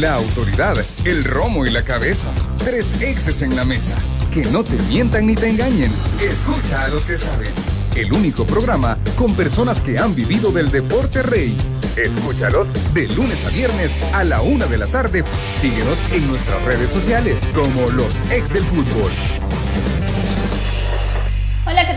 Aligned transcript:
La 0.00 0.14
autoridad, 0.14 0.82
el 1.04 1.24
romo 1.24 1.66
y 1.66 1.70
la 1.70 1.84
cabeza. 1.84 2.28
Tres 2.64 2.94
exes 3.02 3.42
en 3.42 3.54
la 3.54 3.66
mesa. 3.66 3.94
Que 4.32 4.46
no 4.46 4.64
te 4.64 4.78
mientan 4.84 5.26
ni 5.26 5.34
te 5.34 5.50
engañen. 5.50 5.92
Escucha 6.18 6.86
a 6.86 6.88
los 6.88 7.04
que 7.04 7.18
saben. 7.18 7.52
El 7.94 8.10
único 8.10 8.46
programa 8.46 8.96
con 9.18 9.34
personas 9.36 9.82
que 9.82 9.98
han 9.98 10.14
vivido 10.14 10.52
del 10.52 10.70
deporte 10.70 11.22
rey. 11.22 11.54
Escúchalos 11.98 12.68
de 12.94 13.08
lunes 13.08 13.44
a 13.44 13.50
viernes 13.50 13.90
a 14.14 14.24
la 14.24 14.40
una 14.40 14.64
de 14.64 14.78
la 14.78 14.86
tarde. 14.86 15.22
Síguenos 15.60 15.98
en 16.14 16.26
nuestras 16.28 16.64
redes 16.64 16.88
sociales 16.88 17.38
como 17.54 17.90
los 17.90 18.14
ex 18.30 18.54
del 18.54 18.64
fútbol. 18.64 19.10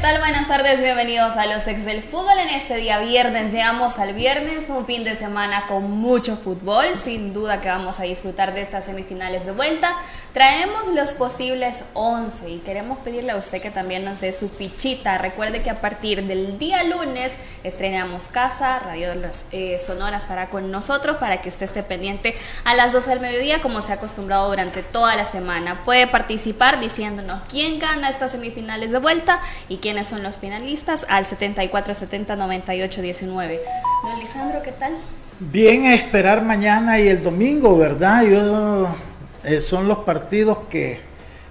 Hola, 0.03 0.11
¿qué 0.11 0.19
tal? 0.19 0.31
Buenas 0.31 0.47
tardes, 0.49 0.81
bienvenidos 0.81 1.37
a 1.37 1.45
los 1.45 1.65
ex 1.65 1.85
del 1.85 2.03
fútbol. 2.03 2.37
En 2.37 2.49
este 2.49 2.75
día 2.75 2.99
viernes 2.99 3.53
llegamos 3.53 3.99
al 3.99 4.13
viernes, 4.13 4.69
un 4.69 4.85
fin 4.85 5.05
de 5.05 5.15
semana 5.15 5.65
con 5.67 5.89
mucho 5.89 6.35
fútbol. 6.35 6.87
Sin 7.01 7.31
duda 7.31 7.61
que 7.61 7.69
vamos 7.69 8.01
a 8.01 8.03
disfrutar 8.03 8.53
de 8.53 8.59
estas 8.59 8.83
semifinales 8.83 9.45
de 9.45 9.53
vuelta. 9.53 9.95
Traemos 10.33 10.87
los 10.87 11.13
posibles 11.13 11.85
11 11.93 12.49
y 12.49 12.57
queremos 12.57 12.97
pedirle 12.97 13.33
a 13.33 13.35
usted 13.35 13.61
que 13.61 13.69
también 13.69 14.03
nos 14.03 14.19
dé 14.19 14.31
su 14.31 14.49
fichita. 14.49 15.19
Recuerde 15.19 15.61
que 15.61 15.69
a 15.69 15.75
partir 15.75 16.25
del 16.25 16.57
día 16.57 16.83
lunes 16.83 17.33
estrenamos 17.63 18.29
casa, 18.29 18.79
Radio 18.79 19.11
eh, 19.51 19.77
Sonora 19.77 20.17
estará 20.17 20.49
con 20.49 20.71
nosotros 20.71 21.17
para 21.17 21.39
que 21.39 21.49
usted 21.49 21.67
esté 21.67 21.83
pendiente 21.83 22.33
a 22.63 22.73
las 22.73 22.93
12 22.93 23.11
del 23.11 23.19
mediodía 23.19 23.61
como 23.61 23.83
se 23.83 23.91
ha 23.91 23.95
acostumbrado 23.95 24.49
durante 24.49 24.81
toda 24.81 25.15
la 25.15 25.25
semana. 25.25 25.83
Puede 25.85 26.07
participar 26.07 26.79
diciéndonos 26.79 27.41
quién 27.47 27.77
gana 27.77 28.09
estas 28.09 28.31
semifinales 28.31 28.89
de 28.89 28.97
vuelta 28.97 29.39
y 29.69 29.77
quiénes 29.77 30.07
son 30.07 30.23
los 30.23 30.35
finalistas 30.35 31.05
al 31.09 31.27
74 31.27 31.93
70 31.93 32.35
98 32.35 33.01
19. 33.03 33.61
Don 34.03 34.19
Lisandro, 34.19 34.63
¿qué 34.63 34.71
tal? 34.71 34.97
Bien, 35.39 35.85
a 35.85 35.93
esperar 35.93 36.41
mañana 36.41 36.99
y 36.99 37.07
el 37.07 37.21
domingo, 37.21 37.77
¿verdad? 37.77 38.23
Yo, 38.23 38.95
eh, 39.43 39.61
son 39.61 39.87
los 39.87 39.99
partidos 39.99 40.59
que 40.69 40.99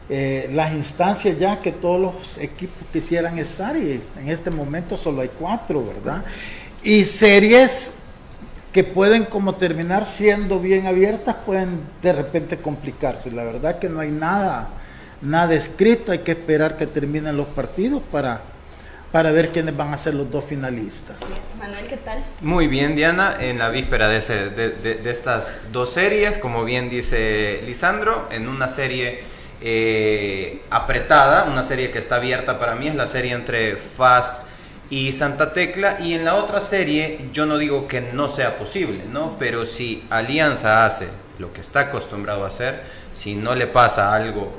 eh, 0.09 0.51
las 0.53 0.73
instancias 0.73 1.39
ya 1.39 1.61
que 1.61 1.73
todos 1.73 2.01
los 2.01 2.39
equipos 2.39 2.87
quisieran 2.93 3.39
estar 3.39 3.77
y 3.77 4.03
en 4.21 4.29
este 4.29 4.51
momento 4.51 4.97
solo 4.97 5.23
hay 5.23 5.30
cuatro, 5.39 5.85
¿verdad? 5.86 6.25
Y 6.83 7.05
series 7.05 7.95
que 8.73 8.85
pueden 8.85 9.25
como 9.25 9.55
terminar 9.55 10.07
siendo 10.07 10.58
bien 10.58 10.86
abiertas 10.86 11.36
pueden 11.47 11.81
de 12.02 12.13
repente 12.13 12.57
complicarse. 12.57 13.31
La 13.31 13.45
verdad 13.45 13.79
que 13.79 13.89
no 13.89 14.01
hay 14.01 14.11
nada 14.11 14.70
nada 15.23 15.55
escrito, 15.55 16.13
hay 16.13 16.19
que 16.19 16.33
esperar 16.33 16.77
que 16.77 16.86
terminen 16.86 17.36
los 17.36 17.47
partidos 17.47 18.02
para, 18.11 18.42
para 19.12 19.30
ver 19.30 19.50
quiénes 19.50 19.77
van 19.77 19.92
a 19.92 19.96
ser 19.98 20.14
los 20.14 20.30
dos 20.30 20.45
finalistas. 20.46 21.34
Manuel, 21.58 21.86
¿qué 21.86 21.98
tal? 21.98 22.24
Muy 22.40 22.67
bien, 22.67 22.96
Diana, 22.96 23.36
en 23.39 23.58
la 23.58 23.68
víspera 23.68 24.08
de, 24.08 24.20
de, 24.50 25.11
estas 25.11 25.70
dos 25.70 25.92
series, 25.92 26.39
como 26.39 26.64
bien 26.64 26.89
dice 26.89 27.62
Lisandro, 27.67 28.28
en 28.30 28.48
una 28.48 28.70
serie 28.70 29.22
eh, 29.61 30.62
apretada, 30.70 31.45
una 31.45 31.62
serie 31.62 31.90
que 31.90 31.98
está 31.98 32.17
abierta 32.17 32.58
para 32.58 32.74
mí, 32.74 32.89
es 32.89 32.95
la 32.95 33.06
serie 33.06 33.33
entre 33.33 33.77
FAS 33.77 34.45
y 34.89 35.12
Santa 35.12 35.52
Tecla, 35.52 35.98
y 36.01 36.14
en 36.14 36.24
la 36.24 36.36
otra 36.36 36.62
serie 36.62 37.28
yo 37.34 37.45
no 37.45 37.58
digo 37.58 37.86
que 37.86 38.01
no 38.01 38.30
sea 38.30 38.56
posible, 38.56 39.05
¿no? 39.12 39.36
Pero 39.39 39.67
si 39.67 40.05
Alianza 40.08 40.86
hace 40.86 41.08
lo 41.39 41.52
que 41.52 41.61
está 41.61 41.80
acostumbrado 41.80 42.46
a 42.46 42.48
hacer, 42.48 42.80
si 43.14 43.34
no 43.34 43.55
le 43.55 43.67
pasa 43.67 44.14
algo 44.14 44.52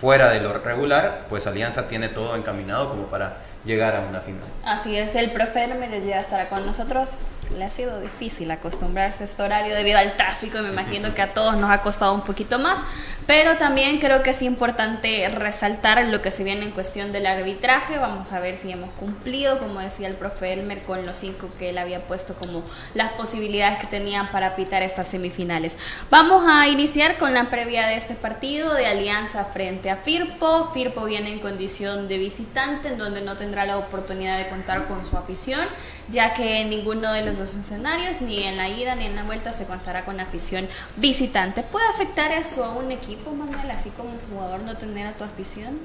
fuera 0.00 0.30
de 0.30 0.40
lo 0.40 0.52
regular, 0.52 1.26
pues 1.28 1.46
Alianza 1.46 1.86
tiene 1.86 2.08
todo 2.08 2.34
encaminado 2.34 2.88
como 2.88 3.06
para 3.06 3.51
llegar 3.64 3.96
a 3.96 4.00
una 4.00 4.20
final. 4.20 4.42
Así 4.64 4.96
es, 4.96 5.14
el 5.14 5.30
profe 5.30 5.64
Hermes 5.64 6.04
ya 6.04 6.18
estará 6.18 6.48
con 6.48 6.66
nosotros. 6.66 7.10
Le 7.56 7.64
ha 7.64 7.70
sido 7.70 8.00
difícil 8.00 8.50
acostumbrarse 8.50 9.24
a 9.24 9.26
este 9.26 9.42
horario 9.42 9.74
debido 9.74 9.98
al 9.98 10.16
tráfico 10.16 10.58
y 10.58 10.62
me 10.62 10.70
imagino 10.70 11.12
que 11.14 11.20
a 11.20 11.34
todos 11.34 11.56
nos 11.56 11.70
ha 11.70 11.82
costado 11.82 12.14
un 12.14 12.22
poquito 12.22 12.58
más, 12.58 12.78
pero 13.26 13.58
también 13.58 13.98
creo 13.98 14.22
que 14.22 14.30
es 14.30 14.40
importante 14.40 15.28
resaltar 15.28 16.02
lo 16.06 16.22
que 16.22 16.30
se 16.30 16.44
viene 16.44 16.64
en 16.64 16.70
cuestión 16.70 17.12
del 17.12 17.26
arbitraje. 17.26 17.98
Vamos 17.98 18.32
a 18.32 18.40
ver 18.40 18.56
si 18.56 18.72
hemos 18.72 18.90
cumplido, 18.92 19.58
como 19.58 19.80
decía 19.80 20.08
el 20.08 20.14
profe 20.14 20.54
Elmer, 20.54 20.82
con 20.82 21.04
los 21.04 21.18
cinco 21.18 21.50
que 21.58 21.70
él 21.70 21.78
había 21.78 22.00
puesto 22.00 22.32
como 22.34 22.62
las 22.94 23.12
posibilidades 23.12 23.78
que 23.78 23.86
tenían 23.86 24.30
para 24.30 24.56
pitar 24.56 24.82
estas 24.82 25.08
semifinales. 25.08 25.76
Vamos 26.10 26.44
a 26.48 26.68
iniciar 26.68 27.18
con 27.18 27.34
la 27.34 27.50
previa 27.50 27.86
de 27.86 27.96
este 27.96 28.14
partido 28.14 28.72
de 28.72 28.86
Alianza 28.86 29.44
frente 29.44 29.90
a 29.90 29.96
Firpo. 29.96 30.70
Firpo 30.72 31.04
viene 31.04 31.30
en 31.30 31.38
condición 31.38 32.08
de 32.08 32.16
visitante, 32.16 32.88
en 32.88 32.96
donde 32.96 33.20
no 33.20 33.36
tendrá 33.36 33.51
la 33.52 33.78
oportunidad 33.78 34.38
de 34.38 34.48
contar 34.48 34.86
con 34.86 35.04
su 35.06 35.16
afición, 35.16 35.60
ya 36.08 36.34
que 36.34 36.60
en 36.60 36.70
ninguno 36.70 37.12
de 37.12 37.24
los 37.24 37.38
dos 37.38 37.54
escenarios, 37.54 38.22
ni 38.22 38.42
en 38.42 38.56
la 38.56 38.68
ida 38.68 38.94
ni 38.94 39.06
en 39.06 39.14
la 39.14 39.22
vuelta, 39.22 39.52
se 39.52 39.66
contará 39.66 40.04
con 40.04 40.18
afición 40.20 40.68
visitante. 40.96 41.62
¿Puede 41.62 41.86
afectar 41.88 42.32
eso 42.32 42.64
a 42.64 42.70
un 42.72 42.90
equipo? 42.90 43.32
Manuel, 43.32 43.70
así 43.70 43.90
como 43.90 44.10
jugador, 44.30 44.60
no 44.62 44.76
tener 44.76 45.06
a 45.06 45.12
tu 45.12 45.24
afición? 45.24 45.78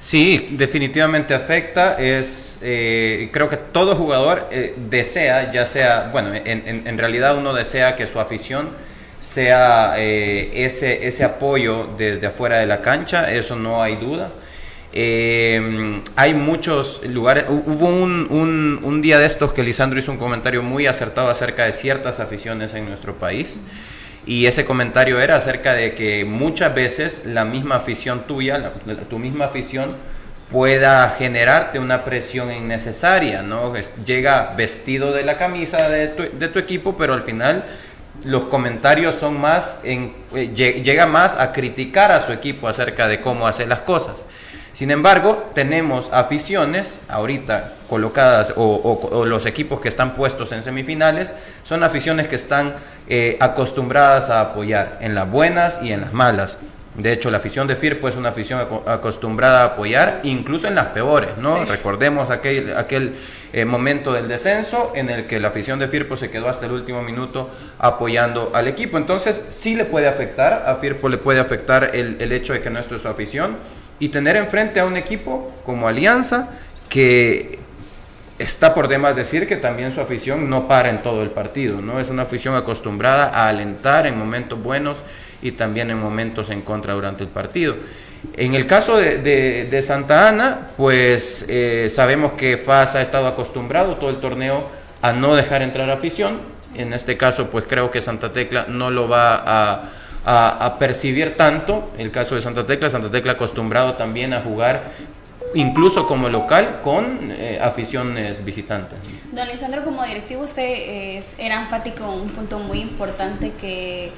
Sí, 0.00 0.48
definitivamente 0.52 1.34
afecta. 1.34 1.98
Es, 1.98 2.58
eh, 2.62 3.30
creo 3.32 3.48
que 3.48 3.56
todo 3.56 3.96
jugador 3.96 4.46
eh, 4.50 4.74
desea, 4.76 5.52
ya 5.52 5.66
sea, 5.66 6.10
bueno, 6.12 6.34
en, 6.34 6.86
en, 6.86 6.98
realidad 6.98 7.36
uno 7.36 7.52
desea 7.52 7.96
que 7.96 8.06
su 8.06 8.20
afición 8.20 8.68
sea 9.20 9.94
eh, 9.98 10.64
ese, 10.64 11.06
ese 11.06 11.24
apoyo 11.24 11.88
desde 11.98 12.28
afuera 12.28 12.58
de 12.58 12.66
la 12.66 12.80
cancha, 12.80 13.32
eso 13.32 13.56
no 13.56 13.82
hay 13.82 13.96
duda. 13.96 14.30
Hay 14.92 16.34
muchos 16.34 17.04
lugares, 17.06 17.44
hubo 17.48 17.86
un, 17.86 18.26
un, 18.30 18.80
un, 18.82 19.02
día 19.02 19.18
de 19.18 19.26
estos 19.26 19.52
que 19.52 19.62
Lisandro 19.62 19.98
hizo 19.98 20.10
un 20.10 20.18
comentario 20.18 20.62
muy 20.62 20.86
acertado 20.86 21.28
acerca 21.30 21.64
de 21.64 21.72
ciertas 21.72 22.20
aficiones 22.20 22.74
en 22.74 22.88
nuestro 22.88 23.14
país. 23.14 23.58
Y 24.26 24.46
ese 24.46 24.64
comentario 24.64 25.20
era 25.20 25.36
acerca 25.36 25.72
de 25.72 25.94
que 25.94 26.24
muchas 26.24 26.74
veces 26.74 27.22
la 27.24 27.44
misma 27.44 27.76
afición 27.76 28.24
tuya, 28.26 28.72
tu 29.08 29.18
misma 29.18 29.46
afición, 29.46 29.94
pueda 30.50 31.14
generarte 31.18 31.78
una 31.78 32.04
presión 32.04 32.52
innecesaria, 32.52 33.42
¿no? 33.42 33.72
Llega 34.04 34.54
vestido 34.56 35.12
de 35.12 35.22
la 35.22 35.36
camisa 35.36 35.88
de 35.88 36.08
tu, 36.08 36.38
de 36.38 36.48
tu 36.48 36.58
equipo, 36.58 36.96
pero 36.96 37.14
al 37.14 37.22
final 37.22 37.64
los 38.24 38.44
comentarios 38.44 39.14
son 39.14 39.40
más, 39.40 39.80
en, 39.84 40.14
eh, 40.34 40.52
llega 40.54 41.06
más 41.06 41.36
a 41.38 41.52
criticar 41.52 42.10
a 42.12 42.24
su 42.24 42.32
equipo 42.32 42.68
acerca 42.68 43.08
de 43.08 43.20
cómo 43.20 43.46
hacer 43.46 43.68
las 43.68 43.80
cosas. 43.80 44.16
Sin 44.78 44.92
embargo, 44.92 45.50
tenemos 45.56 46.08
aficiones 46.12 47.00
ahorita 47.08 47.72
colocadas 47.90 48.52
o, 48.54 49.24
los 49.26 49.44
equipos 49.44 49.80
que 49.80 49.88
están 49.88 50.14
puestos 50.14 50.52
en 50.52 50.62
semifinales 50.62 51.30
son 51.64 51.82
aficiones 51.82 52.28
que 52.28 52.36
están 52.36 52.74
eh, 53.08 53.36
acostumbradas 53.40 54.30
a 54.30 54.40
apoyar 54.40 54.98
en 55.00 55.16
las 55.16 55.28
buenas 55.28 55.80
y 55.82 55.90
en 55.90 56.02
las 56.02 56.12
malas. 56.12 56.58
De 56.94 57.12
hecho, 57.12 57.28
la 57.32 57.38
afición 57.38 57.66
de 57.66 57.74
Firpo 57.74 58.08
es 58.08 58.14
una 58.14 58.28
afición 58.28 58.60
acostumbrada 58.86 59.62
a 59.62 59.64
apoyar, 59.64 60.20
incluso 60.22 60.68
en 60.68 60.76
las 60.76 60.86
peores, 60.86 61.30
¿no? 61.42 61.64
Recordemos 61.64 62.30
aquel, 62.30 62.76
aquel 62.76 63.16
eh, 63.52 63.64
momento 63.64 64.12
del 64.12 64.28
descenso 64.28 64.92
en 64.94 65.10
el 65.10 65.26
que 65.26 65.40
la 65.40 65.48
afición 65.48 65.80
de 65.80 65.88
Firpo 65.88 66.16
se 66.16 66.30
quedó 66.30 66.48
hasta 66.48 66.66
el 66.66 66.72
último 66.72 67.02
minuto 67.02 67.50
apoyando 67.80 68.52
al 68.54 68.68
equipo. 68.68 68.96
Entonces, 68.96 69.42
sí 69.50 69.74
le 69.74 69.86
puede 69.86 70.06
afectar, 70.06 70.64
a 70.68 70.76
Firpo 70.76 71.08
le 71.08 71.18
puede 71.18 71.40
afectar 71.40 71.96
el, 71.96 72.16
el 72.20 72.30
hecho 72.30 72.52
de 72.52 72.60
que 72.60 72.70
no 72.70 72.78
esté 72.78 72.96
su 73.00 73.08
afición 73.08 73.56
y 73.98 74.08
tener 74.10 74.36
enfrente 74.36 74.80
a 74.80 74.86
un 74.86 74.96
equipo 74.96 75.52
como 75.64 75.88
Alianza 75.88 76.48
que 76.88 77.58
está 78.38 78.74
por 78.74 78.88
demás 78.88 79.16
decir 79.16 79.46
que 79.46 79.56
también 79.56 79.92
su 79.92 80.00
afición 80.00 80.48
no 80.48 80.68
para 80.68 80.90
en 80.90 81.02
todo 81.02 81.22
el 81.22 81.30
partido, 81.30 81.80
¿no? 81.80 82.00
Es 82.00 82.08
una 82.08 82.22
afición 82.22 82.54
acostumbrada 82.54 83.30
a 83.30 83.48
alentar 83.48 84.06
en 84.06 84.18
momentos 84.18 84.62
buenos 84.62 84.96
y 85.42 85.52
también 85.52 85.90
en 85.90 85.98
momentos 85.98 86.50
en 86.50 86.62
contra 86.62 86.94
durante 86.94 87.24
el 87.24 87.30
partido. 87.30 87.76
En 88.36 88.54
el 88.54 88.66
caso 88.66 88.96
de, 88.96 89.84
Santa 89.84 90.28
Ana, 90.28 90.68
pues 90.76 91.44
eh, 91.48 91.90
sabemos 91.94 92.32
que 92.32 92.56
FAS 92.56 92.96
ha 92.96 93.02
estado 93.02 93.26
acostumbrado 93.26 93.94
todo 93.94 94.10
el 94.10 94.16
torneo 94.16 94.68
a 95.02 95.12
no 95.12 95.34
dejar 95.34 95.62
entrar 95.62 95.90
afición. 95.90 96.40
En 96.74 96.92
este 96.92 97.16
caso, 97.16 97.48
pues 97.48 97.64
creo 97.68 97.90
que 97.90 98.00
Santa 98.00 98.32
Tecla 98.32 98.66
no 98.68 98.90
lo 98.90 99.08
va 99.08 99.42
a, 99.46 99.90
a, 100.30 100.76
percibir 100.78 101.36
tanto. 101.36 101.90
El 101.96 102.10
caso 102.10 102.34
de 102.34 102.42
Santa 102.42 102.66
Tecla, 102.66 102.90
Santa 102.90 103.10
Tecla 103.10 103.32
acostumbrado 103.32 103.94
también 103.94 104.34
a 104.34 104.40
jugar 104.42 104.92
incluso 105.54 106.06
como 106.06 106.28
local 106.28 106.80
con 106.84 107.32
eh, 107.32 107.58
aficiones 107.62 108.44
visitantes. 108.44 108.98
Don 109.32 109.48
Lisandro, 109.48 109.82
como 109.82 110.04
directivo 110.04 110.42
usted 110.42 111.22
era 111.38 111.62
enfático 111.62 112.04
en 112.04 112.20
un 112.20 112.28
punto 112.28 112.58
muy 112.58 112.80
importante 112.80 113.52
que 113.58 114.12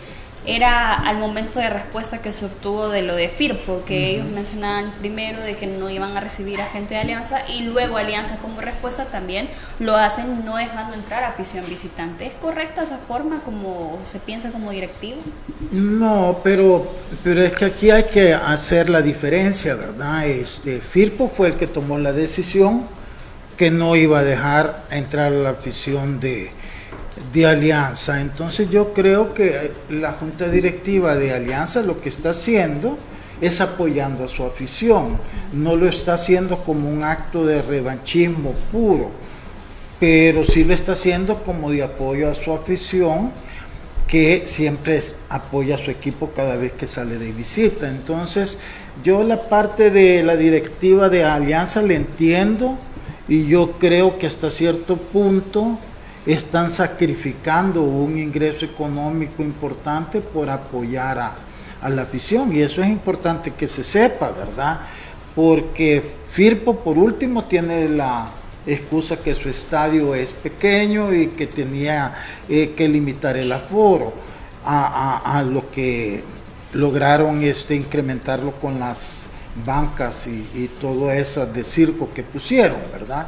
era 0.47 0.95
al 0.95 1.19
momento 1.19 1.61
de 1.61 1.69
respuesta 1.69 2.23
que 2.23 2.33
se 2.33 2.47
obtuvo 2.47 2.89
de 2.89 3.03
lo 3.03 3.15
de 3.15 3.29
Firpo, 3.29 3.83
que 3.87 4.11
ellos 4.11 4.27
mencionaban 4.27 4.91
primero 4.99 5.41
de 5.41 5.55
que 5.55 5.67
no 5.67 5.91
iban 5.91 6.17
a 6.17 6.21
recibir 6.21 6.61
a 6.61 6.67
gente 6.67 6.95
de 6.95 7.01
Alianza 7.01 7.47
y 7.49 7.65
luego 7.65 7.99
Alianza 7.99 8.39
como 8.39 8.61
respuesta 8.61 9.05
también 9.05 9.49
lo 9.79 9.97
hacen 9.97 10.45
no 10.45 10.57
dejando 10.57 10.95
entrar 10.95 11.25
a 11.25 11.29
afición 11.29 11.67
visitante. 11.69 12.27
¿Es 12.27 12.35
correcta 12.35 12.83
esa 12.83 12.99
forma 12.99 13.41
como 13.45 13.99
se 14.03 14.19
piensa 14.19 14.51
como 14.51 14.71
directivo? 14.71 15.19
No, 15.73 16.39
pero, 16.43 16.91
pero 17.23 17.43
es 17.43 17.53
que 17.53 17.67
aquí 17.67 17.91
hay 17.91 18.05
que 18.05 18.33
hacer 18.33 18.89
la 18.89 19.03
diferencia, 19.03 19.75
¿verdad? 19.75 20.27
Este, 20.27 20.79
Firpo 20.79 21.29
fue 21.29 21.49
el 21.49 21.57
que 21.57 21.67
tomó 21.67 21.99
la 21.99 22.13
decisión 22.13 22.89
que 23.59 23.71
no 23.71 23.95
iba 23.95 24.21
a 24.21 24.25
dejar 24.25 24.85
entrar 24.91 25.35
a 25.35 25.37
la 25.37 25.51
afición 25.51 26.19
de, 26.19 26.51
de 27.33 27.47
Alianza. 27.47 28.21
Entonces 28.21 28.71
yo 28.71 28.93
creo 28.93 29.35
que 29.35 29.73
la 29.89 30.13
junta 30.13 30.49
directiva 30.49 31.15
de 31.15 31.33
Alianza 31.33 31.83
lo 31.83 32.01
que 32.01 32.09
está 32.09 32.31
haciendo 32.31 32.99
es 33.41 33.61
apoyando 33.61 34.25
a 34.25 34.29
su 34.29 34.45
afición, 34.45 35.19
no 35.53 35.77
lo 35.77 35.89
está 35.89 36.15
haciendo 36.15 36.59
como 36.59 36.91
un 36.91 37.03
acto 37.03 37.47
de 37.47 37.63
revanchismo 37.63 38.53
puro, 38.71 39.11
pero 39.99 40.45
sí 40.45 40.65
lo 40.65 40.75
está 40.75 40.93
haciendo 40.93 41.43
como 41.43 41.71
de 41.71 41.83
apoyo 41.83 42.31
a 42.31 42.35
su 42.35 42.53
afición 42.53 43.33
que 44.07 44.43
siempre 44.45 45.01
apoya 45.29 45.77
a 45.77 45.79
su 45.79 45.91
equipo 45.91 46.33
cada 46.35 46.57
vez 46.57 46.73
que 46.73 46.89
sale 46.89 47.17
de 47.17 47.31
visita. 47.31 47.89
Entonces, 47.89 48.59
yo 49.05 49.23
la 49.23 49.49
parte 49.49 49.91
de 49.91 50.25
la 50.25 50.37
directiva 50.37 51.09
de 51.09 51.25
Alianza 51.25 51.81
le 51.81 51.95
entiendo 51.95 52.77
y 53.29 53.47
yo 53.47 53.73
creo 53.79 54.19
que 54.19 54.27
hasta 54.27 54.51
cierto 54.51 54.97
punto 54.97 55.79
están 56.27 56.71
sacrificando 56.71 57.83
un 57.83 58.19
ingreso 58.19 58.65
económico 58.65 59.43
importante 59.43 60.21
por 60.21 60.51
apoyar 60.51 61.19
a, 61.19 61.35
a 61.81 61.89
la 61.89 62.03
afición 62.03 62.53
y 62.55 62.61
eso 62.61 62.83
es 62.83 62.89
importante 62.89 63.53
que 63.53 63.67
se 63.67 63.85
sepa, 63.85 64.31
¿verdad? 64.31 64.81
Porque 65.35 66.21
Firpo 66.31 66.77
por 66.77 66.97
último 66.97 67.45
tiene 67.45 67.89
la 67.89 68.31
excusa 68.65 69.17
que 69.17 69.35
su 69.35 69.49
estadio 69.49 70.15
es 70.15 70.33
pequeño 70.33 71.13
y 71.13 71.27
que 71.29 71.49
tenía 71.49 72.15
eh, 72.49 72.73
que 72.77 72.89
limitar 72.89 73.37
el 73.37 73.51
aforo 73.51 74.13
a, 74.65 75.43
lo 75.45 75.69
que 75.73 76.23
lograron 76.75 77.43
este 77.43 77.75
incrementarlo 77.75 78.53
con 78.53 78.79
las 78.79 79.25
bancas 79.67 80.29
y, 80.29 80.47
y 80.55 80.71
todo 80.81 81.11
eso 81.11 81.45
de 81.47 81.65
circo 81.65 82.11
que 82.15 82.23
pusieron, 82.23 82.79
¿verdad? 82.93 83.27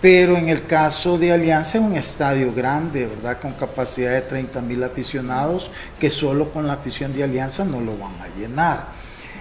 Pero 0.00 0.36
en 0.36 0.48
el 0.48 0.64
caso 0.64 1.18
de 1.18 1.32
Alianza 1.32 1.78
es 1.78 1.84
un 1.84 1.96
estadio 1.96 2.52
grande, 2.54 3.06
¿verdad? 3.06 3.40
Con 3.40 3.52
capacidad 3.54 4.12
de 4.12 4.20
30 4.20 4.60
mil 4.60 4.82
aficionados, 4.84 5.72
que 5.98 6.10
solo 6.10 6.50
con 6.50 6.68
la 6.68 6.74
afición 6.74 7.12
de 7.12 7.24
Alianza 7.24 7.64
no 7.64 7.80
lo 7.80 7.96
van 7.98 8.14
a 8.20 8.28
llenar. 8.38 8.92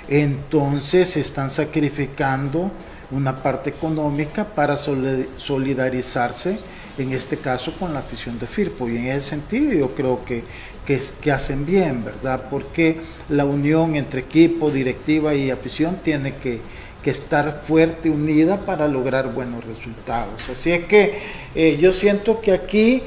Entonces 0.08 1.16
están 1.16 1.52
sacrificando 1.52 2.72
una 3.12 3.44
parte 3.44 3.70
económica 3.70 4.46
para 4.46 4.78
solidarizarse, 4.78 6.58
en 6.98 7.12
este 7.12 7.38
caso 7.38 7.74
con 7.78 7.94
la 7.94 8.00
afición 8.00 8.40
de 8.40 8.48
Firpo. 8.48 8.90
Y 8.90 8.98
en 8.98 9.08
ese 9.08 9.30
sentido 9.30 9.74
yo 9.74 9.94
creo 9.94 10.26
que, 10.26 10.44
que, 10.88 11.00
que 11.22 11.32
hacen 11.32 11.68
bien, 11.68 12.04
¿verdad? 12.04 12.46
Porque 12.50 13.00
la 13.30 13.46
unión 13.46 13.96
entre 13.96 14.22
equipo, 14.22 14.72
directiva 14.72 15.36
y 15.36 15.52
afición 15.52 15.98
tiene 16.04 16.34
que 16.34 16.62
que 17.04 17.12
estar 17.12 17.62
fuerte, 17.66 18.10
unida 18.10 18.58
para 18.58 18.88
lograr 18.88 19.34
buenos 19.34 19.64
resultados. 19.66 20.50
Así 20.50 20.72
es 20.72 20.86
que 20.86 21.20
eh, 21.56 21.78
yo 21.80 21.94
siento 21.94 22.42
que 22.42 22.52
aquí 22.52 23.04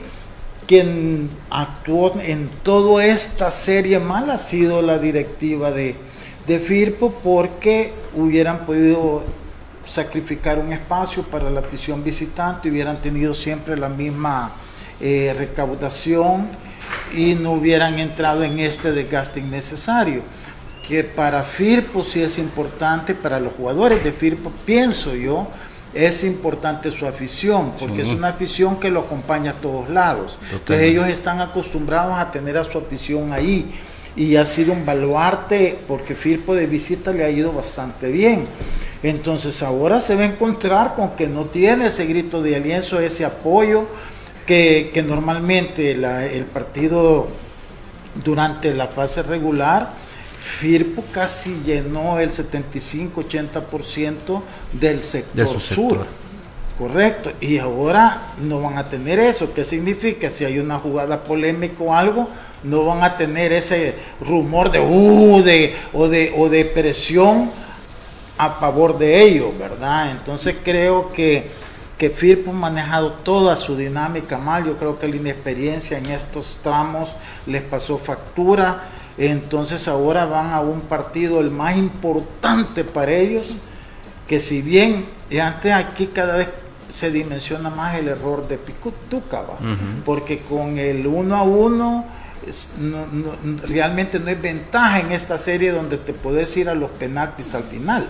quien 0.67 1.29
actuó 1.51 2.15
en 2.21 2.49
toda 2.63 3.05
esta 3.05 3.51
serie 3.51 3.99
mal 3.99 4.31
ha 4.31 4.39
sido 4.39 4.83
la 4.83 4.99
directiva 4.99 5.73
de, 5.73 5.97
de 6.47 6.59
Firpo 6.61 7.13
porque 7.25 7.93
hubieran 8.15 8.65
podido 8.67 9.25
sacrificar 9.89 10.61
un 10.61 10.73
espacio 10.73 11.25
para 11.25 11.51
la 11.51 11.61
afición 11.61 12.05
visitante, 12.05 12.71
hubieran 12.71 13.03
tenido 13.03 13.35
siempre 13.35 13.77
la 13.77 13.89
misma 13.89 14.53
eh, 15.01 15.35
recaudación 15.37 16.47
y 17.13 17.35
no 17.35 17.53
hubieran 17.53 17.99
entrado 17.99 18.45
en 18.45 18.61
este 18.61 18.93
desgaste 18.93 19.41
innecesario 19.41 20.23
que 20.91 21.05
para 21.05 21.45
Firpo 21.45 22.03
sí 22.03 22.21
es 22.21 22.37
importante, 22.37 23.15
para 23.15 23.39
los 23.39 23.53
jugadores 23.53 24.03
de 24.03 24.11
Firpo, 24.11 24.51
pienso 24.67 25.15
yo, 25.15 25.47
es 25.95 26.25
importante 26.25 26.91
su 26.91 27.07
afición, 27.07 27.75
porque 27.79 28.03
es 28.03 28.09
una 28.09 28.31
afición 28.31 28.81
que 28.81 28.91
lo 28.91 28.99
acompaña 28.99 29.53
a 29.53 29.55
todos 29.55 29.89
lados. 29.89 30.37
Entonces 30.53 30.89
ellos 30.89 31.07
están 31.07 31.41
acostumbrados 31.41 32.19
a 32.19 32.33
tener 32.33 32.59
a 32.59 32.65
su 32.65 32.77
afición 32.77 33.33
ahí 33.33 33.73
y 34.17 34.35
ha 34.35 34.45
sido 34.45 34.73
un 34.73 34.85
baluarte 34.85 35.79
porque 35.87 36.17
Firpo 36.17 36.57
de 36.57 36.67
visita 36.67 37.13
le 37.13 37.25
ha 37.25 37.31
ido 37.31 37.53
bastante 37.53 38.09
bien. 38.09 38.47
Entonces 39.05 39.63
ahora 39.63 40.01
se 40.01 40.17
va 40.17 40.23
a 40.23 40.27
encontrar 40.27 40.97
con 40.97 41.11
que 41.11 41.29
no 41.29 41.45
tiene 41.45 41.87
ese 41.87 42.05
grito 42.05 42.43
de 42.43 42.57
alienzo, 42.57 42.99
ese 42.99 43.25
apoyo 43.25 43.87
que, 44.45 45.05
normalmente 45.07 45.93
el 45.93 46.45
partido 46.47 47.29
durante 48.25 48.75
la 48.75 48.89
fase 48.89 49.23
regular 49.23 50.10
Firpo 50.41 51.05
casi 51.13 51.61
llenó 51.67 52.19
el 52.19 52.31
75-80% 52.31 54.43
del 54.73 55.03
sector 55.03 55.61
sur. 55.61 56.07
Correcto. 56.79 57.33
Y 57.43 57.59
ahora 57.59 58.29
no 58.41 58.63
van 58.63 58.79
a 58.79 58.89
tener 58.89 59.19
eso. 59.19 59.53
¿Qué 59.53 59.67
significa? 59.67 60.31
Si 60.31 60.47
hay 60.47 60.59
una 60.59 60.79
jugada 60.79 61.25
polémica 61.25 61.85
o 61.85 61.95
algo, 61.95 62.27
no 62.65 62.87
van 62.87 63.05
a 63.05 63.19
tener 63.19 63.53
ese 63.53 63.97
rumor 64.23 64.71
de, 64.71 64.81
uh, 64.81 65.43
de, 65.43 65.77
o, 65.93 66.09
de, 66.09 66.33
o 66.35 66.49
de 66.49 66.65
presión 66.65 67.51
a 68.39 68.53
favor 68.53 68.97
de 68.97 69.23
ellos, 69.23 69.51
¿verdad? 69.59 70.13
Entonces 70.13 70.57
creo 70.65 71.13
que, 71.13 71.51
que 71.99 72.09
Firpo 72.09 72.53
ha 72.53 72.55
manejado 72.55 73.13
toda 73.13 73.57
su 73.57 73.77
dinámica 73.77 74.39
mal. 74.39 74.65
Yo 74.65 74.79
creo 74.79 74.99
que 74.99 75.07
la 75.07 75.17
inexperiencia 75.17 75.99
en 75.99 76.07
estos 76.07 76.57
tramos 76.63 77.11
les 77.47 77.61
pasó 77.61 77.99
factura 77.99 78.85
entonces 79.21 79.87
ahora 79.87 80.25
van 80.25 80.53
a 80.53 80.61
un 80.61 80.81
partido 80.81 81.41
el 81.41 81.51
más 81.51 81.77
importante 81.77 82.85
para 82.85 83.13
ellos, 83.13 83.49
que 84.27 84.41
si 84.41 84.63
bien 84.63 85.05
antes 85.41 85.73
aquí 85.73 86.07
cada 86.07 86.37
vez 86.37 86.49
se 86.91 87.11
dimensiona 87.11 87.71
más 87.71 87.95
el 87.97 88.09
error 88.09 88.49
de 88.49 88.59
Picutucaba, 88.59 89.59
porque 90.05 90.39
con 90.41 90.79
el 90.79 91.07
uno 91.07 91.37
a 91.37 91.43
uno 91.43 92.05
realmente 93.69 94.19
no 94.19 94.29
hay 94.29 94.35
ventaja 94.37 95.01
en 95.01 95.13
esta 95.13 95.37
serie 95.37 95.73
donde 95.73 95.99
te 95.99 96.15
puedes 96.15 96.57
ir 96.57 96.71
a 96.71 96.75
los 96.75 96.91
penaltis 96.91 97.55
al 97.55 97.65
final. 97.65 98.09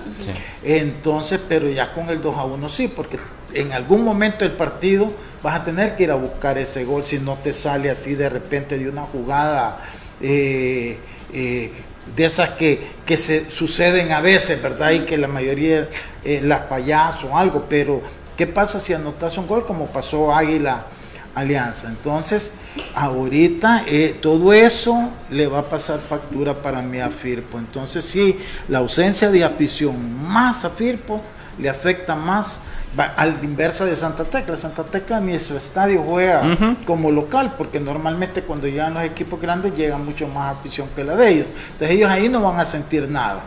Entonces, 0.62 1.40
pero 1.48 1.68
ya 1.68 1.92
con 1.92 2.08
el 2.08 2.22
2 2.22 2.36
a 2.38 2.44
1 2.44 2.68
sí, 2.68 2.86
porque 2.86 3.18
en 3.52 3.72
algún 3.72 4.04
momento 4.04 4.44
del 4.44 4.52
partido 4.52 5.12
vas 5.42 5.60
a 5.60 5.64
tener 5.64 5.96
que 5.96 6.04
ir 6.04 6.12
a 6.12 6.14
buscar 6.14 6.56
ese 6.56 6.84
gol 6.84 7.04
si 7.04 7.18
no 7.18 7.34
te 7.34 7.52
sale 7.52 7.90
así 7.90 8.14
de 8.14 8.28
repente 8.28 8.78
de 8.78 8.88
una 8.88 9.02
jugada 9.02 9.80
eh, 10.20 10.98
eh, 11.32 11.72
de 12.16 12.24
esas 12.24 12.50
que, 12.50 12.80
que, 13.06 13.16
se 13.16 13.50
suceden 13.50 14.12
a 14.12 14.20
veces, 14.20 14.60
¿verdad? 14.62 14.90
Y 14.90 15.00
que 15.00 15.16
la 15.16 15.28
mayoría 15.28 15.88
eh, 16.24 16.40
las 16.42 16.62
payaso 16.62 17.28
o 17.28 17.38
algo, 17.38 17.66
pero 17.68 18.02
¿qué 18.36 18.46
pasa 18.46 18.80
si 18.80 18.92
anotas 18.92 19.36
un 19.38 19.46
gol 19.46 19.64
como 19.64 19.86
pasó 19.86 20.34
Águila 20.34 20.86
Alianza? 21.34 21.88
Entonces, 21.88 22.52
ahorita 22.94 23.84
todo 24.20 24.52
eso 24.52 25.10
le 25.30 25.46
va 25.46 25.60
a 25.60 25.64
pasar 25.64 26.00
factura 26.00 26.54
para 26.54 26.82
mí 26.82 26.98
a 26.98 27.10
Firpo. 27.10 27.58
Entonces, 27.58 28.04
sí, 28.04 28.38
la 28.68 28.78
ausencia 28.78 29.30
de 29.30 29.44
afición 29.44 30.22
más 30.22 30.64
a 30.64 30.70
Firpo 30.70 31.20
le 31.58 31.68
afecta 31.68 32.14
más 32.14 32.60
al 32.96 33.38
inversa 33.42 33.84
de 33.84 33.96
Santa 33.96 34.24
Tecla. 34.24 34.56
Santa 34.56 34.84
Tecla 34.84 35.20
ni 35.20 35.38
su 35.38 35.56
estadio 35.56 36.02
juega 36.02 36.76
como 36.86 37.10
local, 37.10 37.54
porque 37.56 37.80
normalmente 37.80 38.42
cuando 38.42 38.66
llegan 38.66 38.94
los 38.94 39.02
equipos 39.04 39.40
grandes 39.40 39.74
llega 39.76 39.96
mucho 39.96 40.26
más 40.28 40.56
afición 40.56 40.88
que 40.94 41.04
la 41.04 41.16
de 41.16 41.28
ellos. 41.28 41.46
Entonces 41.72 41.96
ellos 41.96 42.10
ahí 42.10 42.28
no 42.28 42.40
van 42.40 42.58
a 42.58 42.66
sentir 42.66 43.08
nada, 43.08 43.40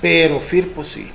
pero 0.00 0.40
Firpo 0.40 0.82
sí. 0.82 1.12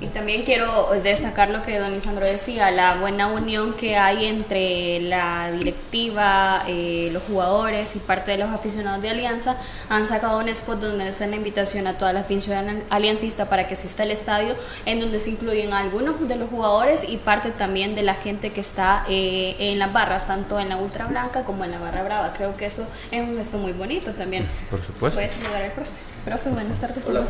Y 0.00 0.06
también 0.06 0.42
quiero 0.42 0.90
destacar 1.02 1.50
lo 1.50 1.62
que 1.62 1.78
don 1.78 1.92
Lisandro 1.92 2.26
decía, 2.26 2.70
la 2.70 2.96
buena 2.96 3.28
unión 3.28 3.74
que 3.74 3.96
hay 3.96 4.26
entre 4.26 5.00
la 5.00 5.50
directiva, 5.52 6.64
eh, 6.66 7.10
los 7.12 7.22
jugadores 7.24 7.94
y 7.96 7.98
parte 7.98 8.32
de 8.32 8.38
los 8.38 8.50
aficionados 8.50 9.02
de 9.02 9.10
Alianza. 9.10 9.56
Han 9.88 10.06
sacado 10.06 10.38
un 10.38 10.48
spot 10.48 10.80
donde 10.80 11.08
hacen 11.08 11.30
la 11.30 11.36
invitación 11.36 11.86
a 11.86 11.98
toda 11.98 12.12
la 12.12 12.20
afición 12.20 12.82
aliancista 12.90 13.48
para 13.48 13.66
que 13.66 13.74
asista 13.74 14.02
al 14.02 14.10
estadio, 14.10 14.54
en 14.86 15.00
donde 15.00 15.18
se 15.18 15.30
incluyen 15.30 15.72
algunos 15.72 16.26
de 16.26 16.36
los 16.36 16.50
jugadores 16.50 17.04
y 17.08 17.16
parte 17.16 17.50
también 17.50 17.94
de 17.94 18.02
la 18.02 18.14
gente 18.14 18.50
que 18.50 18.60
está 18.60 19.04
eh, 19.08 19.56
en 19.58 19.78
las 19.78 19.92
barras, 19.92 20.26
tanto 20.26 20.58
en 20.60 20.68
la 20.68 20.76
Ultra 20.76 21.06
Blanca 21.06 21.44
como 21.44 21.64
en 21.64 21.70
la 21.70 21.78
Barra 21.78 22.02
Brava. 22.02 22.32
Creo 22.36 22.56
que 22.56 22.66
eso 22.66 22.86
es 23.10 23.22
un 23.22 23.36
gesto 23.36 23.58
muy 23.58 23.72
bonito 23.72 24.12
también. 24.12 24.46
Por 24.70 24.84
supuesto. 24.84 25.16
Puedes 25.16 25.32
saludar 25.32 25.62
al 25.62 25.72
profe. 25.72 26.11
Profe, 26.24 26.50
buenas 26.50 26.78
tardes. 26.78 26.98
Hola, 27.04 27.24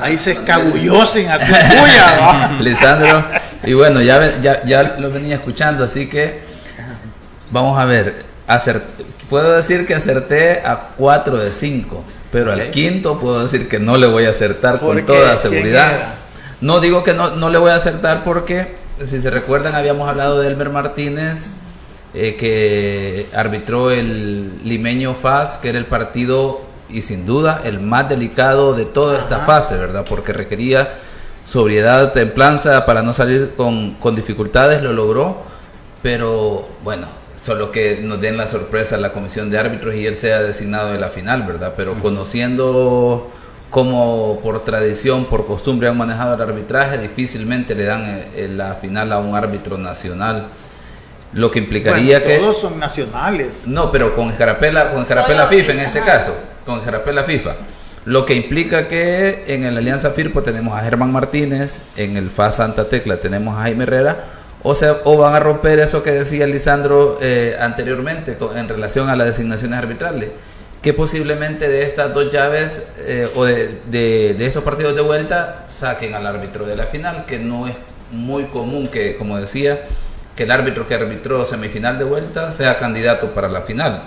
Ahí 0.00 0.16
se 0.16 0.32
escabulló 0.32 1.04
sin 1.04 1.28
hacer 1.28 1.78
bulla. 1.78 2.58
Lisandro, 2.60 3.22
y 3.64 3.74
bueno, 3.74 4.00
ya, 4.00 4.40
ya, 4.40 4.64
ya, 4.64 4.96
lo 4.98 5.10
venía 5.10 5.34
escuchando, 5.34 5.84
así 5.84 6.08
que 6.08 6.40
vamos 7.50 7.78
a 7.78 7.84
ver. 7.84 8.24
puedo 9.28 9.52
decir 9.52 9.86
que 9.86 9.94
acerté 9.94 10.62
a 10.64 10.88
4 10.96 11.36
de 11.36 11.52
5, 11.52 12.02
pero 12.32 12.52
al 12.52 12.70
quinto 12.70 13.20
puedo 13.20 13.42
decir 13.42 13.68
que 13.68 13.78
no 13.78 13.98
le 13.98 14.06
voy 14.06 14.24
a 14.24 14.30
acertar 14.30 14.80
con 14.80 15.04
toda 15.04 15.36
seguridad. 15.36 16.14
No 16.62 16.80
digo 16.80 17.04
que 17.04 17.12
no, 17.12 17.36
no 17.36 17.50
le 17.50 17.58
voy 17.58 17.72
a 17.72 17.76
acertar 17.76 18.24
porque, 18.24 18.74
si 19.02 19.20
se 19.20 19.28
recuerdan, 19.28 19.74
habíamos 19.74 20.08
hablado 20.08 20.40
de 20.40 20.48
Elmer 20.48 20.70
Martínez. 20.70 21.50
Eh, 22.16 22.36
que 22.36 23.26
arbitró 23.34 23.90
el 23.90 24.60
limeño 24.62 25.14
FAS, 25.14 25.56
que 25.56 25.70
era 25.70 25.78
el 25.78 25.86
partido 25.86 26.62
y 26.94 27.02
sin 27.02 27.26
duda 27.26 27.60
el 27.64 27.80
más 27.80 28.08
delicado 28.08 28.74
de 28.74 28.84
toda 28.84 29.18
esta 29.18 29.40
fase, 29.40 29.76
¿verdad? 29.76 30.04
Porque 30.08 30.32
requería 30.32 30.94
sobriedad, 31.44 32.12
templanza 32.12 32.86
para 32.86 33.02
no 33.02 33.12
salir 33.12 33.52
con, 33.56 33.94
con 33.94 34.14
dificultades, 34.14 34.82
lo 34.82 34.92
logró, 34.92 35.42
pero 36.02 36.66
bueno, 36.82 37.06
solo 37.38 37.70
que 37.70 38.00
nos 38.02 38.20
den 38.20 38.36
la 38.36 38.46
sorpresa 38.46 38.96
la 38.96 39.12
comisión 39.12 39.50
de 39.50 39.58
árbitros 39.58 39.94
y 39.94 40.06
él 40.06 40.16
sea 40.16 40.40
designado 40.40 40.92
de 40.92 40.98
la 40.98 41.08
final, 41.08 41.42
¿verdad? 41.42 41.74
Pero 41.76 41.94
conociendo 41.94 43.30
cómo 43.70 44.38
por 44.42 44.64
tradición, 44.64 45.26
por 45.26 45.46
costumbre 45.46 45.88
han 45.88 45.98
manejado 45.98 46.34
el 46.34 46.40
arbitraje, 46.40 46.96
difícilmente 46.96 47.74
le 47.74 47.84
dan 47.84 48.04
eh, 48.06 48.28
eh, 48.36 48.48
la 48.48 48.74
final 48.74 49.12
a 49.12 49.18
un 49.18 49.34
árbitro 49.34 49.76
nacional. 49.76 50.48
Lo 51.32 51.50
que 51.50 51.58
implicaría 51.58 52.20
Bueno, 52.20 52.34
que... 52.34 52.38
Todos 52.38 52.60
son 52.60 52.78
nacionales. 52.78 53.66
No, 53.66 53.90
pero 53.90 54.14
con 54.14 54.30
Escarapela, 54.30 54.92
con 54.92 55.02
Escarapela 55.02 55.48
FIFA 55.48 55.72
en 55.72 55.80
este 55.80 56.00
caso, 56.00 56.34
con 56.64 56.78
Escarapela 56.78 57.24
FIFA. 57.24 57.54
Lo 58.04 58.26
que 58.26 58.34
implica 58.34 58.86
que 58.86 59.44
en 59.46 59.62
la 59.72 59.78
Alianza 59.78 60.10
Firpo 60.10 60.42
tenemos 60.42 60.78
a 60.78 60.82
Germán 60.82 61.12
Martínez, 61.12 61.80
en 61.96 62.16
el 62.16 62.28
FA 62.28 62.52
Santa 62.52 62.88
Tecla 62.88 63.16
tenemos 63.16 63.56
a 63.56 63.62
Jaime 63.62 63.84
Herrera, 63.84 64.24
o, 64.62 64.74
sea, 64.74 64.98
o 65.04 65.16
van 65.16 65.34
a 65.34 65.40
romper 65.40 65.78
eso 65.78 66.02
que 66.02 66.10
decía 66.10 66.46
Lisandro 66.46 67.18
eh, 67.22 67.56
anteriormente 67.58 68.36
en 68.56 68.68
relación 68.68 69.08
a 69.08 69.16
las 69.16 69.28
designaciones 69.28 69.78
arbitrales, 69.78 70.30
que 70.82 70.92
posiblemente 70.92 71.66
de 71.66 71.82
estas 71.82 72.12
dos 72.12 72.30
llaves 72.30 72.88
eh, 72.98 73.30
o 73.34 73.46
de, 73.46 73.80
de, 73.90 74.34
de 74.34 74.46
estos 74.46 74.62
partidos 74.62 74.94
de 74.94 75.00
vuelta 75.00 75.64
saquen 75.66 76.14
al 76.14 76.26
árbitro 76.26 76.66
de 76.66 76.76
la 76.76 76.84
final, 76.84 77.24
que 77.26 77.38
no 77.38 77.66
es 77.66 77.74
muy 78.10 78.44
común 78.44 78.88
que, 78.88 79.16
como 79.16 79.38
decía, 79.38 79.80
que 80.36 80.42
el 80.42 80.50
árbitro 80.50 80.86
que 80.86 80.94
arbitró 80.94 81.44
semifinal 81.44 81.98
de 81.98 82.04
vuelta 82.04 82.50
sea 82.50 82.76
candidato 82.78 83.28
para 83.28 83.48
la 83.48 83.62
final. 83.62 84.02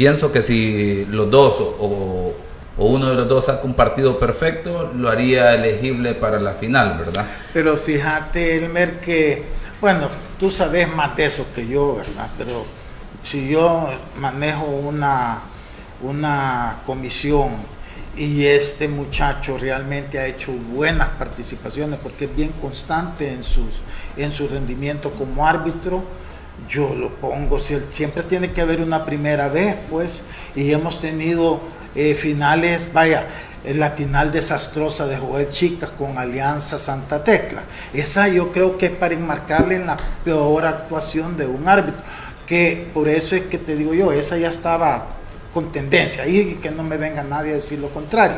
Pienso 0.00 0.32
que 0.32 0.40
si 0.40 1.04
los 1.10 1.30
dos 1.30 1.56
o, 1.60 2.32
uno 2.78 3.10
de 3.10 3.14
los 3.16 3.28
dos 3.28 3.44
saca 3.44 3.66
un 3.66 3.74
partido 3.74 4.18
perfecto, 4.18 4.90
lo 4.96 5.10
haría 5.10 5.52
elegible 5.52 6.14
para 6.14 6.40
la 6.40 6.54
final, 6.54 6.96
¿verdad? 6.96 7.26
Pero 7.52 7.76
fíjate, 7.76 8.56
Elmer, 8.56 8.98
que, 9.00 9.42
bueno, 9.78 10.08
tú 10.38 10.50
sabes 10.50 10.88
más 10.88 11.14
de 11.16 11.26
eso 11.26 11.44
que 11.54 11.68
yo, 11.68 11.96
¿verdad? 11.96 12.30
Pero 12.38 12.64
si 13.22 13.46
yo 13.50 13.90
manejo 14.18 14.64
una, 14.64 15.40
una 16.00 16.78
comisión 16.86 17.56
y 18.16 18.46
este 18.46 18.88
muchacho 18.88 19.58
realmente 19.58 20.18
ha 20.18 20.26
hecho 20.26 20.50
buenas 20.52 21.08
participaciones 21.08 22.00
porque 22.02 22.24
es 22.24 22.34
bien 22.34 22.52
constante 22.58 23.30
en, 23.30 23.42
sus, 23.42 23.82
en 24.16 24.32
su 24.32 24.48
rendimiento 24.48 25.10
como 25.10 25.46
árbitro, 25.46 26.02
yo 26.68 26.94
lo 26.94 27.10
pongo, 27.10 27.58
si- 27.60 27.78
siempre 27.90 28.22
tiene 28.22 28.50
que 28.52 28.60
haber 28.60 28.80
una 28.80 29.04
primera 29.04 29.48
vez, 29.48 29.76
pues, 29.90 30.22
y 30.54 30.70
hemos 30.72 31.00
tenido 31.00 31.60
eh, 31.96 32.14
finales, 32.14 32.88
vaya, 32.92 33.26
la 33.64 33.90
final 33.90 34.30
desastrosa 34.32 35.06
de 35.06 35.16
Joel 35.18 35.48
Chicas 35.48 35.90
con 35.90 36.16
Alianza 36.18 36.78
Santa 36.78 37.22
Tecla. 37.24 37.62
Esa 37.92 38.28
yo 38.28 38.52
creo 38.52 38.78
que 38.78 38.86
es 38.86 38.92
para 38.92 39.12
enmarcarle 39.14 39.76
en 39.76 39.86
la 39.86 39.96
peor 40.24 40.64
actuación 40.66 41.36
de 41.36 41.46
un 41.46 41.68
árbitro, 41.68 42.00
que 42.46 42.88
por 42.94 43.08
eso 43.08 43.34
es 43.36 43.42
que 43.46 43.58
te 43.58 43.76
digo 43.76 43.92
yo, 43.92 44.12
esa 44.12 44.38
ya 44.38 44.48
estaba 44.48 45.06
con 45.52 45.72
tendencia, 45.72 46.26
y 46.26 46.54
que 46.62 46.70
no 46.70 46.84
me 46.84 46.96
venga 46.96 47.22
nadie 47.24 47.52
a 47.52 47.56
decir 47.56 47.78
lo 47.80 47.88
contrario. 47.90 48.36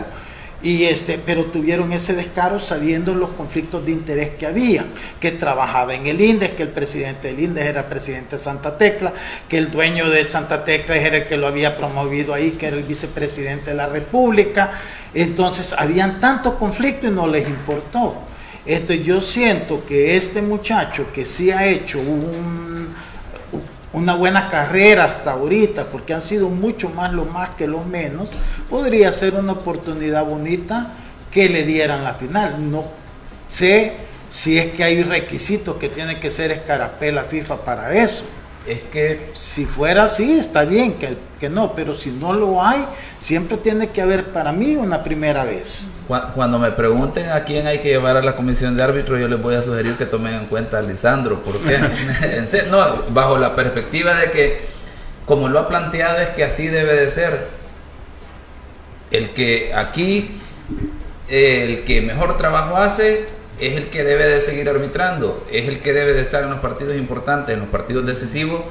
Y 0.62 0.84
este, 0.84 1.18
pero 1.18 1.46
tuvieron 1.46 1.92
ese 1.92 2.14
descaro 2.14 2.60
sabiendo 2.60 3.14
los 3.14 3.30
conflictos 3.30 3.84
de 3.84 3.90
interés 3.90 4.30
que 4.30 4.46
había, 4.46 4.84
que 5.20 5.32
trabajaba 5.32 5.94
en 5.94 6.06
el 6.06 6.20
INDES, 6.20 6.52
que 6.52 6.62
el 6.62 6.68
presidente 6.68 7.28
del 7.28 7.40
INDES 7.40 7.66
era 7.66 7.88
presidente 7.88 8.36
de 8.36 8.42
Santa 8.42 8.78
Tecla, 8.78 9.12
que 9.48 9.58
el 9.58 9.72
dueño 9.72 10.08
de 10.08 10.28
Santa 10.28 10.64
Tecla 10.64 10.96
era 10.96 11.16
el 11.16 11.26
que 11.26 11.36
lo 11.36 11.48
había 11.48 11.76
promovido 11.76 12.32
ahí, 12.32 12.52
que 12.52 12.66
era 12.66 12.76
el 12.76 12.84
vicepresidente 12.84 13.70
de 13.70 13.76
la 13.76 13.86
República. 13.86 14.70
Entonces, 15.14 15.74
habían 15.76 16.20
tanto 16.20 16.56
conflicto 16.56 17.08
y 17.08 17.10
no 17.10 17.26
les 17.26 17.48
importó. 17.48 18.22
Esto, 18.64 18.92
yo 18.92 19.20
siento 19.20 19.84
que 19.84 20.16
este 20.16 20.40
muchacho 20.40 21.06
que 21.12 21.24
sí 21.24 21.50
ha 21.50 21.66
hecho 21.66 21.98
un, 21.98 22.94
una 23.92 24.14
buena 24.14 24.48
carrera 24.48 25.04
hasta 25.04 25.32
ahorita, 25.32 25.86
porque 25.90 26.14
han 26.14 26.22
sido 26.22 26.48
mucho 26.48 26.88
más 26.90 27.12
los 27.12 27.30
más 27.30 27.50
que 27.50 27.66
los 27.66 27.86
menos, 27.86 28.28
podría 28.70 29.12
ser 29.12 29.34
una 29.34 29.52
oportunidad 29.52 30.24
bonita 30.24 30.92
que 31.30 31.48
le 31.48 31.64
dieran 31.64 32.04
la 32.04 32.14
final. 32.14 32.70
No 32.70 32.84
sé 33.48 33.92
si 34.32 34.58
es 34.58 34.72
que 34.72 34.84
hay 34.84 35.02
requisitos 35.02 35.76
que 35.76 35.88
tiene 35.88 36.18
que 36.18 36.30
ser 36.30 36.50
escarapela 36.50 37.24
FIFA 37.24 37.64
para 37.64 37.94
eso. 37.94 38.24
Es 38.66 38.80
que 38.92 39.30
Si 39.34 39.64
fuera 39.66 40.04
así, 40.04 40.38
está 40.38 40.64
bien 40.64 40.94
que, 40.94 41.16
que 41.40 41.50
no, 41.50 41.72
pero 41.74 41.94
si 41.94 42.10
no 42.10 42.32
lo 42.32 42.62
hay, 42.64 42.84
siempre 43.18 43.56
tiene 43.56 43.88
que 43.90 44.00
haber 44.02 44.26
para 44.32 44.52
mí 44.52 44.76
una 44.76 45.02
primera 45.02 45.44
vez. 45.44 45.88
cua- 46.08 46.32
cuando 46.32 46.60
me 46.60 46.70
pregunten 46.70 47.30
a 47.30 47.42
quién 47.42 47.66
hay 47.66 47.80
que 47.80 47.88
llevar 47.88 48.16
a 48.16 48.22
la 48.22 48.36
comisión 48.36 48.76
de 48.76 48.84
árbitro, 48.84 49.18
yo 49.18 49.26
les 49.26 49.42
voy 49.42 49.56
a 49.56 49.62
sugerir 49.62 49.94
que 49.96 50.06
tomen 50.06 50.34
en 50.34 50.46
cuenta 50.46 50.78
a 50.78 50.82
Lisandro. 50.82 51.40
¿Por 51.42 51.58
qué? 51.58 51.74
En 52.36 52.46
serio, 52.46 52.70
no, 52.70 53.02
bajo 53.12 53.36
la 53.36 53.56
perspectiva 53.56 54.14
de 54.14 54.30
que, 54.30 54.60
como 55.26 55.48
lo 55.48 55.58
ha 55.58 55.68
planteado, 55.68 56.18
es 56.20 56.28
que 56.28 56.44
así 56.44 56.68
debe 56.68 56.94
de 56.94 57.08
ser. 57.10 57.48
El 59.10 59.30
que 59.30 59.72
aquí, 59.74 60.30
el 61.28 61.82
que 61.84 62.00
mejor 62.00 62.36
trabajo 62.36 62.76
hace, 62.76 63.26
es 63.62 63.76
el 63.76 63.90
que 63.90 64.02
debe 64.02 64.26
de 64.26 64.40
seguir 64.40 64.68
arbitrando, 64.68 65.46
es 65.50 65.68
el 65.68 65.80
que 65.80 65.92
debe 65.92 66.12
de 66.12 66.20
estar 66.20 66.42
en 66.42 66.50
los 66.50 66.58
partidos 66.58 66.96
importantes, 66.96 67.54
en 67.54 67.60
los 67.60 67.68
partidos 67.68 68.04
decisivos, 68.04 68.62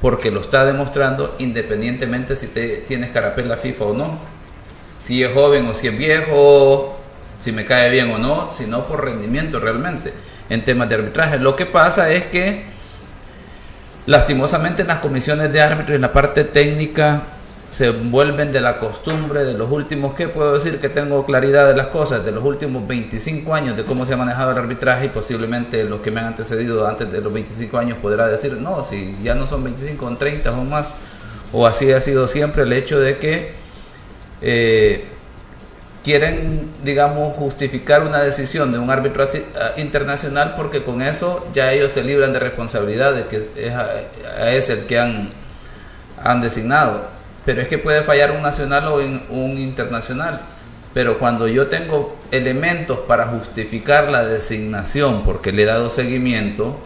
porque 0.00 0.30
lo 0.30 0.40
está 0.40 0.64
demostrando 0.64 1.36
independientemente 1.38 2.34
si 2.36 2.46
te, 2.46 2.78
tienes 2.78 3.10
carapela 3.10 3.58
FIFA 3.58 3.84
o 3.84 3.92
no. 3.94 4.18
Si 4.98 5.22
es 5.22 5.32
joven 5.32 5.66
o 5.66 5.74
si 5.74 5.88
es 5.88 5.96
viejo, 5.96 6.98
si 7.38 7.52
me 7.52 7.66
cae 7.66 7.90
bien 7.90 8.10
o 8.10 8.18
no, 8.18 8.50
sino 8.50 8.86
por 8.86 9.04
rendimiento 9.04 9.60
realmente 9.60 10.12
en 10.48 10.64
temas 10.64 10.88
de 10.88 10.94
arbitraje. 10.94 11.38
Lo 11.38 11.54
que 11.54 11.66
pasa 11.66 12.10
es 12.10 12.24
que 12.26 12.64
lastimosamente 14.06 14.82
en 14.82 14.88
las 14.88 14.98
comisiones 14.98 15.52
de 15.52 15.60
árbitros 15.60 15.90
y 15.90 15.94
en 15.96 16.02
la 16.02 16.12
parte 16.12 16.44
técnica 16.44 17.22
se 17.70 17.90
vuelven 17.90 18.50
de 18.50 18.60
la 18.60 18.78
costumbre 18.78 19.44
de 19.44 19.54
los 19.54 19.70
últimos, 19.70 20.14
¿qué 20.14 20.28
puedo 20.28 20.54
decir? 20.54 20.80
Que 20.80 20.88
tengo 20.88 21.24
claridad 21.24 21.68
de 21.68 21.76
las 21.76 21.86
cosas, 21.86 22.24
de 22.24 22.32
los 22.32 22.42
últimos 22.44 22.86
25 22.88 23.54
años 23.54 23.76
de 23.76 23.84
cómo 23.84 24.04
se 24.04 24.14
ha 24.14 24.16
manejado 24.16 24.50
el 24.50 24.58
arbitraje 24.58 25.06
y 25.06 25.08
posiblemente 25.08 25.84
los 25.84 26.00
que 26.00 26.10
me 26.10 26.18
han 26.20 26.26
antecedido 26.26 26.86
antes 26.88 27.10
de 27.12 27.20
los 27.20 27.32
25 27.32 27.78
años 27.78 27.98
podrá 28.02 28.26
decir, 28.26 28.54
no, 28.54 28.84
si 28.84 29.16
ya 29.22 29.36
no 29.36 29.46
son 29.46 29.62
25, 29.62 30.04
son 30.04 30.18
30 30.18 30.50
o 30.50 30.64
más, 30.64 30.94
o 31.52 31.64
así 31.66 31.92
ha 31.92 32.00
sido 32.00 32.26
siempre 32.26 32.64
el 32.64 32.72
hecho 32.72 32.98
de 32.98 33.18
que 33.18 33.52
eh, 34.42 35.04
quieren, 36.02 36.70
digamos, 36.82 37.36
justificar 37.36 38.02
una 38.02 38.20
decisión 38.22 38.72
de 38.72 38.78
un 38.80 38.90
árbitro 38.90 39.24
ah, 39.24 39.72
internacional 39.76 40.54
porque 40.56 40.82
con 40.82 41.02
eso 41.02 41.46
ya 41.54 41.72
ellos 41.72 41.92
se 41.92 42.02
libran 42.02 42.32
de 42.32 42.40
responsabilidad 42.40 43.26
que 43.28 43.46
es, 43.56 43.72
a- 43.72 43.90
a- 44.40 44.50
es 44.50 44.70
el 44.70 44.86
que 44.86 44.98
han, 44.98 45.30
han 46.24 46.40
designado. 46.40 47.19
Pero 47.50 47.62
es 47.62 47.66
que 47.66 47.78
puede 47.78 48.04
fallar 48.04 48.30
un 48.30 48.42
nacional 48.42 48.86
o 48.86 48.98
un 49.34 49.58
internacional. 49.58 50.40
Pero 50.94 51.18
cuando 51.18 51.48
yo 51.48 51.66
tengo 51.66 52.16
elementos 52.30 53.00
para 53.00 53.26
justificar 53.26 54.08
la 54.08 54.24
designación 54.24 55.24
porque 55.24 55.50
le 55.50 55.64
he 55.64 55.66
dado 55.66 55.90
seguimiento, 55.90 56.78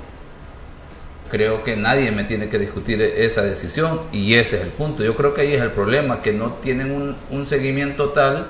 creo 1.31 1.63
que 1.65 1.77
nadie 1.77 2.13
me 2.13 2.25
tiene 2.25 2.49
que 2.49 2.59
discutir 2.59 3.03
esa 3.03 3.43
decisión 3.43 4.01
y 4.11 4.37
ese 4.37 4.57
es 4.57 4.63
el 4.63 4.71
punto. 4.71 5.05
Yo 5.05 5.15
creo 5.15 5.35
que 5.35 5.43
ahí 5.43 5.53
es 5.53 5.61
el 5.61 5.71
problema, 5.71 6.23
que 6.23 6.33
no 6.33 6.55
tienen 6.55 7.15
un, 7.29 7.45
seguimiento 7.45 8.09
tal 8.13 8.47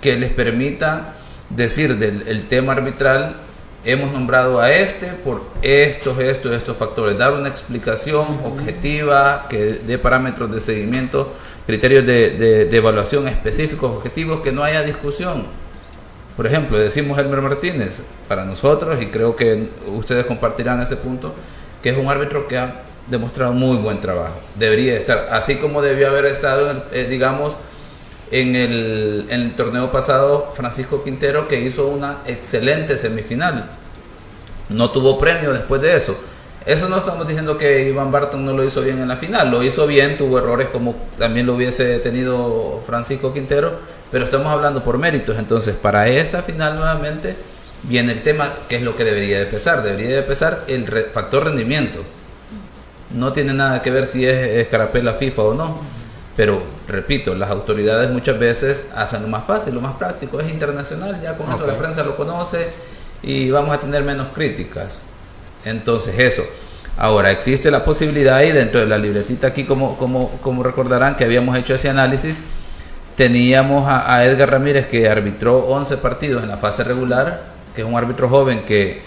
que 0.00 0.16
les 0.16 0.32
permita 0.32 1.14
decir 1.50 1.98
del 1.98 2.24
el 2.26 2.48
tema 2.48 2.72
arbitral, 2.72 3.36
hemos 3.84 4.12
nombrado 4.12 4.60
a 4.60 4.70
este 4.72 5.06
por 5.08 5.42
estos, 5.60 6.18
estos, 6.18 6.52
estos 6.52 6.76
factores, 6.76 7.18
dar 7.18 7.32
una 7.32 7.48
explicación 7.48 8.40
objetiva 8.44 9.46
que 9.48 9.80
dé 9.86 9.98
parámetros 9.98 10.50
de 10.52 10.60
seguimiento, 10.60 11.32
criterios 11.66 12.06
de, 12.06 12.30
de- 12.66 12.76
evaluación 12.76 13.26
específicos, 13.28 13.90
objetivos, 13.90 14.40
que 14.40 14.52
no 14.52 14.62
haya 14.62 14.82
discusión. 14.82 15.46
Por 16.36 16.46
ejemplo, 16.46 16.78
decimos 16.78 17.18
Elmer 17.18 17.40
Martínez, 17.40 18.02
para 18.28 18.44
nosotros, 18.44 19.00
y 19.02 19.06
creo 19.06 19.36
que 19.36 19.68
ustedes 19.88 20.24
compartirán 20.26 20.80
ese 20.80 20.96
punto, 20.96 21.34
que 21.82 21.90
es 21.90 21.98
un 21.98 22.08
árbitro 22.08 22.46
que 22.46 22.56
ha 22.58 22.82
demostrado 23.08 23.52
muy 23.52 23.76
buen 23.76 24.00
trabajo. 24.00 24.34
Debería 24.54 24.94
estar, 24.96 25.28
así 25.32 25.56
como 25.56 25.82
debió 25.82 26.08
haber 26.08 26.26
estado, 26.26 26.84
eh, 26.92 27.06
digamos, 27.10 27.56
en 28.32 28.56
el, 28.56 29.52
torneo 29.56 29.92
pasado 29.92 30.52
Francisco 30.54 31.04
Quintero, 31.04 31.46
que 31.46 31.60
hizo 31.60 31.86
una 31.86 32.18
excelente 32.26 32.96
semifinal. 32.96 33.70
No 34.70 34.90
tuvo 34.90 35.18
premio 35.18 35.52
después 35.52 35.82
de 35.82 35.94
eso. 35.94 36.16
Eso 36.64 36.88
no 36.88 36.96
estamos 36.96 37.28
diciendo 37.28 37.58
que 37.58 37.88
Iván 37.88 38.10
Barton 38.10 38.44
no 38.44 38.54
lo 38.54 38.64
hizo 38.64 38.80
bien 38.80 39.00
en 39.00 39.08
la 39.08 39.16
final, 39.16 39.50
lo 39.50 39.62
hizo 39.62 39.86
bien, 39.86 40.16
tuvo 40.16 40.38
errores 40.38 40.68
como 40.68 40.94
también 41.18 41.44
lo 41.44 41.54
hubiese 41.54 41.98
tenido 41.98 42.80
Francisco 42.86 43.34
Quintero, 43.34 43.78
pero 44.10 44.24
estamos 44.24 44.46
hablando 44.46 44.82
por 44.82 44.96
méritos. 44.96 45.36
Entonces, 45.38 45.74
para 45.74 46.08
esa 46.08 46.42
final 46.42 46.76
nuevamente 46.76 47.36
viene 47.82 48.12
el 48.12 48.22
tema, 48.22 48.50
que 48.68 48.76
es 48.76 48.82
lo 48.82 48.96
que 48.96 49.04
debería 49.04 49.40
de 49.40 49.46
pesar, 49.46 49.82
debería 49.82 50.16
de 50.16 50.22
pesar 50.22 50.64
el 50.68 50.86
factor 51.12 51.44
rendimiento. 51.44 52.02
No 53.10 53.34
tiene 53.34 53.52
nada 53.52 53.82
que 53.82 53.90
ver 53.90 54.06
si 54.06 54.24
es 54.24 54.58
escarapela 54.58 55.14
FIFA 55.14 55.42
o 55.42 55.54
no, 55.54 55.80
pero 56.36 56.62
repito, 56.88 57.34
las 57.34 57.50
autoridades 57.50 58.10
muchas 58.10 58.38
veces 58.38 58.86
hacen 58.94 59.22
lo 59.22 59.28
más 59.28 59.44
fácil, 59.44 59.74
lo 59.74 59.80
más 59.80 59.96
práctico, 59.96 60.40
es 60.40 60.50
internacional, 60.50 61.20
ya 61.20 61.36
con 61.36 61.52
eso 61.52 61.66
la 61.66 61.76
prensa 61.76 62.02
lo 62.02 62.16
conoce 62.16 62.70
y 63.22 63.50
vamos 63.50 63.74
a 63.74 63.80
tener 63.80 64.02
menos 64.02 64.28
críticas. 64.34 65.00
Entonces 65.64 66.18
eso. 66.18 66.42
Ahora, 66.96 67.30
existe 67.30 67.70
la 67.70 67.84
posibilidad 67.84 68.42
y 68.42 68.52
dentro 68.52 68.80
de 68.80 68.86
la 68.86 68.98
libretita 68.98 69.46
aquí, 69.48 69.64
como, 69.64 69.96
como, 69.96 70.30
como 70.42 70.62
recordarán 70.62 71.16
que 71.16 71.24
habíamos 71.24 71.56
hecho 71.56 71.74
ese 71.74 71.88
análisis, 71.88 72.36
teníamos 73.16 73.88
a, 73.88 74.24
Edgar 74.24 74.50
Ramírez 74.50 74.86
que 74.86 75.08
arbitró 75.08 75.66
11 75.66 75.98
partidos 75.98 76.42
en 76.42 76.48
la 76.48 76.56
fase 76.56 76.84
regular, 76.84 77.42
que 77.74 77.82
es 77.82 77.86
un 77.86 77.94
árbitro 77.96 78.28
joven 78.28 78.62
que, 78.66 79.02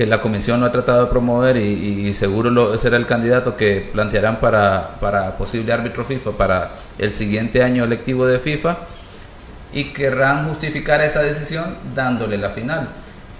que 0.00 0.06
la 0.06 0.22
comisión 0.22 0.60
lo 0.60 0.66
ha 0.66 0.72
tratado 0.72 1.04
de 1.04 1.10
promover 1.10 1.58
y, 1.58 2.14
seguro 2.14 2.48
lo, 2.48 2.78
será 2.78 2.96
el 2.96 3.04
candidato 3.04 3.54
que 3.54 3.86
plantearán 3.92 4.40
para, 4.40 4.92
para 4.98 5.36
posible 5.36 5.74
árbitro 5.74 6.06
FIFA 6.06 6.30
para 6.30 6.70
el 6.96 7.12
siguiente 7.12 7.62
año 7.62 7.84
electivo 7.84 8.24
de 8.24 8.38
FIFA 8.38 8.78
y 9.74 9.92
querrán 9.92 10.48
justificar 10.48 11.02
esa 11.02 11.22
decisión 11.22 11.76
dándole 11.94 12.38
la 12.38 12.48
final 12.48 12.88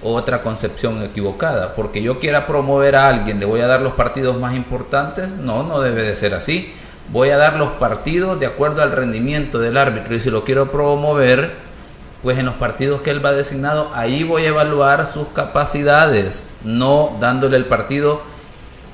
otra 0.03 0.43
concepción 0.43 1.03
equivocada. 1.03 1.75
Porque 1.75 2.03
yo 2.03 2.21
quiera 2.21 2.47
promover 2.47 2.95
a 2.95 3.09
alguien, 3.09 3.41
le 3.41 3.47
voy 3.47 3.63
a 3.63 3.67
dar 3.67 3.81
los 3.81 3.95
partidos 3.95 4.39
más 4.39 4.55
importantes. 4.55 5.31
No, 5.31 5.63
no 5.63 5.81
debe 5.81 6.03
de 6.03 6.15
ser 6.15 6.35
así. 6.35 6.75
Voy 7.09 7.31
a 7.31 7.39
dar 7.39 7.57
los 7.57 7.71
partidos 7.71 8.39
de 8.39 8.45
acuerdo 8.45 8.83
al 8.83 8.93
rendimiento 8.93 9.59
del 9.59 9.79
árbitro. 9.79 10.15
Y 10.15 10.21
si 10.21 10.31
lo 10.31 10.45
quiero 10.45 10.71
promover, 10.71 11.70
pues 12.23 12.39
en 12.39 12.47
los 12.47 12.55
partidos 12.57 13.01
que 13.01 13.11
él 13.11 13.25
va 13.25 13.33
designado, 13.33 13.91
ahí 13.95 14.25
voy 14.25 14.45
a 14.45 14.49
evaluar 14.49 15.11
sus 15.11 15.29
capacidades. 15.29 16.45
No 16.65 17.17
dándole 17.21 17.57
el 17.57 17.65
partido 17.65 18.23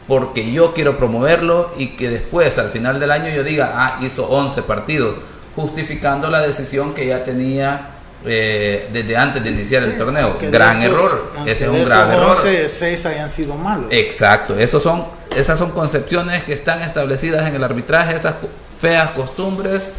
porque 0.06 0.52
yo 0.52 0.72
quiero 0.72 0.96
promoverlo 0.96 1.70
y 1.76 1.96
que 1.96 2.10
después, 2.10 2.58
al 2.58 2.70
final 2.70 3.00
del 3.00 3.10
año, 3.10 3.28
yo 3.34 3.42
diga, 3.42 3.72
ah, 3.74 3.98
hizo 4.02 4.26
11 4.28 4.62
partidos, 4.62 5.16
justificando 5.56 6.30
la 6.30 6.40
decisión 6.40 6.94
que 6.94 7.06
ya 7.06 7.24
tenía 7.24 7.90
eh, 8.24 8.88
desde 8.92 9.16
antes 9.16 9.42
de 9.42 9.50
iniciar 9.50 9.82
el 9.82 9.96
torneo. 9.96 10.36
Gran 10.40 10.80
error. 10.82 11.32
Ese 11.44 11.64
es 11.64 11.70
un 11.70 11.84
grave 11.84 12.14
error. 12.14 12.36
6 12.68 13.06
hayan 13.06 13.28
sido 13.28 13.54
malos. 13.54 13.86
Exacto. 13.90 14.56
Esos 14.58 14.82
son, 14.82 15.04
esas 15.34 15.58
son 15.58 15.72
concepciones 15.72 16.44
que 16.44 16.52
están 16.52 16.82
establecidas 16.82 17.46
en 17.46 17.56
el 17.56 17.64
arbitraje, 17.64 18.14
esas 18.14 18.34
feas 18.80 19.10
costumbres. 19.10 19.90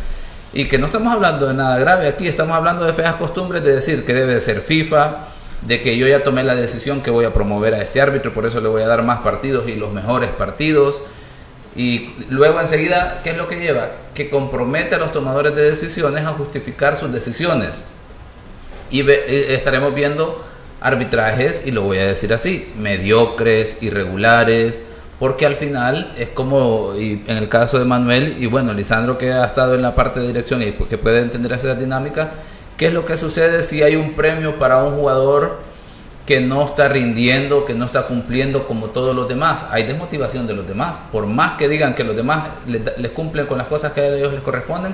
Y 0.57 0.65
que 0.65 0.79
no 0.79 0.87
estamos 0.87 1.13
hablando 1.13 1.47
de 1.47 1.53
nada 1.53 1.77
grave 1.77 2.07
aquí, 2.07 2.27
estamos 2.27 2.57
hablando 2.57 2.83
de 2.83 2.91
feas 2.91 3.13
costumbres 3.17 3.63
de 3.63 3.75
decir 3.75 4.03
que 4.05 4.11
debe 4.15 4.33
de 4.33 4.41
ser 4.41 4.61
FIFA, 4.61 5.17
de 5.61 5.83
que 5.83 5.95
yo 5.95 6.07
ya 6.07 6.23
tomé 6.23 6.43
la 6.43 6.55
decisión 6.55 7.03
que 7.03 7.11
voy 7.11 7.25
a 7.25 7.31
promover 7.31 7.75
a 7.75 7.83
este 7.83 8.01
árbitro, 8.01 8.33
por 8.33 8.43
eso 8.47 8.59
le 8.59 8.67
voy 8.67 8.81
a 8.81 8.87
dar 8.87 9.03
más 9.03 9.19
partidos 9.19 9.69
y 9.69 9.75
los 9.75 9.93
mejores 9.93 10.31
partidos. 10.31 11.03
Y 11.75 12.09
luego 12.31 12.59
enseguida, 12.59 13.21
¿qué 13.23 13.29
es 13.29 13.37
lo 13.37 13.47
que 13.47 13.59
lleva? 13.59 13.91
Que 14.15 14.31
compromete 14.31 14.95
a 14.95 14.97
los 14.97 15.11
tomadores 15.11 15.53
de 15.53 15.61
decisiones 15.61 16.25
a 16.25 16.29
justificar 16.29 16.97
sus 16.97 17.13
decisiones 17.13 17.85
y 18.89 19.07
eh, 19.07 19.53
estaremos 19.53 19.93
viendo 19.93 20.43
arbitrajes, 20.81 21.67
y 21.67 21.71
lo 21.71 21.83
voy 21.83 21.99
a 21.99 22.07
decir 22.07 22.33
así, 22.33 22.73
mediocres, 22.79 23.77
irregulares, 23.81 24.81
porque 25.19 25.45
al 25.45 25.55
final 25.55 26.13
es 26.17 26.29
como, 26.29 26.93
y 26.95 27.23
en 27.27 27.37
el 27.37 27.49
caso 27.49 27.79
de 27.79 27.85
Manuel, 27.85 28.35
y 28.39 28.45
bueno, 28.45 28.73
Lisandro 28.73 29.17
que 29.17 29.33
ha 29.33 29.45
estado 29.45 29.73
en 29.73 29.81
la 29.81 29.95
parte 29.95 30.19
de 30.19 30.27
dirección 30.27 30.61
y 30.61 30.71
que 30.71 30.97
puede 30.97 31.21
entender 31.21 31.53
esa 31.53 31.73
dinámica, 31.73 32.31
¿qué 32.77 32.87
es 32.87 32.93
lo 32.93 33.05
que 33.05 33.17
sucede 33.17 33.63
si 33.63 33.81
hay 33.81 33.95
un 33.95 34.13
premio 34.13 34.59
para 34.59 34.83
un 34.83 34.95
jugador 34.95 35.59
que 36.27 36.39
no 36.39 36.63
está 36.65 36.89
rindiendo, 36.89 37.65
que 37.65 37.73
no 37.73 37.85
está 37.85 38.03
cumpliendo 38.05 38.67
como 38.67 38.87
todos 38.87 39.15
los 39.15 39.27
demás? 39.27 39.65
Hay 39.71 39.83
desmotivación 39.83 40.45
de 40.45 40.53
los 40.53 40.67
demás, 40.67 41.01
por 41.11 41.25
más 41.25 41.57
que 41.57 41.67
digan 41.67 41.95
que 41.95 42.03
los 42.03 42.15
demás 42.15 42.49
les, 42.67 43.09
cumplen 43.09 43.47
con 43.47 43.57
las 43.57 43.67
cosas 43.67 43.93
que 43.93 44.01
a 44.01 44.15
ellos 44.15 44.33
les 44.33 44.41
corresponden, 44.41 44.93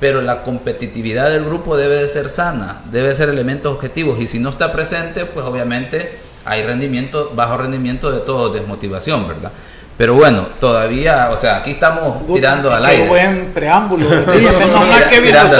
pero 0.00 0.20
la 0.22 0.42
competitividad 0.42 1.30
del 1.30 1.44
grupo 1.44 1.76
debe 1.76 1.94
de 1.98 2.08
ser 2.08 2.28
sana, 2.28 2.82
debe 2.90 3.14
ser 3.14 3.28
elementos 3.28 3.72
objetivos 3.72 4.18
y 4.18 4.26
si 4.26 4.40
no 4.40 4.48
está 4.48 4.72
presente, 4.72 5.24
pues 5.26 5.46
obviamente 5.46 6.31
hay 6.44 6.62
rendimiento, 6.62 7.32
bajo 7.34 7.56
rendimiento 7.56 8.10
de 8.10 8.20
todo, 8.20 8.52
desmotivación, 8.52 9.28
¿verdad? 9.28 9.52
Pero 9.98 10.14
bueno, 10.14 10.46
todavía, 10.58 11.30
o 11.30 11.36
sea, 11.36 11.58
aquí 11.58 11.72
estamos 11.72 12.26
tirando 12.26 12.72
al 12.72 12.84
aire. 12.84 13.02
Qué 13.02 13.08
buen 13.08 13.52
preámbulo. 13.52 14.08
tirando, 14.08 15.56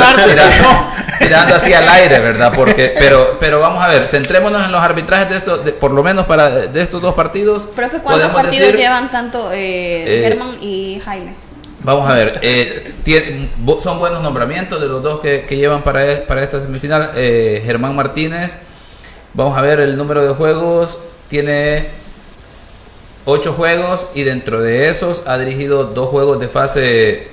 tirando, 1.21 1.55
así 1.55 1.73
al 1.73 1.89
aire, 1.89 2.19
¿verdad? 2.19 2.53
Porque, 2.55 2.95
pero, 2.99 3.37
pero 3.39 3.61
vamos 3.61 3.85
a 3.85 3.89
ver, 3.89 4.05
centrémonos 4.05 4.65
en 4.65 4.73
los 4.73 4.81
arbitrajes 4.81 5.29
de 5.29 5.37
estos, 5.37 5.61
por 5.73 5.93
lo 5.93 6.03
menos 6.03 6.27
para 6.27 6.49
de 6.51 6.83
estos 6.83 7.01
dos 7.01 7.15
partidos. 7.15 7.65
Profe, 7.77 7.99
¿cuántos 7.99 8.31
partidos 8.33 8.75
llevan 8.75 9.11
tanto 9.11 9.53
eh, 9.53 10.21
eh, 10.21 10.23
Germán 10.29 10.57
y 10.61 11.01
Jaime? 11.05 11.35
Vamos 11.85 12.09
a 12.09 12.15
ver, 12.15 12.39
eh, 12.43 12.93
son 13.81 13.99
buenos 13.99 14.23
nombramientos 14.23 14.81
de 14.81 14.87
los 14.87 15.03
dos 15.03 15.21
que, 15.21 15.45
llevan 15.51 15.83
para, 15.83 16.13
e, 16.13 16.17
para 16.19 16.43
esta 16.43 16.61
semifinal. 16.61 17.11
Eh, 17.17 17.61
Germán 17.67 17.97
Martínez, 17.97 18.59
vamos 19.35 19.57
a 19.57 19.63
ver 19.63 19.81
el 19.81 19.97
número 19.97 20.25
de 20.25 20.35
juegos, 20.35 20.99
tiene 21.29 21.89
ocho 23.25 23.53
juegos 23.53 24.07
y 24.15 24.25
dentro 24.25 24.61
de 24.61 24.89
esos 24.89 25.23
ha 25.27 25.39
dirigido 25.39 25.85
dos 25.85 26.09
juegos 26.09 26.41
de 26.41 26.49
fase, 26.49 27.29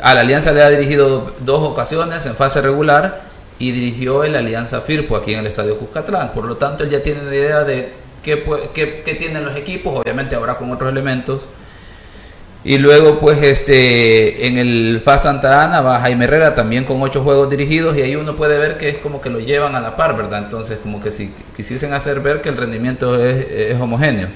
a 0.00 0.14
la 0.14 0.20
Alianza 0.20 0.52
le 0.52 0.62
ha 0.62 0.68
dirigido 0.68 1.32
dos 1.40 1.62
ocasiones 1.62 2.26
en 2.26 2.34
fase 2.34 2.60
regular 2.60 3.22
y 3.58 3.70
dirigió 3.70 4.24
el 4.24 4.34
Alianza 4.36 4.80
Firpo 4.80 5.16
aquí 5.16 5.32
en 5.32 5.40
el 5.40 5.46
Estadio 5.46 5.78
Cuscatlán. 5.78 6.32
Por 6.32 6.44
lo 6.44 6.56
tanto, 6.56 6.82
él 6.82 6.90
ya 6.90 7.02
tiene 7.02 7.22
una 7.22 7.34
idea 7.34 7.64
de 7.64 7.92
qué, 8.22 8.42
qué, 8.74 9.02
qué 9.04 9.14
tienen 9.14 9.44
los 9.44 9.56
equipos, 9.56 10.00
obviamente 10.00 10.34
ahora 10.34 10.56
con 10.56 10.70
otros 10.72 10.90
elementos 10.90 11.46
y 12.68 12.78
luego, 12.78 13.20
pues, 13.20 13.40
este, 13.44 14.48
en 14.48 14.58
el 14.58 15.00
FA 15.04 15.18
Santa 15.18 15.62
Ana 15.62 15.82
va 15.82 16.00
Jaime 16.00 16.24
Herrera 16.24 16.56
también 16.56 16.82
con 16.82 17.00
ocho 17.00 17.22
juegos 17.22 17.48
dirigidos 17.48 17.96
y 17.96 18.02
ahí 18.02 18.16
uno 18.16 18.34
puede 18.34 18.58
ver 18.58 18.76
que 18.76 18.88
es 18.88 18.96
como 18.96 19.20
que 19.20 19.30
lo 19.30 19.38
llevan 19.38 19.76
a 19.76 19.80
la 19.80 19.94
par, 19.94 20.16
¿verdad? 20.16 20.42
Entonces, 20.42 20.80
como 20.82 21.00
que 21.00 21.12
si 21.12 21.32
quisiesen 21.56 21.92
hacer 21.92 22.18
ver 22.18 22.42
que 22.42 22.48
el 22.48 22.56
rendimiento 22.56 23.24
es, 23.24 23.80
homogéneo. 23.80 24.26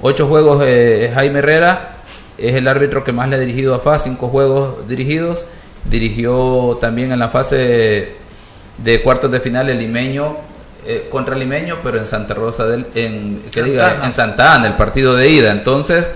Ocho 0.00 0.26
juegos 0.26 0.62
eh, 0.64 1.12
Jaime 1.14 1.40
Herrera 1.40 1.96
es 2.38 2.54
el 2.54 2.66
árbitro 2.66 3.04
que 3.04 3.12
más 3.12 3.28
le 3.28 3.36
ha 3.36 3.38
dirigido 3.38 3.74
a 3.74 3.78
FA, 3.78 3.98
cinco 3.98 4.28
juegos 4.28 4.88
dirigidos. 4.88 5.44
Dirigió 5.84 6.78
también 6.80 7.12
en 7.12 7.18
la 7.18 7.28
fase 7.28 8.14
de 8.78 9.02
cuartos 9.02 9.30
de 9.30 9.38
final 9.38 9.68
el 9.68 9.78
limeño 9.80 10.38
eh, 10.86 11.08
contra 11.10 11.36
limeño, 11.36 11.80
pero 11.82 11.98
en 11.98 12.06
Santa 12.06 12.32
Rosa 12.32 12.66
del, 12.66 12.86
en, 12.94 13.42
que 13.52 13.62
diga, 13.62 14.00
en 14.02 14.12
Santa 14.12 14.54
Ana, 14.54 14.66
el 14.68 14.76
partido 14.76 15.14
de 15.14 15.28
ida. 15.28 15.52
Entonces, 15.52 16.10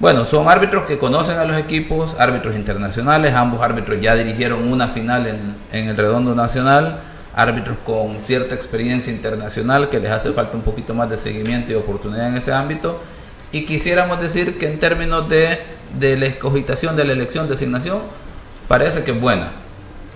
bueno, 0.00 0.24
son 0.24 0.48
árbitros 0.48 0.84
que 0.86 0.98
conocen 0.98 1.38
a 1.38 1.44
los 1.44 1.58
equipos, 1.58 2.16
árbitros 2.18 2.56
internacionales, 2.56 3.34
ambos 3.34 3.60
árbitros 3.60 4.00
ya 4.00 4.14
dirigieron 4.14 4.66
una 4.72 4.88
final 4.88 5.26
en, 5.26 5.88
el 5.88 5.94
redondo 5.94 6.34
nacional, 6.34 7.00
árbitros 7.36 7.76
con 7.84 8.18
cierta 8.20 8.54
experiencia 8.54 9.12
internacional 9.12 9.90
que 9.90 10.00
les 10.00 10.10
hace 10.10 10.32
falta 10.32 10.56
un 10.56 10.62
poquito 10.62 10.94
más 10.94 11.10
de 11.10 11.18
seguimiento 11.18 11.70
y 11.72 11.74
oportunidad 11.74 12.28
en 12.28 12.38
ese 12.38 12.50
ámbito. 12.50 12.98
Y 13.52 13.66
quisiéramos 13.66 14.18
decir 14.22 14.56
que 14.56 14.72
en 14.72 14.78
términos 14.78 15.28
de, 15.28 15.58
de 15.98 16.16
la 16.16 16.24
escogitación 16.24 16.96
de 16.96 17.04
la 17.04 17.12
elección, 17.12 17.46
designación, 17.46 18.00
parece 18.68 19.04
que 19.04 19.10
es 19.10 19.20
buena. 19.20 19.50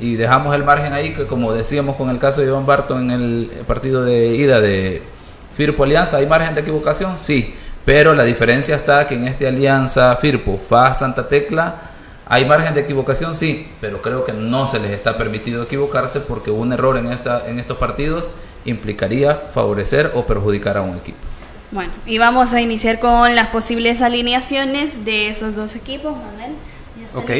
Y 0.01 0.15
dejamos 0.15 0.55
el 0.55 0.65
margen 0.65 0.95
ahí 0.95 1.13
que 1.13 1.27
como 1.27 1.53
decíamos 1.53 1.97
con 1.97 2.09
el 2.09 2.19
caso 2.19 2.41
de 2.41 2.47
Iván 2.47 2.65
Barton 2.65 3.11
en 3.11 3.21
el 3.21 3.51
partido 3.67 4.03
de 4.03 4.29
ida 4.29 4.63
de 4.63 5.03
Firpo 5.55 5.85
Alianza, 5.85 6.17
¿hay 6.17 6.27
margen 6.27 6.55
de 6.55 6.63
equivocación? 6.63 7.19
Sí 7.19 7.55
pero 7.85 8.15
la 8.15 8.25
diferencia 8.25 8.77
está 8.77 9.07
que 9.07 9.15
en 9.15 9.29
esta 9.29 9.49
alianza 9.49 10.17
Firpo, 10.17 10.59
FA, 10.69 10.95
Santa 10.95 11.29
Tecla, 11.29 11.91
hay 12.27 12.47
margen 12.47 12.75
de 12.75 12.81
equivocación, 12.81 13.35
sí, 13.35 13.69
pero 13.81 14.01
creo 14.01 14.25
que 14.25 14.33
no 14.33 14.67
se 14.67 14.81
les 14.81 14.93
está 14.93 15.19
permitido 15.19 15.63
equivocarse 15.63 16.21
porque 16.21 16.51
un 16.51 16.73
error 16.73 16.97
en, 16.97 17.13
esta, 17.13 17.47
en 17.47 17.59
estos 17.59 17.77
partidos 17.77 18.29
implicaría 18.65 19.35
favorecer 19.53 20.13
o 20.15 20.25
perjudicar 20.25 20.79
a 20.79 20.83
un 20.83 20.97
equipo. 20.97 21.19
Bueno, 21.71 21.93
y 22.07 22.19
vamos 22.19 22.55
a 22.55 22.61
iniciar 22.61 22.99
con 22.99 23.35
las 23.35 23.49
posibles 23.49 24.01
alineaciones 24.01 25.05
de 25.05 25.29
estos 25.29 25.55
dos 25.55 25.75
equipos, 25.75 26.17
Manuel. 26.17 26.53
Ok, 27.15 27.31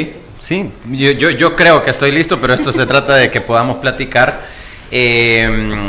sí, 0.41 0.71
yo, 0.91 1.13
yo, 1.13 1.31
yo 1.31 1.57
creo 1.57 1.83
que 1.83 1.91
estoy 1.91 2.13
listo, 2.13 2.39
pero 2.41 2.53
esto 2.55 2.73
se 2.73 2.85
trata 2.85 3.17
de 3.17 3.31
que 3.31 3.41
podamos 3.41 3.79
platicar. 3.79 4.41
Eh, 4.91 5.49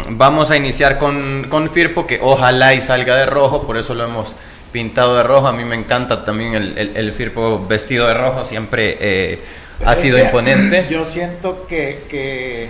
vamos 0.09 0.51
a 0.51 0.57
iniciar 0.57 0.97
con, 0.97 1.47
con, 1.49 1.69
Firpo, 1.69 2.07
que 2.07 2.19
ojalá 2.21 2.73
y 2.73 2.81
salga 2.81 3.15
de 3.15 3.25
rojo, 3.25 3.65
por 3.67 3.77
eso 3.77 3.93
lo 3.93 4.05
hemos 4.05 4.33
pintado 4.71 5.17
de 5.17 5.23
rojo. 5.23 5.47
A 5.47 5.53
mí 5.53 5.63
me 5.63 5.75
encanta 5.75 6.23
también 6.23 6.55
el, 6.55 6.91
el, 6.95 7.13
Firpo 7.13 7.65
vestido 7.65 8.07
de 8.07 8.13
rojo, 8.13 8.43
siempre 8.43 8.97
eh, 8.99 9.39
ha 9.85 9.95
sido 9.95 10.17
imponente. 10.17 10.87
Yo 10.89 11.05
siento 11.05 11.67
que, 11.67 12.03
que 12.09 12.69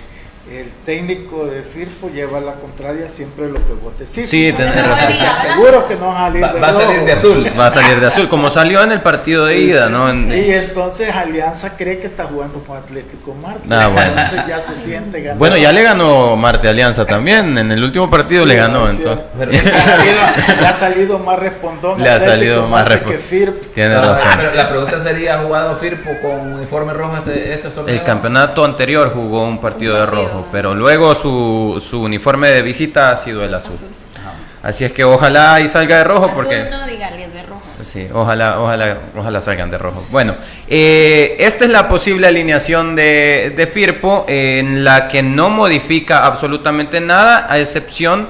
el 0.51 0.71
técnico 0.85 1.47
de 1.47 1.63
Firpo 1.63 2.07
lleva 2.07 2.39
la 2.39 2.53
contraria 2.53 3.09
siempre 3.09 3.47
lo 3.47 3.55
que 3.55 3.73
vos 3.81 3.97
decís. 3.97 4.29
Sí, 4.29 4.53
tenés 4.55 4.75
razón. 4.75 5.13
Seguro 5.41 5.87
que 5.87 5.95
no 5.95 6.07
va 6.07 6.27
a 6.27 6.31
salir 6.31 6.45
de 6.45 6.59
Va 6.59 6.67
a 6.67 6.73
salir 6.73 7.03
de 7.03 7.11
azul. 7.11 7.51
Va 7.59 7.67
a 7.67 7.71
salir 7.71 7.99
de 7.99 8.07
azul, 8.07 8.29
como 8.29 8.51
salió 8.51 8.83
en 8.83 8.91
el 8.91 9.01
partido 9.01 9.47
de 9.47 9.57
ida, 9.57 9.89
¿no? 9.89 10.13
y 10.13 10.51
entonces 10.51 11.09
Alianza 11.15 11.75
cree 11.75 11.97
que 11.99 12.07
está 12.07 12.25
jugando 12.25 12.59
con 12.59 12.77
Atlético 12.77 13.33
Marte. 13.33 13.61
Ah, 13.71 13.87
bueno. 13.87 14.09
Entonces 14.09 14.41
ya 14.47 14.59
se 14.59 14.75
siente 14.75 15.21
ganado. 15.21 15.39
Bueno, 15.39 15.57
ya 15.57 15.71
le 15.71 15.81
ganó 15.81 16.35
Marte 16.35 16.69
Alianza 16.69 17.05
también. 17.05 17.57
En 17.57 17.71
el 17.71 17.83
último 17.83 18.09
partido 18.11 18.45
le 18.45 18.55
ganó. 18.55 18.87
entonces. 18.87 19.25
le 19.49 19.57
ha 20.67 20.73
salido 20.73 21.17
más 21.17 21.39
respondón. 21.39 22.01
Le 22.01 22.09
ha 22.09 22.19
salido 22.19 22.67
más 22.67 22.87
respondón. 22.87 23.17
que 23.17 23.23
Firpo. 23.23 23.65
Tiene 23.73 23.95
razón. 23.95 24.29
Pero 24.37 24.53
la 24.53 24.69
pregunta 24.69 24.99
sería: 24.99 25.35
¿ha 25.35 25.37
jugado 25.39 25.75
Firpo 25.75 26.11
con 26.21 26.53
uniforme 26.53 26.93
rojo 26.93 27.17
este, 27.17 27.51
estos 27.53 27.73
torneos? 27.73 27.99
El 27.99 28.05
campeonato 28.05 28.63
anterior 28.63 29.11
jugó 29.11 29.47
un 29.47 29.59
partido 29.59 29.95
de 29.95 30.05
rojo 30.05 30.34
pero 30.51 30.73
luego 30.75 31.15
su, 31.15 31.81
su 31.83 32.01
uniforme 32.01 32.49
de 32.49 32.61
visita 32.61 33.11
ha 33.11 33.17
sido 33.17 33.43
el 33.43 33.53
azul. 33.53 33.87
Así 34.63 34.83
es 34.83 34.91
que 34.91 35.03
ojalá 35.03 35.61
y 35.61 35.67
salga 35.67 35.97
de 35.99 36.03
rojo 36.03 36.25
azul 36.25 36.35
porque... 36.35 36.67
No, 36.71 36.87
dígale 36.87 37.27
de 37.27 37.43
rojo. 37.43 37.61
Sí, 37.83 38.07
ojalá, 38.11 38.59
ojalá, 38.59 38.97
ojalá 39.15 39.39
salgan 39.39 39.69
de 39.69 39.77
rojo. 39.77 40.03
Bueno, 40.09 40.33
eh, 40.67 41.35
esta 41.37 41.65
es 41.65 41.69
la 41.69 41.87
posible 41.87 42.25
alineación 42.25 42.95
de, 42.95 43.53
de 43.55 43.67
Firpo, 43.67 44.25
en 44.27 44.83
la 44.83 45.07
que 45.07 45.21
no 45.21 45.51
modifica 45.51 46.25
absolutamente 46.25 46.99
nada, 46.99 47.45
a 47.47 47.59
excepción 47.59 48.27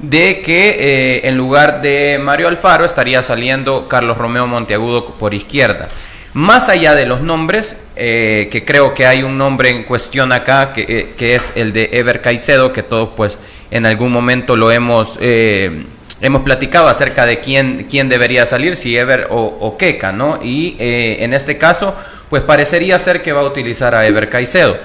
de 0.00 0.42
que 0.42 0.70
eh, 0.78 1.28
en 1.28 1.36
lugar 1.36 1.80
de 1.80 2.18
Mario 2.20 2.48
Alfaro 2.48 2.84
estaría 2.84 3.22
saliendo 3.22 3.86
Carlos 3.88 4.18
Romeo 4.18 4.46
Monteagudo 4.46 5.04
por 5.04 5.32
izquierda. 5.32 5.88
Más 6.34 6.68
allá 6.68 6.94
de 6.94 7.06
los 7.06 7.22
nombres, 7.22 7.76
eh, 7.96 8.48
que 8.52 8.64
creo 8.64 8.92
que 8.92 9.06
hay 9.06 9.22
un 9.22 9.38
nombre 9.38 9.70
en 9.70 9.84
cuestión 9.84 10.30
acá, 10.30 10.72
que, 10.74 10.82
eh, 10.82 11.08
que 11.16 11.34
es 11.34 11.52
el 11.56 11.72
de 11.72 11.88
Ever 11.92 12.20
Caicedo, 12.20 12.72
que 12.72 12.82
todos 12.82 13.10
pues 13.16 13.38
en 13.70 13.86
algún 13.86 14.12
momento 14.12 14.54
lo 14.54 14.70
hemos, 14.70 15.16
eh, 15.20 15.84
hemos 16.20 16.42
platicado 16.42 16.88
acerca 16.88 17.24
de 17.24 17.40
quién, 17.40 17.86
quién 17.90 18.10
debería 18.10 18.44
salir, 18.44 18.76
si 18.76 18.96
Ever 18.96 19.28
o, 19.30 19.38
o 19.38 20.12
¿no? 20.12 20.38
Y 20.42 20.76
en 20.78 21.32
este 21.32 21.56
caso, 21.56 21.94
pues 22.28 22.42
parecería 22.42 22.98
ser 22.98 23.22
que 23.22 23.32
va 23.32 23.40
a 23.40 23.44
utilizar 23.44 23.94
a 23.94 24.06
Ever 24.06 24.28
Caicedo. 24.28 24.76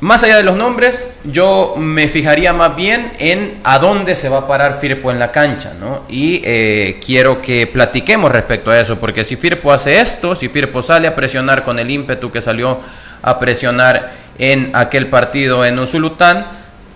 Más 0.00 0.22
allá 0.22 0.36
de 0.36 0.44
los 0.44 0.56
nombres, 0.56 1.08
yo 1.24 1.74
me 1.76 2.06
fijaría 2.06 2.52
más 2.52 2.76
bien 2.76 3.10
en 3.18 3.58
a 3.64 3.80
dónde 3.80 4.14
se 4.14 4.28
va 4.28 4.38
a 4.38 4.46
parar 4.46 4.78
Firpo 4.80 5.10
en 5.10 5.18
la 5.18 5.32
cancha, 5.32 5.72
¿no? 5.78 6.04
Y 6.08 6.40
eh, 6.44 7.00
quiero 7.04 7.42
que 7.42 7.66
platiquemos 7.66 8.30
respecto 8.30 8.70
a 8.70 8.78
eso, 8.78 9.00
porque 9.00 9.24
si 9.24 9.34
Firpo 9.34 9.72
hace 9.72 10.00
esto, 10.00 10.36
si 10.36 10.48
Firpo 10.48 10.84
sale 10.84 11.08
a 11.08 11.16
presionar 11.16 11.64
con 11.64 11.80
el 11.80 11.90
ímpetu 11.90 12.30
que 12.30 12.40
salió 12.40 12.78
a 13.22 13.38
presionar 13.40 14.12
en 14.38 14.70
aquel 14.72 15.08
partido 15.08 15.64
en 15.64 15.76
Usulután, 15.80 16.46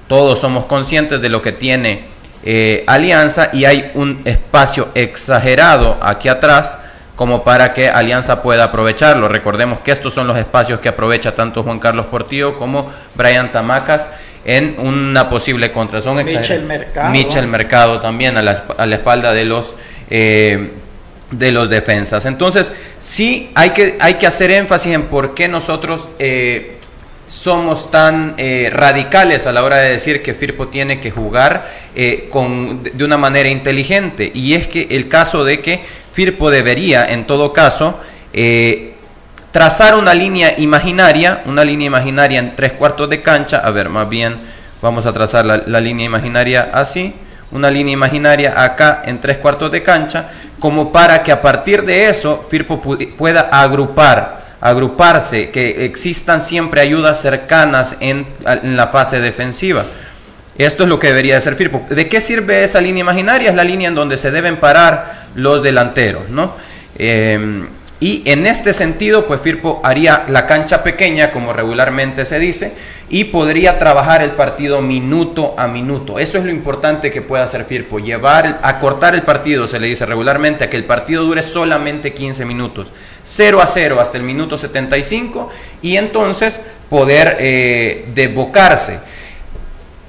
todos 0.07 0.39
somos 0.39 0.67
conscientes 0.67 1.21
de 1.21 1.29
lo 1.29 1.43
que 1.43 1.51
tiene 1.51 2.05
eh, 2.45 2.85
Alianza 2.87 3.51
y 3.53 3.65
hay 3.65 3.91
un 3.95 4.21
espacio 4.25 4.91
exagerado 4.95 5.97
aquí 6.01 6.29
atrás 6.29 6.77
como 7.23 7.45
para 7.45 7.73
que 7.73 7.89
Alianza 7.89 8.43
pueda 8.43 8.65
aprovecharlo. 8.65 9.29
Recordemos 9.29 9.79
que 9.79 9.93
estos 9.93 10.13
son 10.13 10.27
los 10.27 10.37
espacios 10.37 10.81
que 10.81 10.89
aprovecha 10.89 11.37
tanto 11.37 11.63
Juan 11.63 11.79
Carlos 11.79 12.07
Portillo 12.07 12.59
como 12.59 12.91
Brian 13.15 13.53
Tamacas 13.53 14.09
en 14.45 14.75
una 14.81 15.31
posible 15.31 15.71
contra. 15.71 16.03
Son 16.03 16.17
Michel 16.17 16.65
Mercado. 16.65 17.11
Michel 17.13 17.47
Mercado 17.47 18.01
también 18.01 18.37
a 18.37 18.43
la, 18.43 18.65
a 18.77 18.87
la 18.87 18.97
espalda 18.97 19.33
de 19.33 19.45
los 19.45 19.77
eh, 20.11 20.73
de 21.31 21.53
los 21.53 21.71
defensas. 21.71 22.27
Entonces, 22.27 22.73
sí 22.99 23.53
hay 23.55 23.71
que, 23.71 23.99
hay 24.01 24.15
que 24.15 24.27
hacer 24.27 24.51
énfasis 24.51 24.93
en 24.93 25.03
por 25.03 25.33
qué 25.35 25.47
nosotros 25.47 26.09
eh, 26.19 26.79
somos 27.29 27.93
tan 27.93 28.35
eh, 28.37 28.69
radicales 28.73 29.47
a 29.47 29.53
la 29.53 29.63
hora 29.63 29.77
de 29.77 29.91
decir 29.91 30.25
que 30.25 30.35
Firpo 30.35 30.67
tiene 30.67 30.99
que 30.99 31.13
jugar 31.13 31.83
con, 32.31 32.83
de 32.83 33.05
una 33.05 33.17
manera 33.17 33.49
inteligente. 33.49 34.33
Y 34.35 34.55
es 34.55 34.67
que 34.67 34.89
el 34.91 35.09
caso 35.09 35.45
de 35.45 35.61
que 35.61 36.02
Firpo 36.13 36.51
debería, 36.51 37.07
en 37.07 37.27
todo 37.27 37.53
caso, 37.53 37.99
eh, 38.33 38.95
trazar 39.51 39.95
una 39.97 40.15
línea 40.15 40.55
imaginaria, 40.59 41.43
una 41.47 41.65
línea 41.65 41.87
imaginaria 41.87 42.39
en 42.39 42.57
tres 42.57 42.73
cuartos 42.73 43.09
de 43.11 43.23
cancha. 43.23 43.59
A 43.65 43.71
ver, 43.71 43.89
más 43.89 44.09
bien 44.09 44.37
vamos 44.81 45.07
a 45.07 45.13
trazar 45.13 45.45
la, 45.45 45.81
línea 45.81 46.07
imaginaria 46.07 46.71
así, 46.73 47.15
una 47.51 47.71
línea 47.71 47.93
imaginaria 47.93 48.63
acá 48.63 49.03
en 49.05 49.21
tres 49.21 49.39
cuartos 49.39 49.71
de 49.71 49.83
cancha, 49.83 50.31
como 50.59 50.93
para 50.93 51.23
que 51.23 51.33
a 51.33 51.41
partir 51.43 51.83
de 51.85 52.09
eso 52.09 52.47
Firpo 52.51 52.81
pu- 52.83 53.15
pueda 53.17 53.43
agrupar, 53.53 54.43
agruparse, 54.61 55.51
que 55.51 55.85
existan 55.85 56.41
siempre 56.41 56.81
ayudas 56.81 57.21
cercanas 57.21 57.97
en, 58.01 58.27
en 58.45 58.77
la 58.77 58.89
fase 58.89 59.21
defensiva. 59.21 59.85
Esto 60.57 60.83
es 60.83 60.89
lo 60.89 60.99
que 60.99 61.09
debería 61.09 61.35
de 61.37 61.41
ser 61.41 61.57
Firpo. 61.57 61.85
¿De 61.89 62.09
qué 62.09 62.21
sirve 62.21 62.63
esa 62.65 62.81
línea 62.81 63.01
imaginaria? 63.01 63.51
Es 63.51 63.57
la 63.57 63.65
línea 63.65 63.89
en 63.89 63.95
donde 63.95 64.19
se 64.19 64.31
deben 64.31 64.57
parar 64.57 65.22
los 65.35 65.63
delanteros, 65.63 66.29
¿no? 66.29 66.55
Eh, 66.97 67.65
y 68.03 68.29
en 68.29 68.49
este 68.49 68.75
sentido, 68.75 69.29
pues 69.29 69.41
Firpo 69.41 69.81
haría 69.85 70.25
la 70.29 70.49
cancha 70.49 70.83
pequeña, 70.83 71.31
como 71.31 71.53
regularmente 71.53 72.27
se 72.27 72.41
dice, 72.41 72.73
y 73.09 73.23
podría 73.23 73.79
trabajar 73.79 74.23
el 74.23 74.33
partido 74.33 74.83
minuto 74.83 75.55
a 75.57 75.69
minuto. 75.69 76.19
Eso 76.19 76.39
es 76.39 76.45
lo 76.45 76.51
importante 76.51 77.13
que 77.13 77.23
puede 77.23 77.45
hacer 77.45 77.65
Firpo, 77.65 78.01
llevar, 78.01 78.59
acortar 78.65 79.15
el 79.15 79.23
partido, 79.23 79.69
se 79.69 79.79
le 79.79 79.87
dice 79.87 80.05
regularmente, 80.05 80.65
a 80.65 80.69
que 80.69 80.77
el 80.77 80.85
partido 80.85 81.23
dure 81.23 81.45
solamente 81.45 82.13
15 82.13 82.45
minutos. 82.45 82.89
0 83.23 83.63
a 83.63 83.69
0 83.69 84.01
hasta 84.01 84.19
el 84.19 84.25
minuto 84.25 84.59
75 84.59 85.51
y 85.81 85.97
entonces 85.97 86.61
poder 86.91 87.37
eh. 87.39 88.07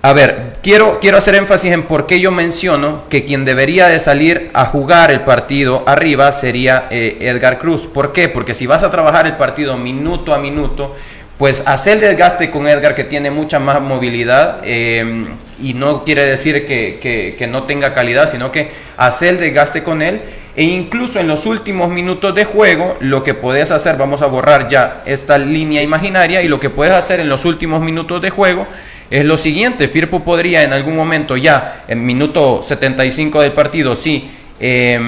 A 0.05 0.11
ver, 0.11 0.57
quiero, 0.61 0.99
quiero 0.99 1.17
hacer 1.17 1.33
énfasis 1.35 1.71
en 1.71 1.83
por 1.83 2.05
qué 2.07 2.19
yo 2.19 2.29
menciono 2.29 3.03
que 3.09 3.23
quien 3.23 3.45
debería 3.45 3.87
de 3.87 4.01
salir 4.01 4.49
a 4.53 4.65
jugar 4.65 5.11
el 5.11 5.21
partido 5.21 5.81
arriba 5.85 6.29
sería 6.33 6.87
eh, 6.91 7.19
Edgar 7.21 7.57
Cruz. 7.57 7.87
¿Por 7.87 8.11
qué? 8.11 8.27
Porque 8.27 8.53
si 8.53 8.67
vas 8.67 8.83
a 8.83 8.91
trabajar 8.91 9.27
el 9.27 9.37
partido 9.37 9.77
minuto 9.77 10.33
a 10.33 10.39
minuto, 10.39 10.93
pues 11.37 11.63
hacer 11.65 11.93
el 11.93 12.01
desgaste 12.01 12.51
con 12.51 12.67
Edgar 12.67 12.95
que 12.95 13.05
tiene 13.05 13.31
mucha 13.31 13.59
más 13.59 13.79
movilidad 13.81 14.57
eh, 14.65 15.25
y 15.61 15.73
no 15.73 16.03
quiere 16.03 16.25
decir 16.25 16.67
que, 16.67 16.99
que- 17.39 17.47
no 17.47 17.63
tenga 17.63 17.93
calidad, 17.93 18.29
sino 18.29 18.51
que 18.51 18.71
hacer 18.97 19.35
el 19.35 19.39
desgaste 19.39 19.83
con 19.83 20.01
él 20.01 20.19
e 20.57 20.63
incluso 20.63 21.21
en 21.21 21.29
los 21.29 21.45
últimos 21.45 21.89
minutos 21.89 22.35
de 22.35 22.43
juego 22.43 22.97
lo 22.99 23.23
que 23.23 23.33
puedes 23.35 23.71
hacer, 23.71 23.95
vamos 23.95 24.21
a 24.21 24.25
borrar 24.25 24.67
ya 24.67 25.01
esta 25.05 25.37
línea 25.37 25.81
imaginaria 25.81 26.41
y 26.41 26.49
lo 26.49 26.59
que 26.59 26.69
puedes 26.69 26.93
hacer 26.93 27.21
en 27.21 27.29
los 27.29 27.45
últimos 27.45 27.81
minutos 27.81 28.21
de 28.21 28.29
juego 28.31 28.67
es 29.13 29.26
lo 29.26 29.38
siguiente, 29.38 29.88
Firpo 29.89 30.21
podría 30.21 30.63
en 30.63 30.73
algún 30.73 30.95
momento 30.95 31.38
ya, 31.38 31.84
en 31.88 32.04
minuto 32.04 32.63
75 32.63 33.41
del 33.41 33.52
partido, 33.52 33.95
sí, 33.95 34.28
eh, 34.60 34.99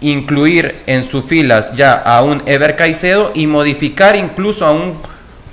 incluir 0.00 0.80
en 0.86 1.04
sus 1.04 1.24
filas 1.24 1.72
ya 1.76 1.92
a 1.92 2.20
un 2.24 2.42
Ever 2.46 2.74
Caicedo 2.74 3.30
y 3.34 3.46
modificar 3.46 4.16
incluso 4.16 4.66
a 4.66 4.72
un 4.72 4.94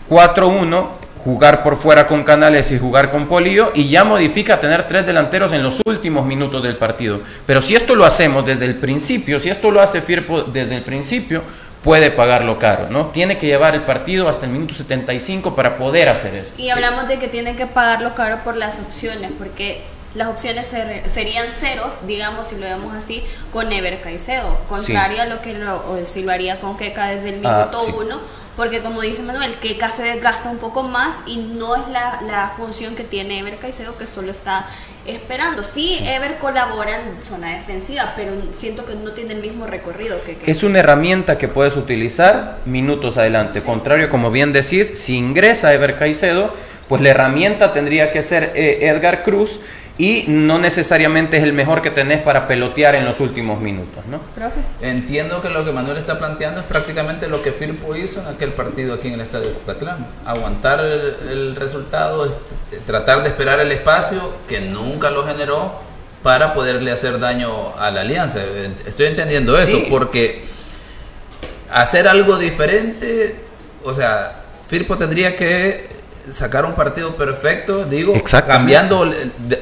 4-1, 0.10 0.88
jugar 1.24 1.62
por 1.62 1.78
fuera 1.78 2.08
con 2.08 2.24
Canales 2.24 2.72
y 2.72 2.80
jugar 2.80 3.12
con 3.12 3.28
Polillo 3.28 3.72
y 3.76 3.88
ya 3.88 4.04
modifica 4.04 4.60
tener 4.60 4.88
tres 4.88 5.06
delanteros 5.06 5.54
en 5.54 5.62
los 5.62 5.80
últimos 5.86 6.26
minutos 6.26 6.64
del 6.64 6.78
partido. 6.78 7.20
Pero 7.46 7.62
si 7.62 7.76
esto 7.76 7.94
lo 7.94 8.04
hacemos 8.04 8.48
desde 8.48 8.66
el 8.66 8.76
principio, 8.76 9.40
si 9.40 9.52
esto 9.52 9.70
lo 9.70 9.80
hace 9.80 10.02
Firpo 10.02 10.42
desde 10.42 10.78
el 10.78 10.82
principio, 10.82 11.44
puede 11.86 12.10
pagarlo 12.10 12.58
caro, 12.58 12.88
¿no? 12.90 13.06
Tiene 13.10 13.38
que 13.38 13.46
llevar 13.46 13.76
el 13.76 13.82
partido 13.82 14.28
hasta 14.28 14.48
el 14.48 14.52
minuto 14.52 14.74
75 14.74 15.56
para 15.56 15.78
poder 15.78 16.10
hacer 16.10 16.34
esto. 16.34 16.60
Y 16.60 16.72
hablamos 16.72 17.08
de 17.08 17.20
que 17.20 17.28
tienen 17.28 17.56
que 17.56 17.68
pagarlo 17.68 18.16
caro 18.16 18.40
por 18.44 18.58
las 18.58 18.80
opciones, 18.80 19.32
porque 19.38 19.82
las 20.16 20.28
opciones 20.30 20.66
ser- 20.66 21.08
serían 21.08 21.52
ceros, 21.52 22.08
digamos, 22.08 22.48
si 22.48 22.56
lo 22.56 22.62
vemos 22.66 22.94
así, 22.94 23.24
con 23.54 23.72
Ever 23.72 24.02
Caicedo, 24.02 24.58
contrario 24.70 25.22
a 25.22 25.26
lo 25.26 25.42
que 25.42 25.54
lo, 25.54 26.00
si 26.06 26.24
lo 26.24 26.32
haría 26.32 26.60
con 26.60 26.78
Keka 26.78 27.08
desde 27.10 27.30
el 27.30 27.46
Ah, 27.46 27.68
minuto 27.72 27.86
sí. 27.86 27.94
uno, 28.00 28.20
porque 28.56 28.80
como 28.82 29.02
dice 29.02 29.22
Manuel, 29.22 29.56
Keka 29.56 29.90
se 29.92 30.04
desgasta 30.04 30.50
un 30.50 30.58
poco 30.58 30.84
más 30.84 31.18
y 31.26 31.36
no 31.38 31.76
es 31.76 31.86
la, 31.90 32.22
la 32.26 32.50
función 32.56 32.96
que 32.96 33.04
tiene 33.04 33.40
Ever 33.40 33.58
Caicedo, 33.58 33.98
que 33.98 34.06
solo 34.06 34.32
está 34.32 34.68
esperando. 35.06 35.62
Sí, 35.62 36.00
Ever 36.02 36.38
colabora 36.38 36.96
en 37.02 37.22
zona 37.22 37.54
defensiva, 37.58 38.14
pero 38.16 38.32
siento 38.54 38.86
que 38.86 38.96
no 38.96 39.12
tiene 39.12 39.34
el 39.34 39.42
mismo 39.42 39.68
recorrido 39.68 40.18
que. 40.24 40.38
Es 40.50 40.64
una 40.64 40.80
herramienta 40.80 41.38
que 41.38 41.50
puedes 41.50 41.76
utilizar 41.76 42.60
minutos 42.64 43.18
adelante. 43.18 43.62
Contrario, 43.62 44.10
como 44.10 44.32
bien 44.32 44.54
decís, 44.54 44.98
si 44.98 45.18
ingresa 45.18 45.74
Ever 45.74 45.98
Caicedo, 46.00 46.54
pues 46.88 47.02
la 47.02 47.10
herramienta 47.10 47.74
tendría 47.74 48.14
que 48.14 48.24
ser 48.24 48.54
eh, 48.56 48.88
Edgar 48.88 49.24
Cruz 49.24 49.60
y 49.98 50.26
no 50.28 50.60
necesariamente 50.60 51.38
es 51.38 51.44
el 51.44 51.54
mejor 51.54 51.82
que 51.82 51.90
tenés 51.90 52.22
para 52.22 52.48
pelotear 52.48 52.96
en 52.96 53.06
los 53.06 53.22
últimos 53.22 53.62
minutos, 53.62 54.06
¿no? 54.08 54.20
Profe. 54.36 54.60
Entiendo 54.82 55.42
que 55.42 55.50
lo 55.50 55.64
que 55.64 55.72
Manuel 55.72 55.96
está 55.98 56.20
planteando 56.20 56.60
es 56.60 56.66
prácticamente 56.66 57.28
lo 57.28 57.42
que 57.42 57.54
Firpo 57.54 57.96
hizo 57.96 58.20
en 58.20 58.28
aquel 58.28 58.50
partido 58.52 58.96
aquí 58.96 59.08
en 59.08 59.14
el 59.14 59.22
estadio 59.22 59.48
de 59.48 59.54
Cucatlán. 59.54 60.06
Aguantar 60.26 60.82
el, 60.82 61.16
el 61.30 61.56
resultado, 61.56 62.26
este, 62.26 62.86
tratar 62.86 63.24
de 63.24 63.30
esperar 63.30 63.62
el 63.62 63.72
espacio 63.72 64.34
que 64.50 64.60
nunca 64.62 65.10
lo 65.12 65.26
generó 65.26 65.80
para 66.22 66.54
poderle 66.54 66.92
hacer 66.92 67.20
daño 67.20 67.74
a 67.78 67.90
la 67.92 68.02
alianza. 68.02 68.40
Estoy 68.86 69.06
entendiendo 69.06 69.58
eso 69.58 69.78
Sí. 69.78 69.88
porque 69.90 70.44
hacer 71.72 72.08
algo 72.08 72.38
diferente, 72.38 73.36
o 73.84 73.94
sea, 73.94 74.42
Firpo 74.68 74.98
tendría 74.98 75.36
que 75.36 75.88
sacar 76.32 76.66
un 76.66 76.74
partido 76.74 77.16
perfecto, 77.16 77.86
digo, 77.86 78.14
cambiando 78.54 79.10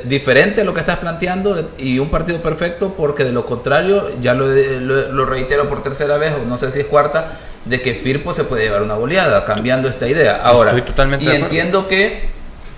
diferente 0.05 0.61
a 0.61 0.63
lo 0.63 0.73
que 0.73 0.79
estás 0.79 0.97
planteando 0.97 1.71
y 1.77 1.99
un 1.99 2.09
partido 2.09 2.41
perfecto 2.41 2.93
porque 2.95 3.23
de 3.23 3.31
lo 3.31 3.45
contrario, 3.45 4.09
ya 4.21 4.33
lo, 4.33 4.47
lo- 4.47 5.11
lo 5.11 5.25
reitero 5.25 5.67
por 5.67 5.83
tercera 5.83 6.17
vez 6.17 6.33
o 6.33 6.47
no 6.47 6.57
sé 6.57 6.71
si 6.71 6.79
es 6.81 6.85
cuarta, 6.85 7.37
de 7.65 7.81
que 7.81 7.93
Firpo 7.93 8.33
se 8.33 8.43
puede 8.43 8.63
llevar 8.63 8.81
una 8.83 8.95
goleada 8.95 9.45
cambiando 9.45 9.87
esta 9.89 10.07
idea. 10.07 10.41
Ahora, 10.43 10.71
Estoy 10.71 10.83
totalmente 10.89 11.25
y 11.25 11.27
entiendo 11.29 11.87
que 11.87 12.29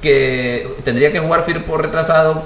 que 0.05 0.67
tendría 0.83 1.11
que 1.11 1.17
jugar 1.19 1.43
Firpo 1.45 1.77
retrasado 1.77 2.43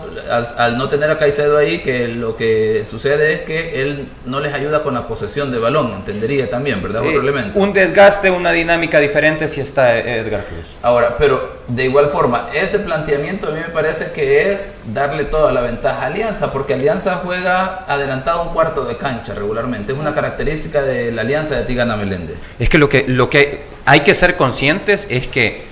al, 0.58 0.78
no 0.78 0.88
tener 0.88 1.12
a 1.12 1.18
Caicedo 1.18 1.58
ahí, 1.58 1.80
que 1.80 2.08
lo 2.08 2.38
que 2.38 2.86
sucede 2.90 3.34
es 3.34 3.42
que 3.42 3.82
él 3.82 4.08
no 4.26 4.40
les 4.40 4.54
ayuda 4.54 4.82
con 4.82 4.94
la 4.94 5.10
posesión 5.10 5.52
de 5.52 5.60
balón, 5.60 5.92
entendería 5.92 6.50
también, 6.50 6.82
¿verdad? 6.82 7.04
Eh, 7.04 7.52
un 7.56 7.74
desgaste, 7.74 8.32
una 8.32 8.54
dinámica 8.54 9.02
diferente 9.02 9.50
si 9.50 9.60
está 9.60 10.00
Edgar 10.00 10.46
Cruz. 10.46 10.68
Ahora, 10.82 11.18
pero 11.18 11.60
de 11.68 11.84
igual 11.84 12.08
forma, 12.08 12.48
ese 12.54 12.80
planteamiento 12.80 13.48
a 13.48 13.52
mí 13.52 13.60
me 13.60 13.74
parece 13.74 14.12
que 14.12 14.48
es 14.48 14.72
darle 14.94 15.26
toda 15.26 15.52
la 15.52 15.60
ventaja 15.60 16.04
a 16.04 16.06
Alianza, 16.08 16.54
porque 16.54 16.76
Alianza 16.76 17.20
juega 17.26 17.84
adelantado 17.90 18.44
un 18.44 18.54
cuarto 18.54 18.86
de 18.86 18.96
cancha 18.96 19.34
regularmente, 19.34 19.92
es 19.92 19.98
una 19.98 20.14
característica 20.14 20.82
de 20.82 21.12
la 21.12 21.24
Alianza 21.24 21.58
de 21.58 21.66
Tigana 21.66 21.98
Meléndez. 21.98 22.38
Es 22.58 22.70
que 22.70 22.78
lo 22.78 22.88
que, 22.88 23.04
lo 23.06 23.30
que 23.30 23.64
hay 23.84 24.00
que 24.00 24.16
ser 24.16 24.38
conscientes 24.38 25.06
es 25.10 25.28
que 25.28 25.69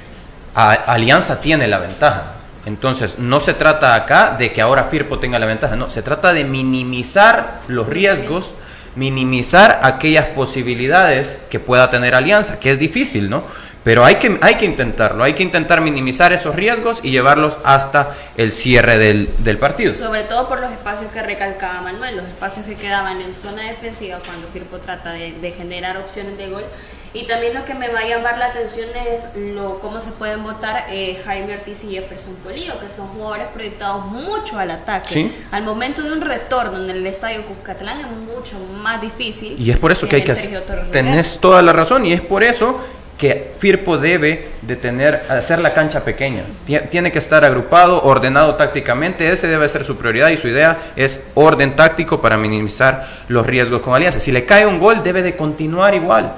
Alianza 0.58 1.40
tiene 1.40 1.68
la 1.68 1.78
ventaja. 1.78 2.34
Entonces, 2.66 3.20
no 3.20 3.40
se 3.40 3.54
trata 3.54 3.94
acá 3.96 4.36
de 4.38 4.52
que 4.52 4.60
ahora 4.62 4.86
Firpo 4.86 5.20
tenga 5.20 5.40
la 5.40 5.46
ventaja, 5.46 5.76
no, 5.76 5.90
se 5.90 6.02
trata 6.02 6.34
de 6.34 6.44
minimizar 6.44 7.62
los 7.68 7.88
riesgos, 7.88 8.52
minimizar 8.96 9.80
aquellas 9.84 10.26
posibilidades 10.26 11.38
que 11.50 11.60
pueda 11.60 11.90
tener 11.92 12.16
Alianza, 12.16 12.60
que 12.60 12.72
es 12.72 12.80
difícil, 12.80 13.30
¿no? 13.30 13.44
Pero 13.84 14.04
hay 14.04 14.16
que, 14.16 14.38
hay 14.42 14.56
que 14.56 14.66
intentarlo, 14.66 15.24
hay 15.24 15.34
que 15.34 15.44
intentar 15.44 15.80
minimizar 15.80 16.34
esos 16.34 16.56
riesgos 16.56 17.00
y 17.04 17.12
llevarlos 17.12 17.58
hasta 17.64 18.16
el 18.36 18.52
cierre 18.52 18.98
del, 18.98 19.30
del, 19.46 19.60
partido. 19.60 19.94
Sobre 19.94 20.24
todo 20.24 20.50
por 20.50 20.60
los 20.60 20.74
espacios 20.74 21.10
que 21.12 21.22
recalcaba 21.22 21.80
Manuel, 21.80 22.18
los 22.18 22.26
espacios 22.26 22.66
que 22.66 22.76
quedaban 22.76 23.22
en 23.22 23.34
zona 23.34 23.64
defensiva 23.64 24.18
cuando 24.26 24.48
Firpo 24.50 24.80
trata 24.80 25.14
de, 25.14 25.32
de 25.40 25.52
generar 25.52 25.96
opciones 25.96 26.38
de 26.38 26.50
gol 26.50 26.66
y 27.14 27.26
también 27.26 27.54
lo 27.54 27.66
que 27.66 27.74
me 27.74 27.88
va 27.90 28.00
a 28.00 28.08
llamar 28.08 28.38
la 28.38 28.48
atención 28.48 28.90
es 29.12 29.30
lo, 29.36 29.80
cómo 29.80 30.00
se 30.00 30.12
pueden 30.12 30.44
votar 30.44 30.86
eh, 30.92 31.20
Jaime 31.26 31.56
Ortiz 31.56 31.84
y 31.84 31.92
Jefferson 31.96 32.36
Polillo, 32.36 32.80
que 32.80 32.90
son 32.90 33.08
jugadores 33.08 33.48
proyectados 33.54 34.06
mucho 34.06 34.60
al 34.60 34.72
ataque. 34.72 35.32
Al 35.52 35.64
momento 35.64 36.04
de 36.04 36.12
un 36.12 36.22
retorno 36.22 36.84
en 36.84 36.90
el 36.90 37.06
estadio 37.08 37.44
Cuscatlán 37.44 38.00
es 38.00 38.08
mucho 38.08 38.60
más 38.82 39.02
difícil. 39.02 39.56
Y 39.60 39.72
es 39.72 39.78
por 39.78 39.92
eso 39.92 40.08
que 40.08 40.18
hay 40.18 40.24
que 40.24 40.32
hacer. 40.32 40.64
Tenés 40.92 41.40
toda 41.40 41.62
la 41.62 41.74
razón 41.74 42.06
y 42.06 42.14
es 42.14 42.22
por 42.22 42.44
eso 42.44 42.80
que 43.18 43.54
Firpo 43.58 43.98
debe 43.98 44.50
de 44.62 44.76
tener, 44.76 45.26
hacer 45.30 45.60
la 45.60 45.74
cancha 45.74 46.04
pequeña. 46.04 46.44
Tiene 46.92 47.12
que 47.12 47.18
estar 47.18 47.44
agrupado, 47.44 48.04
ordenado 48.04 48.56
tácticamente. 48.56 49.28
Ese 49.32 49.48
debe 49.48 49.68
ser 49.70 49.86
su 49.86 49.98
prioridad 49.98 50.30
y 50.30 50.38
su 50.38 50.48
idea 50.48 50.92
es 50.96 51.22
orden 51.34 51.76
táctico 51.76 52.22
para 52.22 52.38
minimizar 52.38 53.08
los 53.28 53.48
riesgos 53.48 53.82
con 53.82 53.96
Alianza. 53.96 54.20
Si 54.20 54.32
le 54.32 54.46
cae 54.46 54.68
un 54.68 54.80
gol, 54.80 55.04
debe 55.04 55.24
de 55.24 55.36
continuar 55.36 55.96
igual. 55.96 56.36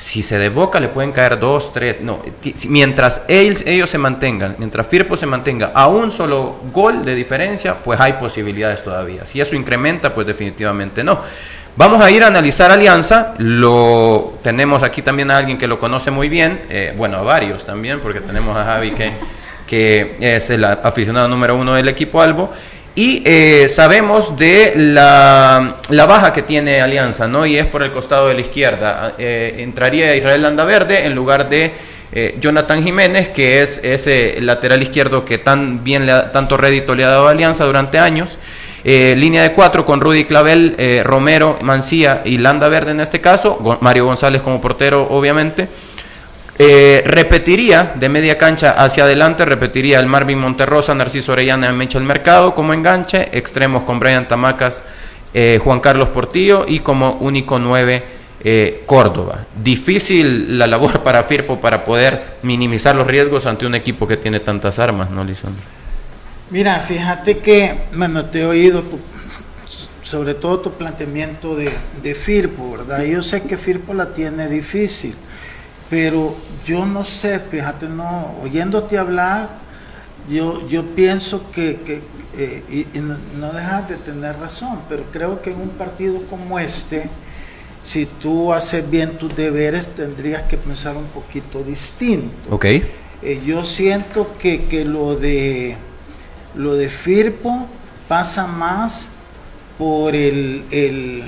Si 0.00 0.22
se 0.22 0.38
desboca, 0.38 0.80
le 0.80 0.88
pueden 0.88 1.12
caer 1.12 1.38
dos, 1.38 1.74
tres. 1.74 2.00
No, 2.00 2.22
mientras 2.68 3.20
ellos, 3.28 3.62
ellos 3.66 3.90
se 3.90 3.98
mantengan, 3.98 4.56
mientras 4.56 4.86
Firpo 4.86 5.14
se 5.14 5.26
mantenga 5.26 5.72
a 5.74 5.88
un 5.88 6.10
solo 6.10 6.56
gol 6.72 7.04
de 7.04 7.14
diferencia, 7.14 7.74
pues 7.74 8.00
hay 8.00 8.14
posibilidades 8.14 8.82
todavía. 8.82 9.26
Si 9.26 9.42
eso 9.42 9.54
incrementa, 9.54 10.14
pues 10.14 10.26
definitivamente 10.26 11.04
no. 11.04 11.20
Vamos 11.76 12.02
a 12.02 12.10
ir 12.10 12.24
a 12.24 12.28
analizar 12.28 12.70
Alianza. 12.70 13.34
Lo 13.36 14.38
tenemos 14.42 14.82
aquí 14.82 15.02
también 15.02 15.30
a 15.30 15.36
alguien 15.36 15.58
que 15.58 15.68
lo 15.68 15.78
conoce 15.78 16.10
muy 16.10 16.30
bien, 16.30 16.62
eh, 16.70 16.94
bueno, 16.96 17.18
a 17.18 17.22
varios 17.22 17.66
también, 17.66 18.00
porque 18.00 18.22
tenemos 18.22 18.56
a 18.56 18.64
Javi 18.64 18.92
que, 18.92 19.12
que 19.66 20.16
es 20.18 20.48
el 20.48 20.64
aficionado 20.64 21.28
número 21.28 21.56
uno 21.56 21.74
del 21.74 21.88
equipo 21.88 22.22
Albo. 22.22 22.50
Y 23.00 23.22
eh, 23.24 23.70
sabemos 23.70 24.36
de 24.36 24.74
la, 24.76 25.76
baja 25.88 26.34
que 26.34 26.42
tiene 26.42 26.82
Alianza, 26.82 27.26
¿no? 27.26 27.46
Y 27.46 27.56
es 27.56 27.64
por 27.64 27.82
el 27.82 27.92
costado 27.92 28.28
de 28.28 28.34
la 28.34 28.42
izquierda. 28.42 29.14
Eh, 29.16 29.54
entraría 29.60 30.14
Israel 30.14 30.42
Landaverde 30.42 31.06
en 31.06 31.14
lugar 31.14 31.48
de 31.48 31.72
eh, 32.12 32.36
Jonathan 32.42 32.84
Jiménez, 32.84 33.28
que 33.28 33.62
es 33.62 33.80
ese 33.82 34.36
lateral 34.42 34.82
izquierdo 34.82 35.24
que 35.24 35.38
tan 35.38 35.82
bien 35.82 36.04
le 36.04 36.12
tanto 36.30 36.58
rédito 36.58 36.94
le 36.94 37.04
ha 37.04 37.08
dado 37.08 37.28
a 37.28 37.30
Alianza 37.30 37.64
durante 37.64 37.98
años. 37.98 38.36
línea 38.84 39.44
de 39.44 39.54
cuatro 39.54 39.86
con 39.86 40.02
Rudy 40.02 40.26
Clavel, 40.26 41.02
Romero, 41.02 41.56
Mancía 41.62 42.20
y 42.26 42.36
Landaverde 42.36 42.90
en 42.90 43.00
este 43.00 43.22
caso. 43.22 43.78
Mario 43.80 44.04
González 44.04 44.42
como 44.42 44.60
portero, 44.60 45.06
obviamente. 45.08 45.68
Eh, 46.62 47.02
repetiría 47.06 47.94
de 47.94 48.10
media 48.10 48.36
cancha 48.36 48.72
hacia 48.72 49.04
adelante, 49.04 49.46
repetiría 49.46 49.98
el 49.98 50.04
Marvin 50.04 50.38
Monterrosa, 50.38 50.94
Narciso 50.94 51.32
Orellana, 51.32 51.72
Michel 51.72 52.02
Mercado 52.02 52.54
como 52.54 52.74
enganche, 52.74 53.30
extremos 53.32 53.84
con 53.84 53.98
Brian 53.98 54.28
Tamacas, 54.28 54.82
eh, 55.32 55.58
Juan 55.64 55.80
Carlos 55.80 56.10
Portillo 56.10 56.66
y 56.68 56.80
como 56.80 57.12
único 57.12 57.58
nueve 57.58 58.04
eh, 58.44 58.82
Córdoba. 58.84 59.46
Difícil 59.64 60.58
la 60.58 60.66
labor 60.66 61.00
para 61.02 61.22
Firpo 61.22 61.58
para 61.58 61.82
poder 61.82 62.36
minimizar 62.42 62.94
los 62.94 63.06
riesgos 63.06 63.46
ante 63.46 63.64
un 63.64 63.74
equipo 63.74 64.06
que 64.06 64.18
tiene 64.18 64.38
tantas 64.40 64.78
armas, 64.78 65.10
¿no, 65.10 65.24
Lisandro? 65.24 65.62
Mira, 66.50 66.78
fíjate 66.80 67.38
que, 67.38 67.74
bueno, 67.94 68.26
te 68.26 68.40
he 68.40 68.44
oído 68.44 68.84
sobre 70.02 70.34
todo 70.34 70.60
tu 70.60 70.72
planteamiento 70.72 71.56
de, 71.56 71.70
de 72.02 72.14
Firpo, 72.14 72.72
¿verdad? 72.72 73.02
Yo 73.04 73.22
sé 73.22 73.44
que 73.44 73.56
Firpo 73.56 73.94
la 73.94 74.12
tiene 74.12 74.46
difícil 74.46 75.14
pero 75.90 76.36
yo 76.64 76.86
no 76.86 77.04
sé, 77.04 77.40
fíjate, 77.40 77.88
no, 77.88 78.36
oyéndote 78.42 78.96
hablar, 78.96 79.48
yo, 80.30 80.66
yo 80.68 80.86
pienso 80.86 81.50
que, 81.50 82.02
eh, 82.36 82.86
y, 82.94 82.98
no, 83.00 83.52
dejas 83.52 83.88
de 83.88 83.96
tener 83.96 84.38
razón, 84.38 84.80
pero 84.88 85.02
creo 85.12 85.42
que 85.42 85.50
en 85.50 85.60
un 85.60 85.70
partido 85.70 86.22
como 86.28 86.60
este, 86.60 87.10
si 87.82 88.06
tú 88.06 88.52
haces 88.52 88.88
bien 88.88 89.18
tus 89.18 89.34
deberes, 89.34 89.88
tendrías 89.88 90.44
que 90.44 90.56
pensar 90.56 90.96
un 90.96 91.06
poquito 91.06 91.64
distinto. 91.64 92.54
Ok. 92.54 92.64
Eh, 92.64 93.42
yo 93.44 93.64
siento 93.64 94.36
que, 94.38 94.66
que, 94.66 94.84
lo 94.84 95.16
de 95.16 95.76
lo 96.54 96.74
de 96.74 96.88
Firpo 96.88 97.66
pasa 98.08 98.46
más 98.46 99.08
por 99.78 100.14
el, 100.14 100.64
el 100.70 101.24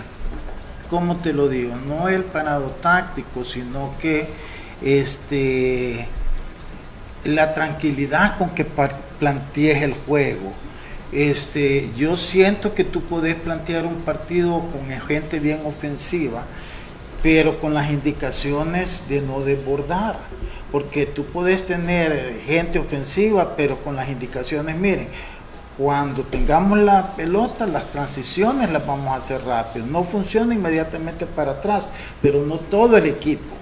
¿cómo 0.88 1.16
te 1.16 1.33
lo 1.33 1.48
digo? 1.48 1.75
No 1.88 2.09
el 2.09 2.22
parado 2.22 2.66
táctico, 2.83 3.44
sino 3.44 3.94
que 4.01 4.29
este, 4.85 6.07
la 7.25 7.55
tranquilidad 7.55 8.37
con 8.37 8.51
que 8.51 8.64
plantees 8.64 9.83
el 9.83 9.95
juego. 9.95 10.53
Este, 11.12 11.90
yo 11.97 12.16
siento 12.16 12.75
que 12.75 12.85
tú 12.85 13.03
puedes 13.03 13.35
plantear 13.35 13.85
un 13.85 14.01
partido 14.03 14.61
con 14.68 14.88
gente 15.07 15.38
bien 15.38 15.61
ofensiva, 15.64 16.45
pero 17.23 17.61
con 17.61 17.75
las 17.75 17.90
indicaciones 17.90 19.05
de 19.09 19.21
no 19.21 19.40
desbordar. 19.40 20.18
Porque 20.73 21.05
tú 21.05 21.27
puedes 21.27 21.66
tener 21.66 22.40
gente 22.47 22.79
ofensiva, 22.79 23.57
pero 23.57 23.77
con 23.83 23.95
las 23.95 24.09
indicaciones, 24.09 24.75
miren, 24.75 25.09
cuando 25.77 26.23
tengamos 26.23 26.79
la 26.79 27.14
pelota, 27.14 27.66
las 27.66 27.90
transiciones 27.90 28.71
las 28.71 28.87
vamos 28.87 29.09
a 29.09 29.16
hacer 29.16 29.45
rápido. 29.45 29.85
No 29.85 30.03
funciona 30.03 30.55
inmediatamente 30.55 31.27
para 31.27 31.53
atrás, 31.53 31.90
pero 32.23 32.45
no 32.47 32.57
todo 32.57 32.97
el 32.97 33.05
equipo 33.05 33.62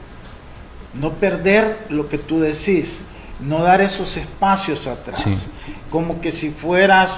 no 1.01 1.13
perder 1.15 1.77
lo 1.89 2.09
que 2.09 2.19
tú 2.19 2.41
decís, 2.41 3.03
no 3.41 3.63
dar 3.63 3.81
esos 3.81 4.17
espacios 4.17 4.87
atrás. 4.87 5.49
Como 5.91 6.21
que 6.21 6.31
si 6.31 6.51
fueras 6.51 7.15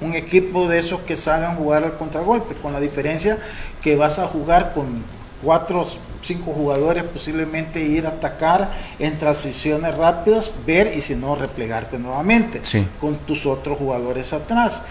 un, 0.00 0.14
equipo 0.14 0.68
de 0.68 0.78
esos 0.78 1.00
que 1.00 1.16
saben 1.16 1.56
jugar 1.56 1.82
al 1.82 1.96
contragolpe, 1.96 2.54
con 2.54 2.72
la 2.72 2.80
diferencia 2.80 3.38
que 3.82 3.96
vas 3.96 4.18
a 4.18 4.26
jugar 4.26 4.72
con 4.72 5.02
cuatro, 5.42 5.86
cinco 6.22 6.52
jugadores, 6.52 7.02
posiblemente 7.02 7.82
ir 7.82 8.06
a 8.06 8.10
atacar 8.10 8.70
en 8.98 9.18
transiciones 9.18 9.94
rápidas, 9.96 10.52
ver 10.64 10.94
y 10.96 11.00
si 11.00 11.16
no, 11.16 11.34
replegarte 11.34 11.98
nuevamente 11.98 12.62
con 13.00 13.16
tus 13.16 13.44
otros 13.44 13.76
jugadores 13.76 14.32
atrás. 14.32 14.82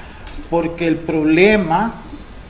Porque 0.49 0.87
el 0.87 0.97
problema 0.97 1.93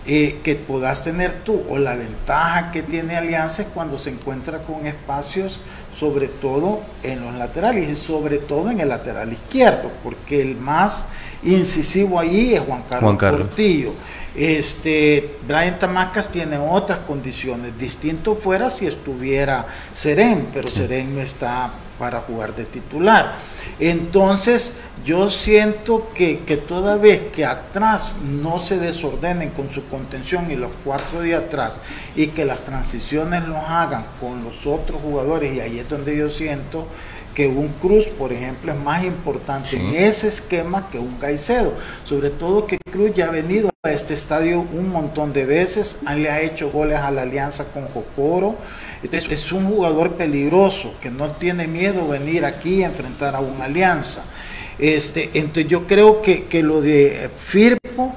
eh, 0.05 0.39
que 0.43 0.55
puedas 0.55 1.03
tener 1.03 1.43
tú 1.43 1.63
o 1.69 1.77
la 1.77 1.95
ventaja 1.95 2.71
que 2.71 2.83
tiene 2.83 3.15
Alianza 3.15 3.61
es 3.61 3.67
cuando 3.69 3.97
se 3.97 4.09
encuentra 4.09 4.59
con 4.63 4.85
espacios 4.85 5.61
sobre 5.97 6.27
todo 6.27 6.81
en 7.03 7.23
los 7.23 7.35
laterales 7.35 7.89
y 7.89 7.95
sobre 7.95 8.37
todo 8.37 8.69
en 8.69 8.79
el 8.79 8.89
lateral 8.89 9.31
izquierdo 9.31 9.91
porque 10.03 10.41
el 10.41 10.57
más 10.57 11.07
incisivo 11.43 12.19
allí 12.19 12.53
es 12.53 12.61
Juan 12.61 12.83
Carlos, 12.89 13.15
Portillo 13.17 13.93
este 14.35 15.37
Brian 15.47 15.77
Tamacas 15.77 16.29
tiene 16.29 16.57
otras 16.57 16.99
condiciones 16.99 17.77
distinto 17.77 18.35
fuera 18.35 18.69
si 18.69 18.87
estuviera 18.87 19.65
Serén 19.93 20.47
pero 20.51 20.69
Serén 20.69 21.15
no 21.15 21.21
está 21.21 21.71
para 21.99 22.21
jugar 22.21 22.55
de 22.55 22.65
titular. 22.65 23.35
Entonces 23.79 24.73
yo 25.05 25.29
siento 25.29 26.09
que, 26.13 26.37
toda 26.67 26.97
vez 26.97 27.21
que 27.33 27.45
atrás 27.45 28.13
no 28.21 28.59
se 28.59 28.77
desordenen 28.77 29.51
con 29.51 29.69
su 29.69 29.85
contención 29.87 30.49
y 30.51 30.55
los 30.55 30.71
cuatro 30.83 31.21
de 31.21 31.35
atrás 31.35 31.79
y 32.15 32.27
que 32.27 32.45
las 32.45 32.63
transiciones 32.63 33.47
los 33.47 33.57
hagan 33.57 34.05
con 34.19 34.43
los 34.43 34.65
otros 34.65 35.01
jugadores 35.01 35.53
y 35.53 35.59
ahí 35.59 35.79
es 35.79 35.89
donde 35.89 36.17
yo 36.17 36.29
siento 36.29 36.87
que 37.33 37.47
un 37.47 37.69
Cruz, 37.69 38.05
por 38.05 38.31
ejemplo, 38.31 38.71
es 38.71 38.79
más 38.79 39.03
importante 39.03 39.75
en 39.75 39.95
ese 39.95 40.27
esquema 40.27 40.87
que 40.89 40.99
un 40.99 41.15
Caicedo. 41.17 41.73
Sobre 42.05 42.29
todo 42.29 42.67
que 42.67 42.77
Cruz 42.91 43.13
ya 43.15 43.27
ha 43.27 43.31
venido 43.31 43.72
a 43.85 43.91
este 43.91 44.13
estadio 44.13 44.61
un 44.61 44.87
montón 44.87 45.33
de 45.33 45.45
veces, 45.45 45.99
le 46.15 46.29
ha 46.29 46.39
hecho 46.39 46.71
goles 46.71 46.99
a 46.99 47.11
la 47.11 47.23
alianza 47.23 47.65
con 47.65 47.85
Jocoro, 47.89 48.55
Es, 49.11 49.27
es 49.27 49.51
un 49.51 49.65
jugador 49.65 50.13
peligroso, 50.13 50.95
que 51.01 51.11
no 51.11 51.31
tiene 51.31 51.67
miedo 51.67 52.07
venir 52.07 52.45
aquí 52.45 52.81
a 52.81 52.85
enfrentar 52.85 53.35
a 53.35 53.41
una 53.41 53.65
alianza. 53.65 54.23
Este, 54.79 55.31
entonces 55.33 55.67
yo 55.67 55.85
creo 55.85 56.21
que, 56.21 56.45
que 56.45 56.63
lo 56.63 56.79
de 56.79 57.29
Firpo 57.37 58.15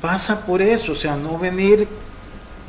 pasa 0.00 0.44
por 0.44 0.60
eso, 0.60 0.90
o 0.90 0.96
sea, 0.96 1.14
no 1.14 1.38
venir 1.38 1.86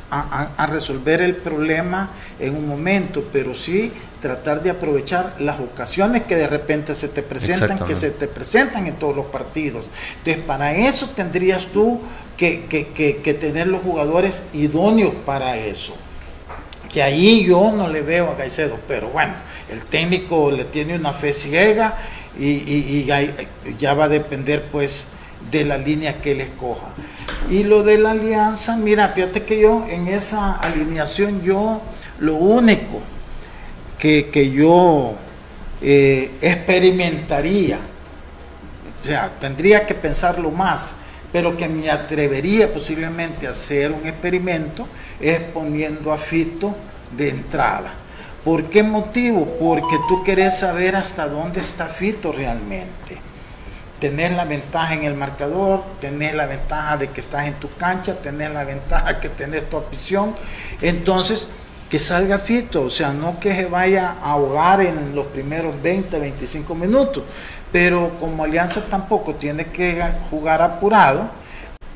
a, 0.08 0.50
a, 0.56 0.66
resolver 0.66 1.22
el 1.22 1.34
problema 1.34 2.10
en 2.38 2.54
un 2.54 2.68
momento, 2.68 3.24
pero 3.32 3.56
sí 3.56 3.90
tratar 4.26 4.60
de 4.60 4.70
aprovechar 4.70 5.36
las 5.38 5.60
ocasiones 5.60 6.24
que 6.24 6.34
de 6.34 6.48
repente 6.48 6.96
se 6.96 7.06
te 7.06 7.22
presentan, 7.22 7.78
que 7.86 7.94
se 7.94 8.10
te 8.10 8.26
presentan 8.26 8.88
en 8.88 8.94
todos 8.94 9.14
los 9.14 9.26
partidos. 9.26 9.88
Entonces, 10.18 10.42
para 10.42 10.74
eso 10.74 11.10
tendrías 11.10 11.66
tú 11.66 12.00
que, 12.36 12.64
que, 12.64 12.88
que, 12.88 13.18
que 13.18 13.34
tener 13.34 13.68
los 13.68 13.82
jugadores 13.82 14.42
idóneos 14.52 15.14
para 15.24 15.56
eso. 15.56 15.94
Que 16.92 17.04
ahí 17.04 17.44
yo 17.44 17.70
no 17.70 17.86
le 17.86 18.02
veo 18.02 18.30
a 18.30 18.36
Caicedo, 18.36 18.80
pero 18.88 19.10
bueno, 19.10 19.34
el 19.70 19.84
técnico 19.84 20.50
le 20.50 20.64
tiene 20.64 20.96
una 20.96 21.12
fe 21.12 21.32
ciega 21.32 21.96
y, 22.36 22.46
y, 22.46 22.84
y 22.88 23.04
ya, 23.04 23.20
ya 23.78 23.94
va 23.94 24.06
a 24.06 24.08
depender 24.08 24.64
pues 24.72 25.06
de 25.52 25.64
la 25.64 25.78
línea 25.78 26.20
que 26.20 26.32
él 26.32 26.40
escoja. 26.40 26.88
Y 27.48 27.62
lo 27.62 27.84
de 27.84 27.98
la 27.98 28.10
alianza, 28.10 28.76
mira, 28.76 29.10
fíjate 29.10 29.44
que 29.44 29.60
yo 29.60 29.86
en 29.88 30.08
esa 30.08 30.54
alineación, 30.54 31.42
yo 31.42 31.80
lo 32.18 32.34
único 32.34 33.02
que, 34.32 34.50
yo 34.50 35.14
eh, 35.82 36.30
experimentaría, 36.40 37.78
o 39.02 39.06
sea, 39.06 39.30
tendría 39.40 39.86
que 39.86 39.94
pensarlo 39.94 40.50
más, 40.50 40.94
pero 41.32 41.56
que 41.56 41.68
me 41.68 41.90
atrevería 41.90 42.72
posiblemente 42.72 43.46
a 43.46 43.50
hacer 43.50 43.92
un 43.92 44.06
experimento, 44.06 44.86
es 45.20 45.40
poniendo 45.40 46.12
a 46.12 46.18
Fito 46.18 46.74
de 47.16 47.30
entrada. 47.30 47.94
¿Por 48.44 48.66
qué 48.66 48.82
motivo? 48.82 49.56
Porque 49.58 49.96
tú 50.08 50.22
querés 50.22 50.58
saber 50.58 50.94
hasta 50.94 51.28
dónde 51.28 51.60
está 51.60 51.86
Fito 51.86 52.32
realmente 52.32 53.26
tener 54.00 54.32
la 54.32 54.44
ventaja 54.44 54.94
en 54.94 55.04
el 55.04 55.14
marcador, 55.14 55.82
tener 56.00 56.34
la 56.34 56.46
ventaja 56.46 56.96
de 56.96 57.08
que 57.08 57.20
estás 57.20 57.46
en 57.46 57.54
tu 57.54 57.74
cancha, 57.76 58.14
tener 58.14 58.50
la 58.50 58.64
ventaja 58.64 59.20
que 59.20 59.28
tenés 59.28 59.68
tu 59.68 59.78
afición. 59.78 60.34
Entonces, 60.82 61.48
que 61.88 62.00
salga 62.00 62.38
Fito, 62.38 62.82
o 62.82 62.90
sea, 62.90 63.12
no 63.12 63.38
que 63.38 63.54
se 63.54 63.66
vaya 63.66 64.16
a 64.22 64.32
ahogar 64.32 64.80
en 64.80 65.14
los 65.14 65.26
primeros 65.26 65.80
20, 65.82 66.18
25 66.18 66.74
minutos, 66.74 67.22
pero 67.70 68.16
como 68.18 68.44
Alianza 68.44 68.84
tampoco 68.84 69.34
tiene 69.34 69.66
que 69.66 70.02
jugar 70.30 70.62
apurado. 70.62 71.28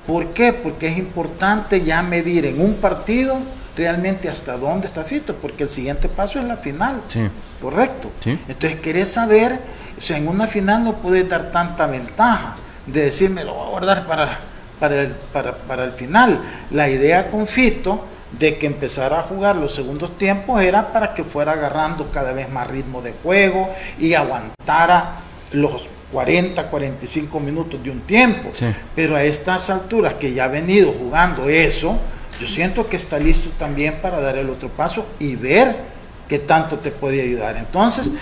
¿Por 0.07 0.29
qué? 0.29 0.53
Porque 0.53 0.89
es 0.89 0.99
importante 0.99 1.83
ya 1.83 2.03
medir 2.03 2.47
en 2.47 2.61
un 2.61 2.75
partido 2.75 3.39
realmente 3.77 4.29
hasta 4.29 4.57
dónde 4.57 4.87
está 4.87 5.05
Fito, 5.05 5.35
porque 5.37 5.65
el 5.65 5.69
siguiente 5.69 6.09
paso 6.09 6.39
es 6.39 6.45
la 6.45 6.57
final. 6.57 7.03
Sí. 7.09 7.29
Correcto. 7.61 8.11
Sí. 8.23 8.39
Entonces, 8.49 8.81
querés 8.81 9.09
saber, 9.09 9.59
o 9.99 10.01
sea, 10.01 10.19
en 10.19 10.29
una 10.29 10.47
final 10.47 10.85
no 10.85 10.97
puedes 10.97 11.29
dar 11.29 11.51
tanta 11.51 11.87
ventaja 11.87 12.57
de 12.87 13.05
decirme 13.05 13.45
lo 13.45 13.55
voy 13.55 13.67
a 13.67 13.71
guardar 13.71 14.07
para, 14.07 14.41
para, 14.79 15.03
el, 15.03 15.15
para, 15.33 15.55
para 15.57 15.85
el 15.85 15.93
final. 15.93 16.41
La 16.71 16.89
idea 16.89 17.29
con 17.29 17.47
Fito 17.47 18.05
de 18.39 18.59
que 18.59 18.67
empezara 18.67 19.19
a 19.19 19.23
jugar 19.23 19.57
los 19.57 19.75
segundos 19.75 20.17
tiempos 20.17 20.63
era 20.63 20.93
para 20.93 21.15
que 21.15 21.25
fuera 21.25 21.53
agarrando 21.53 22.11
cada 22.11 22.33
vez 22.33 22.51
más 22.51 22.69
ritmo 22.69 23.03
de 23.03 23.13
juego 23.23 23.69
y 23.99 24.15
aguantara 24.15 25.17
los 25.53 25.89
40, 26.13 26.71
45 26.71 27.41
minutos 27.41 27.83
de 27.83 27.91
un 27.91 28.01
tiempo. 28.01 28.51
Sí. 28.53 28.67
Pero 28.95 29.17
a 29.17 29.25
estas 29.25 29.71
alturas 29.71 30.15
que 30.15 30.33
ya 30.33 30.45
ha 30.45 30.49
venido 30.49 30.93
jugando 30.93 31.49
eso, 31.49 31.99
yo 32.41 32.47
siento 32.47 32.89
que 32.89 32.97
está 32.97 33.19
listo 33.19 33.51
también 33.59 33.99
para 34.01 34.21
dar 34.21 34.37
el 34.37 34.49
otro 34.49 34.69
paso 34.69 35.07
y 35.19 35.37
ver 35.37 35.91
qué 36.29 36.39
tanto 36.39 36.79
te 36.79 36.91
puede 36.93 37.21
ayudar. 37.21 37.57
Entonces, 37.57 38.13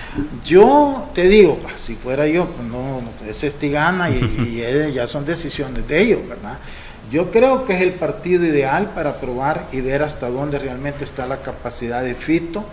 yo 0.45 1.11
te 1.15 1.29
digo, 1.29 1.61
si 1.77 1.95
fuera 1.95 2.27
yo, 2.27 2.47
pues 2.47 2.67
no, 2.67 3.03
es 3.29 3.45
Estigana 3.45 4.09
y, 4.09 4.15
y 4.59 4.93
ya 4.95 5.07
son 5.07 5.27
decisiones 5.27 5.87
de 5.87 6.01
ellos, 6.01 6.21
¿verdad? 6.27 6.59
Yo 7.11 7.31
creo 7.31 7.65
que 7.65 7.75
es 7.75 7.81
el 7.81 7.93
partido 7.93 8.45
ideal 8.45 8.91
para 8.95 9.19
probar 9.19 9.67
y 9.73 9.81
ver 9.81 10.03
hasta 10.03 10.29
dónde 10.29 10.59
realmente 10.59 11.05
está 11.05 11.27
la 11.27 11.41
capacidad 11.41 12.03
de 12.03 12.15
Fito, 12.15 12.65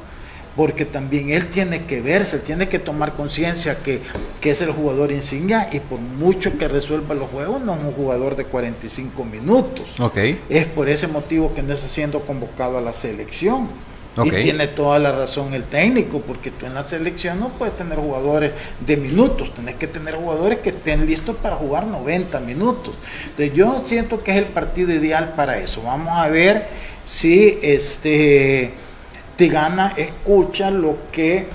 porque 0.56 0.86
también 0.86 1.30
él 1.30 1.48
tiene 1.48 1.86
que 1.86 2.02
verse, 2.02 2.40
tiene 2.40 2.68
que 2.68 2.80
tomar 2.80 3.14
conciencia 3.14 3.78
que, 3.82 4.02
que, 4.42 4.52
es 4.52 4.62
el 4.62 4.72
jugador 4.72 5.12
insignia 5.12 5.70
y 5.72 5.80
por 5.80 6.00
mucho 6.00 6.58
que 6.58 6.68
resuelva 6.68 7.14
los 7.14 7.30
juegos, 7.30 7.62
no 7.62 7.76
es 7.76 7.84
un 7.84 7.92
jugador 7.92 8.36
de 8.36 8.46
45 8.46 9.26
minutos. 9.26 10.00
Okay. 10.00 10.42
Es 10.50 10.66
por 10.66 10.90
ese 10.90 11.08
motivo 11.08 11.54
que 11.54 11.64
no 11.64 11.74
está 11.74 11.88
siendo 11.88 12.22
convocado 12.22 12.78
a 12.78 12.82
la 12.82 12.94
selección. 12.94 13.68
Okay. 14.18 14.40
Y 14.40 14.44
tiene 14.44 14.68
toda 14.68 14.98
la 14.98 15.12
razón 15.12 15.54
el 15.54 15.64
técnico, 15.64 16.22
porque 16.22 16.50
tú 16.50 16.66
en 16.66 16.74
la 16.74 16.88
selección 16.88 17.40
no 17.40 17.50
puedes 17.50 17.76
tener 17.76 17.98
jugadores 17.98 18.52
de 18.80 18.96
minutos, 18.96 19.54
tenés 19.54 19.76
que 19.76 19.88
tener 19.88 20.16
jugadores 20.16 20.60
que 20.60 20.70
estén 20.70 21.06
listos 21.06 21.36
para 21.36 21.58
jugar 21.58 21.86
90 21.86 22.40
minutos. 22.40 22.96
Entonces 23.26 23.54
yo 23.54 23.84
siento 23.86 24.24
que 24.24 24.32
es 24.32 24.38
el 24.38 24.46
partido 24.46 24.94
ideal 24.94 25.34
para 25.36 25.58
eso. 25.58 25.82
Vamos 25.84 26.18
a 26.18 26.30
ver 26.30 26.68
si 27.04 27.60
este 27.62 28.74
Tigana 29.36 29.94
escucha 29.98 30.72
lo 30.72 30.98
que 31.12 31.48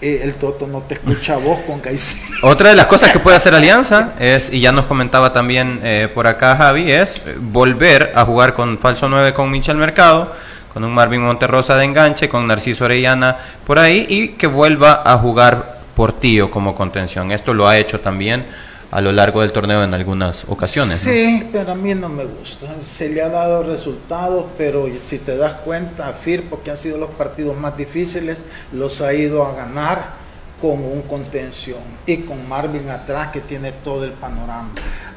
eh, 0.00 0.22
el 0.24 0.34
Toto 0.34 0.66
no 0.66 0.80
te 0.80 0.94
escucha 0.94 1.34
a 1.34 1.36
vos 1.36 1.60
con 1.60 1.78
Caicedo. 1.78 2.20
Otra 2.42 2.70
de 2.70 2.74
las 2.74 2.86
cosas 2.86 3.12
que 3.12 3.20
puede 3.20 3.36
hacer 3.36 3.54
Alianza 3.54 4.14
es, 4.18 4.52
y 4.52 4.60
ya 4.60 4.72
nos 4.72 4.86
comentaba 4.86 5.32
también 5.32 5.78
eh, 5.84 6.08
por 6.12 6.26
acá 6.26 6.56
Javi, 6.56 6.90
es 6.90 7.22
volver 7.38 8.10
a 8.16 8.24
jugar 8.24 8.54
con 8.54 8.78
falso 8.78 9.08
9 9.08 9.32
con 9.32 9.48
Michel 9.52 9.76
Mercado 9.76 10.34
con 10.72 10.84
un 10.84 10.92
Marvin 10.92 11.22
Monterrosa 11.22 11.76
de 11.76 11.84
enganche, 11.84 12.28
con 12.28 12.46
Narciso 12.46 12.84
Orellana 12.84 13.36
por 13.66 13.78
ahí 13.78 14.06
y 14.08 14.28
que 14.28 14.46
vuelva 14.46 15.02
a 15.04 15.18
jugar 15.18 15.80
Portillo 15.94 16.50
como 16.50 16.74
contención. 16.74 17.30
Esto 17.30 17.54
lo 17.54 17.68
ha 17.68 17.78
hecho 17.78 18.00
también 18.00 18.46
a 18.90 19.00
lo 19.00 19.10
largo 19.10 19.40
del 19.40 19.52
torneo 19.52 19.82
en 19.82 19.94
algunas 19.94 20.44
ocasiones. 20.48 20.98
Sí, 20.98 21.48
pero 21.50 21.72
a 21.72 21.74
mí 21.74 21.94
no 21.94 22.08
me 22.08 22.24
gusta. 22.24 22.66
Se 22.84 23.08
le 23.08 23.22
ha 23.22 23.28
dado 23.30 23.62
resultados, 23.62 24.46
pero 24.58 24.86
si 25.04 25.18
te 25.18 25.36
das 25.36 25.54
cuenta, 25.54 26.12
Firpo, 26.12 26.62
que 26.62 26.70
han 26.70 26.76
sido 26.76 26.98
los 26.98 27.10
partidos 27.10 27.56
más 27.56 27.76
difíciles, 27.76 28.44
los 28.72 29.00
ha 29.00 29.14
ido 29.14 29.46
a 29.46 29.54
ganar 29.54 30.21
con 30.62 30.84
un 30.84 31.02
contención 31.02 31.80
y 32.06 32.18
con 32.18 32.48
Marvin 32.48 32.88
atrás 32.88 33.28
que 33.32 33.40
tiene 33.40 33.72
todo 33.72 34.04
el 34.04 34.12
panorama. 34.12 34.68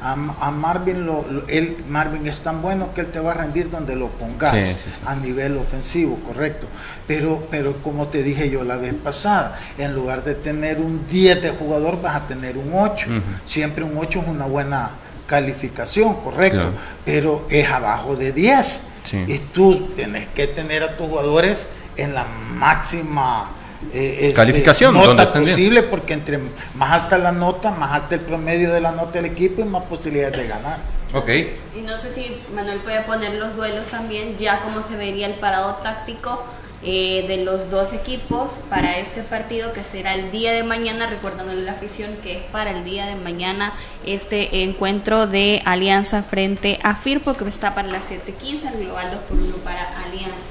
A, 0.02 0.12
a 0.40 0.50
Marvin, 0.50 1.06
lo, 1.06 1.24
lo, 1.30 1.46
él, 1.46 1.76
Marvin 1.88 2.26
es 2.26 2.40
tan 2.40 2.60
bueno 2.60 2.92
que 2.92 3.02
él 3.02 3.06
te 3.06 3.20
va 3.20 3.30
a 3.30 3.34
rendir 3.34 3.70
donde 3.70 3.94
lo 3.94 4.08
pongas 4.08 4.56
sí, 4.56 4.72
sí. 4.72 4.90
a 5.06 5.14
nivel 5.14 5.56
ofensivo, 5.56 6.16
correcto. 6.26 6.66
Pero, 7.06 7.46
pero 7.48 7.80
como 7.80 8.08
te 8.08 8.24
dije 8.24 8.50
yo 8.50 8.64
la 8.64 8.76
vez 8.76 8.92
pasada, 8.94 9.56
en 9.78 9.94
lugar 9.94 10.24
de 10.24 10.34
tener 10.34 10.78
un 10.78 11.06
10 11.06 11.40
de 11.40 11.50
jugador 11.50 12.02
vas 12.02 12.16
a 12.16 12.26
tener 12.26 12.58
un 12.58 12.72
8. 12.74 13.06
Uh 13.08 13.12
-huh. 13.12 13.22
Siempre 13.44 13.84
un 13.84 13.96
8 13.96 14.22
es 14.22 14.26
una 14.28 14.46
buena 14.46 14.90
calificación, 15.28 16.14
correcto, 16.24 16.58
claro. 16.58 16.72
pero 17.04 17.46
es 17.50 17.70
abajo 17.70 18.16
de 18.16 18.32
10. 18.32 18.82
Sí. 19.04 19.24
Y 19.28 19.38
tú 19.38 19.90
tienes 19.94 20.26
que 20.26 20.48
tener 20.48 20.82
a 20.82 20.96
tus 20.96 21.06
jugadores 21.06 21.68
en 21.96 22.14
la 22.14 22.24
máxima 22.24 23.50
eh, 23.92 24.18
este, 24.20 24.32
calificación 24.32 24.94
nota 24.94 25.32
posible 25.32 25.82
porque 25.82 26.14
entre 26.14 26.38
más 26.74 26.92
alta 26.92 27.18
la 27.18 27.32
nota 27.32 27.70
más 27.70 27.92
alta 27.92 28.14
el 28.14 28.22
promedio 28.22 28.72
de 28.72 28.80
la 28.80 28.92
nota 28.92 29.12
del 29.12 29.26
equipo 29.26 29.62
y 29.62 29.64
más 29.64 29.84
posibilidades 29.84 30.36
de 30.36 30.46
ganar. 30.46 30.78
Ok. 31.14 31.28
Y 31.76 31.80
no 31.82 31.96
sé 31.96 32.10
si 32.10 32.36
Manuel 32.54 32.80
puede 32.80 33.00
poner 33.02 33.34
los 33.34 33.56
duelos 33.56 33.88
también 33.88 34.36
ya 34.38 34.60
como 34.60 34.82
se 34.82 34.96
vería 34.96 35.26
el 35.26 35.34
parado 35.34 35.76
táctico 35.76 36.44
eh, 36.82 37.24
de 37.26 37.38
los 37.38 37.70
dos 37.70 37.94
equipos 37.94 38.58
para 38.68 38.98
este 38.98 39.22
partido 39.22 39.72
que 39.72 39.82
será 39.82 40.14
el 40.14 40.30
día 40.30 40.52
de 40.52 40.62
mañana, 40.62 41.06
recordándole 41.06 41.62
la 41.62 41.72
afición 41.72 42.10
que 42.22 42.38
es 42.38 42.44
para 42.52 42.70
el 42.70 42.84
día 42.84 43.06
de 43.06 43.14
mañana 43.14 43.72
este 44.04 44.62
encuentro 44.62 45.26
de 45.26 45.62
Alianza 45.64 46.22
frente 46.22 46.78
a 46.82 46.94
Firpo 46.94 47.34
que 47.34 47.48
está 47.48 47.74
para 47.74 47.88
las 47.88 48.10
7.15, 48.10 48.74
el 48.74 48.84
global 48.84 49.10
2 49.10 49.20
por 49.22 49.38
1 49.38 49.56
para 49.64 50.04
Alianza. 50.04 50.45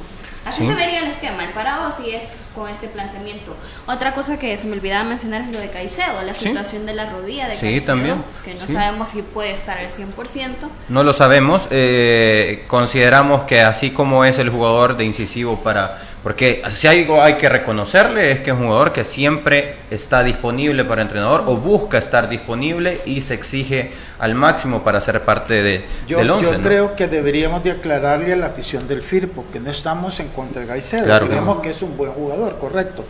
Así 0.45 0.61
sí. 0.61 0.67
se 0.67 0.75
vería 0.75 0.99
el 0.99 1.07
esquema, 1.07 1.43
el 1.43 1.49
parado 1.49 1.91
si 1.91 2.11
es 2.11 2.41
con 2.53 2.69
este 2.69 2.87
planteamiento. 2.87 3.55
Otra 3.87 4.13
cosa 4.13 4.37
que 4.37 4.55
se 4.57 4.67
me 4.67 4.73
olvidaba 4.73 5.03
mencionar 5.03 5.41
es 5.41 5.51
lo 5.51 5.59
de 5.59 5.69
Caicedo, 5.69 6.21
la 6.23 6.35
situación 6.35 6.81
sí. 6.83 6.87
de 6.87 6.93
la 6.93 7.09
rodilla 7.09 7.47
de 7.47 7.55
sí, 7.55 7.61
Caicedo, 7.61 7.85
también. 7.85 8.23
que 8.43 8.53
no 8.53 8.67
sabemos 8.67 9.09
si 9.09 9.23
puede 9.23 9.51
estar 9.51 9.77
al 9.79 9.89
100%. 9.89 10.53
No 10.89 11.03
lo 11.03 11.13
sabemos, 11.13 11.67
eh, 11.71 12.63
consideramos 12.67 13.43
que 13.43 13.61
así 13.61 13.89
como 13.89 14.23
es 14.23 14.37
el 14.37 14.49
jugador 14.49 14.97
de 14.97 15.05
incisivo 15.05 15.59
para... 15.61 16.01
Porque 16.25 16.63
si 16.73 16.87
algo 16.87 17.21
hay 17.21 17.35
que 17.35 17.47
reconocerle 17.49 18.31
es 18.31 18.39
que 18.39 18.49
es 18.49 18.57
un 18.57 18.65
jugador 18.65 18.91
que 18.91 19.03
siempre 19.03 19.75
está 19.91 20.23
disponible 20.23 20.83
para 20.83 21.03
entrenador 21.03 21.43
o 21.45 21.55
busca 21.55 21.99
estar 21.99 22.27
disponible 22.27 22.99
y 23.05 23.21
se 23.21 23.35
exige 23.35 23.91
al 24.17 24.33
máximo 24.33 24.83
para 24.83 24.99
ser 25.01 25.21
parte 25.21 25.61
de, 25.61 25.85
yo, 26.07 26.17
del 26.17 26.31
11. 26.31 26.43
Yo 26.43 26.57
¿no? 26.57 26.63
creo 26.63 26.95
que 26.95 27.07
deberíamos 27.07 27.63
de 27.63 27.69
aclararle 27.69 28.33
a 28.33 28.37
la 28.37 28.47
afición 28.47 28.87
del 28.87 29.03
Firpo 29.03 29.45
que 29.53 29.59
no 29.59 29.69
estamos 29.69 30.19
en 30.19 30.29
contra 30.29 30.61
de 30.61 30.67
Gaicedo, 30.67 31.05
claro, 31.05 31.27
creemos 31.27 31.57
no. 31.57 31.61
que 31.61 31.69
es 31.69 31.83
un 31.83 31.95
buen 31.95 32.09
jugador, 32.13 32.57
correcto. 32.57 33.05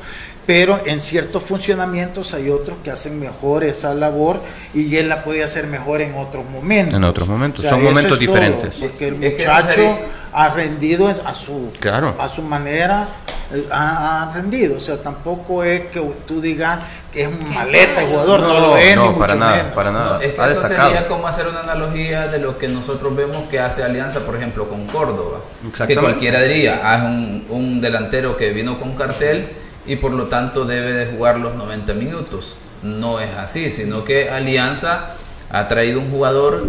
Pero 0.45 0.79
en 0.85 1.01
ciertos 1.01 1.43
funcionamientos 1.43 2.33
hay 2.35 2.49
otros 2.49 2.77
que 2.83 2.91
hacen 2.91 3.19
mejor 3.19 3.63
esa 3.63 3.93
labor 3.95 4.39
y 4.75 4.95
él 4.97 5.09
la 5.09 5.23
puede 5.23 5.43
hacer 5.43 5.65
mejor 5.67 6.01
en 6.01 6.13
otros 6.15 6.45
momentos. 6.49 6.93
En 6.93 7.03
otros 7.03 7.27
momentos, 7.27 7.59
o 7.59 7.61
sea, 7.63 7.71
son 7.71 7.83
momentos 7.83 8.13
es 8.13 8.19
diferentes. 8.19 8.75
Todo, 8.75 8.87
porque 8.89 9.07
el 9.07 9.15
muchacho 9.15 9.97
ha 10.33 10.49
rendido 10.49 11.07
a 11.07 11.33
su, 11.33 11.71
Claro. 11.79 12.13
a 12.19 12.27
su 12.29 12.41
manera, 12.43 13.07
eh, 13.53 13.65
ha, 13.71 14.23
ha 14.29 14.33
rendido. 14.35 14.77
O 14.77 14.79
sea, 14.79 15.01
tampoco 15.01 15.63
es 15.63 15.85
que 15.87 15.99
tú 16.27 16.39
digas 16.41 16.79
que 17.11 17.23
es 17.23 17.27
un 17.27 17.53
maleta 17.53 18.01
el 18.03 18.09
jugador, 18.09 18.41
no, 18.41 18.59
lo 18.59 18.77
es, 18.77 18.95
no, 18.95 19.13
ni 19.13 19.17
para 19.17 19.33
mucho 19.33 19.45
nada, 19.45 19.57
menos. 19.57 19.73
para 19.73 19.91
nada. 19.91 20.19
Es 20.21 20.31
que 20.33 20.41
Ha 20.41 20.47
eso 20.49 20.59
destacado. 20.59 20.89
sería 20.91 21.07
como 21.07 21.27
hacer 21.27 21.47
una 21.47 21.61
analogía 21.61 22.27
de 22.27 22.37
lo 22.39 22.57
que 22.59 22.67
nosotros 22.67 23.15
vemos 23.15 23.49
que 23.49 23.59
hace 23.59 23.81
Alianza, 23.83 24.19
por 24.25 24.35
ejemplo, 24.35 24.67
con 24.69 24.85
Córdoba. 24.87 25.39
Que 25.87 25.95
cualquiera 25.95 26.41
diría, 26.41 26.81
ah, 26.83 26.97
es 26.97 27.03
un, 27.03 27.45
un 27.49 27.81
delantero 27.81 28.35
que 28.37 28.51
vino 28.51 28.77
con 28.77 28.93
cartel 28.95 29.47
y 29.87 29.97
por 29.97 30.11
lo 30.11 30.25
tanto 30.25 30.65
debe 30.65 30.93
de 30.93 31.05
jugar 31.07 31.39
los 31.39 31.55
90 31.55 31.93
minutos. 31.93 32.57
No 32.83 33.19
es 33.19 33.35
así, 33.37 33.71
sino 33.71 34.03
que 34.03 34.29
Alianza 34.29 35.15
ha 35.49 35.67
traído 35.67 35.99
un 35.99 36.11
jugador 36.11 36.63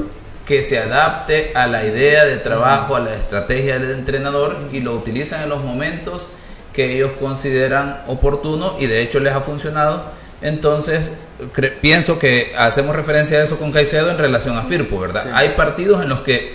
que 0.47 0.63
se 0.63 0.79
adapte 0.79 1.53
a 1.55 1.67
la 1.67 1.85
idea 1.85 2.25
de 2.25 2.37
trabajo, 2.37 2.95
a 2.95 3.01
la 3.01 3.15
estrategia 3.15 3.79
del 3.79 3.91
entrenador 3.91 4.57
y 4.73 4.81
lo 4.81 4.95
utilizan 4.95 5.43
en 5.43 5.49
los 5.49 5.63
momentos 5.63 6.29
que 6.73 6.95
ellos 6.95 7.13
consideran 7.19 8.03
oportuno 8.07 8.77
y 8.79 8.87
de 8.87 9.03
hecho 9.03 9.19
les 9.19 9.35
ha 9.35 9.41
funcionado. 9.41 10.05
Entonces, 10.43 11.11
pienso 11.81 12.19
que 12.19 12.55
hacemos 12.57 12.95
referencia 12.95 13.39
a 13.39 13.43
eso 13.43 13.59
con 13.59 13.73
Caicedo 13.73 14.11
en 14.11 14.19
relación 14.19 14.57
a 14.57 14.63
Firpo, 14.63 15.01
¿verdad? 15.01 15.25
Sí. 15.25 15.31
Hay 15.33 15.51
partidos 15.51 16.03
en 16.03 16.11
los 16.11 16.21
que, 16.21 16.55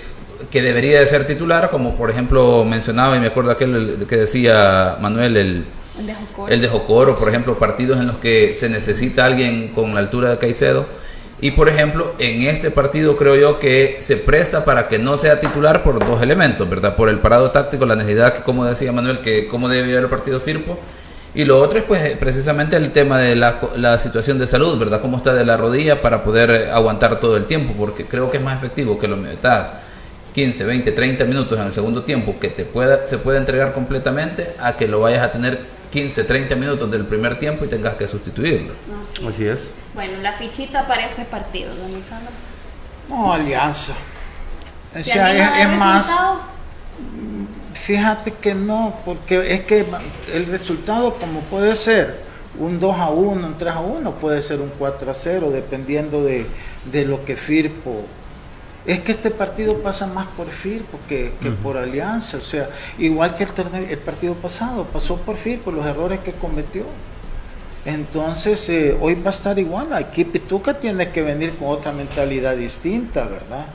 que 0.50 0.62
debería 0.62 1.00
de 1.00 1.08
ser 1.08 1.26
titular, 1.26 1.70
como 1.70 1.98
por 1.98 2.10
ejemplo 2.12 2.64
mencionaba, 2.64 3.18
y 3.18 3.20
me 3.20 3.28
acuerdo 3.28 3.52
aquel 3.52 4.06
que 4.08 4.16
decía 4.16 4.98
Manuel, 5.02 5.36
el, 5.36 5.66
El 6.00 6.08
de 6.08 6.16
Jocoro. 6.16 6.54
el 6.54 6.62
de 6.62 6.68
Jocoro, 6.68 7.16
por 7.18 7.30
ejemplo, 7.30 7.60
partidos 7.60 8.00
en 8.00 8.08
los 8.08 8.18
que 8.18 8.56
se 8.58 8.70
necesita 8.70 9.26
alguien 9.26 9.70
con 9.70 9.94
la 9.94 10.00
altura 10.00 10.30
de 10.30 10.38
Caicedo. 10.38 10.86
Y 11.42 11.52
por 11.52 11.68
ejemplo, 11.70 12.14
en 12.20 12.44
este 12.44 12.70
partido 12.70 13.18
creo 13.18 13.36
yo 13.36 13.58
que 13.58 13.98
se 14.00 14.16
presta 14.16 14.64
para 14.64 14.88
que 14.88 15.00
no 15.00 15.18
sea 15.18 15.40
titular 15.40 15.84
por 15.84 15.98
dos 16.00 16.22
elementos, 16.22 16.70
¿verdad? 16.70 16.96
Por 16.96 17.10
el 17.10 17.18
parado 17.20 17.50
táctico, 17.50 17.86
la 17.86 17.96
necesidad 17.96 18.34
que, 18.34 18.44
como 18.44 18.64
decía 18.64 18.92
Manuel, 18.92 19.22
que 19.22 19.48
cómo 19.48 19.68
debe 19.68 19.90
ir 19.90 19.96
el 19.96 20.06
partido 20.06 20.40
Firpo. 20.40 20.78
Y 21.34 21.46
lo 21.46 21.60
otro 21.60 21.80
es 21.80 21.86
pues 21.86 22.16
precisamente 22.18 22.76
el 22.76 22.92
tema 22.92 23.18
de 23.18 23.36
la, 23.36 23.60
la 23.76 23.98
situación 23.98 24.38
de 24.38 24.46
salud, 24.46 24.78
¿verdad? 24.78 25.02
Cómo 25.02 25.18
está 25.18 25.34
de 25.34 25.46
la 25.46 25.58
rodilla 25.58 26.02
para 26.02 26.24
poder 26.24 26.70
aguantar 26.72 27.20
todo 27.20 27.38
el 27.38 27.46
tiempo, 27.46 27.74
porque 27.78 28.06
creo 28.06 28.30
que 28.30 28.38
es 28.38 28.44
más 28.44 28.58
efectivo 28.58 29.00
que 29.00 29.08
lo 29.08 29.18
metas 29.18 29.74
15, 30.34 30.64
20, 30.64 30.92
30 30.92 31.26
minutos 31.26 31.60
en 31.60 31.66
el 31.66 31.74
segundo 31.74 32.04
tiempo 32.04 32.36
que 32.40 32.50
te 32.50 32.66
pueda, 32.66 33.08
se 33.08 33.18
pueda 33.18 33.38
entregar 33.38 33.74
completamente 33.74 34.54
a 34.60 34.74
que 34.74 34.88
lo 34.88 35.02
vayas 35.02 35.24
a 35.24 35.32
tener 35.32 35.60
15, 35.92 36.24
30 36.24 36.56
minutos 36.56 36.90
del 36.90 37.06
primer 37.06 37.38
tiempo 37.38 37.66
y 37.66 37.68
tengas 37.68 37.96
que 37.96 38.08
sustituirlo. 38.08 38.74
Así 39.04 39.28
Así 39.28 39.46
es. 39.48 39.72
Bueno, 39.94 40.22
la 40.22 40.34
fichita 40.34 40.88
para 40.88 41.06
este 41.06 41.26
partido, 41.26 41.76
don 41.76 41.94
Lisandro. 41.94 42.32
No, 43.10 43.34
Alianza. 43.34 43.94
O 44.94 44.98
¿Se 44.98 45.04
sea, 45.04 45.32
es, 45.34 45.66
es 45.68 45.78
más, 45.78 46.08
resultado? 46.08 46.42
fíjate 47.74 48.34
que 48.34 48.54
no, 48.56 48.96
porque 49.06 49.54
es 49.54 49.62
que 49.62 49.86
el 50.34 50.46
resultado 50.48 51.16
como 51.16 51.42
puede 51.42 51.76
ser 51.76 52.22
un 52.60 52.80
2 52.80 52.96
a 52.98 53.10
1, 53.10 53.48
un 53.48 53.58
3 53.58 53.74
a 53.74 53.80
1, 53.80 54.12
puede 54.16 54.42
ser 54.42 54.62
un 54.62 54.70
4 54.78 55.12
a 55.12 55.14
0, 55.14 55.52
dependiendo 55.52 56.24
de, 56.24 56.46
de 56.92 57.06
lo 57.06 57.26
que 57.26 57.36
Firpo. 57.36 58.06
Es 58.86 59.00
que 59.00 59.12
este 59.12 59.30
partido 59.30 59.78
pasa 59.84 60.08
más 60.08 60.26
por 60.28 60.48
Firpo 60.48 61.00
que, 61.08 61.32
por 61.62 61.78
Alianza, 61.78 62.38
o 62.38 62.42
sea, 62.42 62.68
igual 62.98 63.36
que 63.36 63.44
el, 63.44 63.52
torneo, 63.52 63.86
el 63.88 64.00
partido 64.00 64.34
pasado, 64.34 64.86
pasó 64.86 65.18
por 65.18 65.38
Firpo, 65.38 65.72
los 65.72 65.86
errores 65.86 66.20
que 66.20 66.34
cometió. 66.34 66.86
Entonces, 67.86 68.68
eh, 68.70 68.98
hoy 69.00 69.16
va 69.16 69.28
a 69.28 69.34
estar 69.34 69.58
igual. 69.60 69.94
Aquí 69.94 70.24
Pituca 70.26 70.76
tiene 70.76 71.10
que 71.10 71.22
venir 71.22 71.56
con 71.58 71.70
otra 71.70 71.92
mentalidad 71.92 72.56
distinta, 72.56 73.26
¿verdad? 73.26 73.68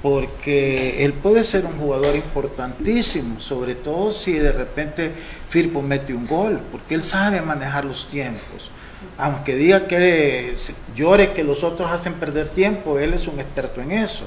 Porque 0.00 1.04
él 1.04 1.12
puede 1.12 1.44
ser 1.44 1.66
un 1.66 1.78
jugador 1.78 2.16
importantísimo, 2.16 3.40
sobre 3.40 3.74
todo 3.74 4.12
si 4.12 4.32
de 4.32 4.52
repente 4.52 5.12
Firpo 5.48 5.82
mete 5.82 6.14
un 6.14 6.26
gol, 6.26 6.60
porque 6.70 6.94
él 6.94 7.02
sabe 7.02 7.42
manejar 7.42 7.84
los 7.84 8.08
tiempos. 8.08 8.70
Aunque 9.18 9.56
diga 9.56 9.86
que 9.86 10.54
llore 10.94 11.32
que 11.32 11.44
los 11.44 11.64
otros 11.64 11.90
hacen 11.90 12.14
perder 12.14 12.48
tiempo, 12.48 12.98
él 12.98 13.12
es 13.12 13.26
un 13.26 13.40
experto 13.40 13.80
en 13.82 13.92
eso. 13.92 14.24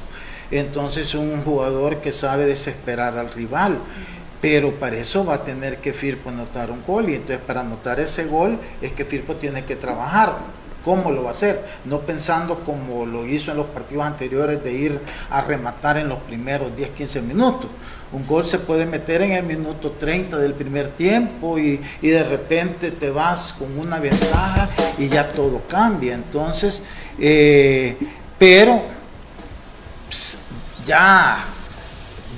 Entonces, 0.52 1.08
es 1.08 1.16
un 1.16 1.42
jugador 1.44 2.02
que 2.02 2.12
sabe 2.12 2.46
desesperar 2.46 3.18
al 3.18 3.32
rival 3.32 3.80
pero 4.42 4.74
para 4.80 4.98
eso 4.98 5.24
va 5.24 5.36
a 5.36 5.44
tener 5.44 5.78
que 5.78 5.94
Firpo 5.94 6.30
anotar 6.30 6.72
un 6.72 6.84
gol 6.84 7.10
y 7.10 7.14
entonces 7.14 7.40
para 7.46 7.62
anotar 7.62 8.00
ese 8.00 8.26
gol 8.26 8.58
es 8.82 8.92
que 8.92 9.06
Firpo 9.06 9.36
tiene 9.36 9.64
que 9.64 9.76
trabajar. 9.76 10.40
¿Cómo 10.84 11.12
lo 11.12 11.24
va 11.24 11.30
a 11.30 11.32
hacer? 11.32 11.64
No 11.86 12.00
pensando 12.02 12.60
como 12.62 13.06
lo 13.06 13.26
hizo 13.26 13.52
en 13.52 13.58
los 13.58 13.68
partidos 13.68 14.06
anteriores 14.06 14.64
de 14.64 14.74
ir 14.74 15.00
a 15.30 15.42
rematar 15.42 15.98
en 15.98 16.10
los 16.10 16.20
primeros 16.20 16.76
10, 16.76 16.90
15 16.92 17.22
minutos. 17.22 17.70
Un 18.12 18.26
gol 18.26 18.46
se 18.46 18.60
puede 18.60 18.86
meter 18.86 19.22
en 19.22 19.32
el 19.34 19.44
minuto 19.44 19.92
30 19.92 20.38
del 20.38 20.54
primer 20.54 20.90
tiempo 20.90 21.58
y, 21.58 21.80
y 22.02 22.10
de 22.10 22.24
repente 22.24 22.92
te 22.92 23.10
vas 23.10 23.54
con 23.54 23.78
una 23.80 24.00
ventaja 24.00 24.68
y 24.98 25.08
ya 25.08 25.32
todo 25.32 25.62
cambia. 25.68 26.16
Entonces, 26.16 26.84
eh, 27.20 27.96
pero 28.38 28.82
ps, 30.10 30.40
ya 30.86 31.46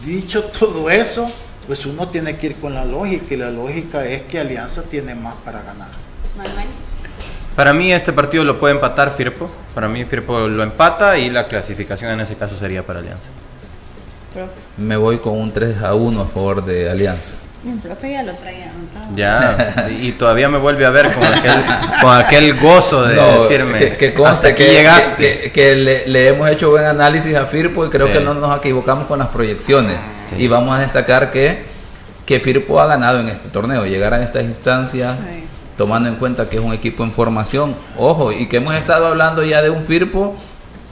dicho 0.06 0.44
todo 0.44 0.90
eso, 0.90 1.32
pues 1.66 1.86
uno 1.86 2.08
tiene 2.10 2.38
que 2.38 2.48
ir 2.48 2.56
con 2.58 2.74
la 2.74 2.86
lógica 2.86 3.34
y 3.34 3.38
la 3.38 3.50
lógica 3.50 4.06
es 4.06 4.24
que 4.24 4.40
Alianza 4.40 4.84
tiene 4.84 5.16
más 5.16 5.36
para 5.36 5.62
ganar. 5.62 5.90
Para 7.56 7.74
mí 7.74 7.94
este 7.94 8.12
partido 8.14 8.44
lo 8.44 8.60
puede 8.60 8.74
empatar 8.76 9.16
Firpo. 9.16 9.50
Para 9.76 9.88
mí 9.88 10.04
Firpo 10.06 10.40
lo 10.48 10.64
empata 10.64 11.18
y 11.18 11.30
la 11.30 11.46
clasificación 11.48 12.12
en 12.12 12.22
ese 12.22 12.36
caso 12.36 12.58
sería 12.58 12.84
para 12.84 13.00
Alianza. 13.00 13.24
Profe. 14.34 14.52
Me 14.78 14.98
voy 14.98 15.20
con 15.20 15.34
un 15.40 15.52
3 15.52 15.82
a 15.84 15.94
1 15.94 16.22
a 16.22 16.26
favor 16.26 16.66
de 16.66 16.90
Alianza. 16.90 17.34
El 17.66 17.78
profe 17.80 18.12
ya 18.12 18.24
lo 18.24 18.34
traía 18.34 18.70
anotado. 18.72 19.16
Ya, 19.16 19.88
y 20.02 20.12
todavía 20.14 20.50
me 20.50 20.58
vuelve 20.58 20.86
a 20.86 20.90
ver 20.90 21.14
con 21.14 21.24
aquel, 21.24 21.64
con 22.02 22.18
aquel 22.18 22.60
gozo 22.60 23.04
de 23.04 23.16
No, 23.16 23.44
decirme 23.44 23.80
que, 23.80 23.96
que 23.96 24.08
hasta 24.08 24.20
conste 24.20 24.48
aquí 24.50 24.64
que, 24.66 24.72
llegaste. 24.72 25.16
que- 25.16 25.40
que- 25.44 25.52
que 25.52 25.76
le, 25.78 26.08
le 26.08 26.28
hemos 26.30 26.50
hecho 26.50 26.72
buen 26.72 26.84
análisis 26.86 27.36
a 27.36 27.46
Firpo 27.46 27.86
y 27.86 27.90
creo 27.90 28.08
Sí. 28.08 28.14
que 28.14 28.20
no 28.20 28.34
nos 28.34 28.58
equivocamos 28.58 29.06
con 29.08 29.20
las 29.20 29.30
proyecciones. 29.30 29.96
Sí. 30.30 30.44
Y 30.44 30.48
vamos 30.50 30.76
a 30.78 30.82
destacar 30.82 31.32
que, 31.32 31.64
que 32.26 32.40
Firpo 32.42 32.82
ha 32.82 32.88
ganado 32.88 33.20
en 33.22 33.30
este 33.30 33.48
torneo, 33.48 33.86
llegar 33.86 34.14
a 34.14 34.22
estas 34.24 34.44
instancias, 34.44 35.16
Sí. 35.18 35.44
Tomando 35.78 36.10
en 36.10 36.16
cuenta 36.16 36.50
que 36.50 36.58
es 36.58 36.62
un 36.64 36.74
equipo 36.74 37.04
en 37.04 37.12
formación. 37.12 37.76
Ojo, 37.98 38.32
y 38.32 38.48
que 38.48 38.58
hemos 38.58 38.74
estado 38.76 39.08
hablando 39.08 39.44
ya 39.44 39.62
de 39.62 39.70
un 39.70 39.84
Firpo 39.84 40.36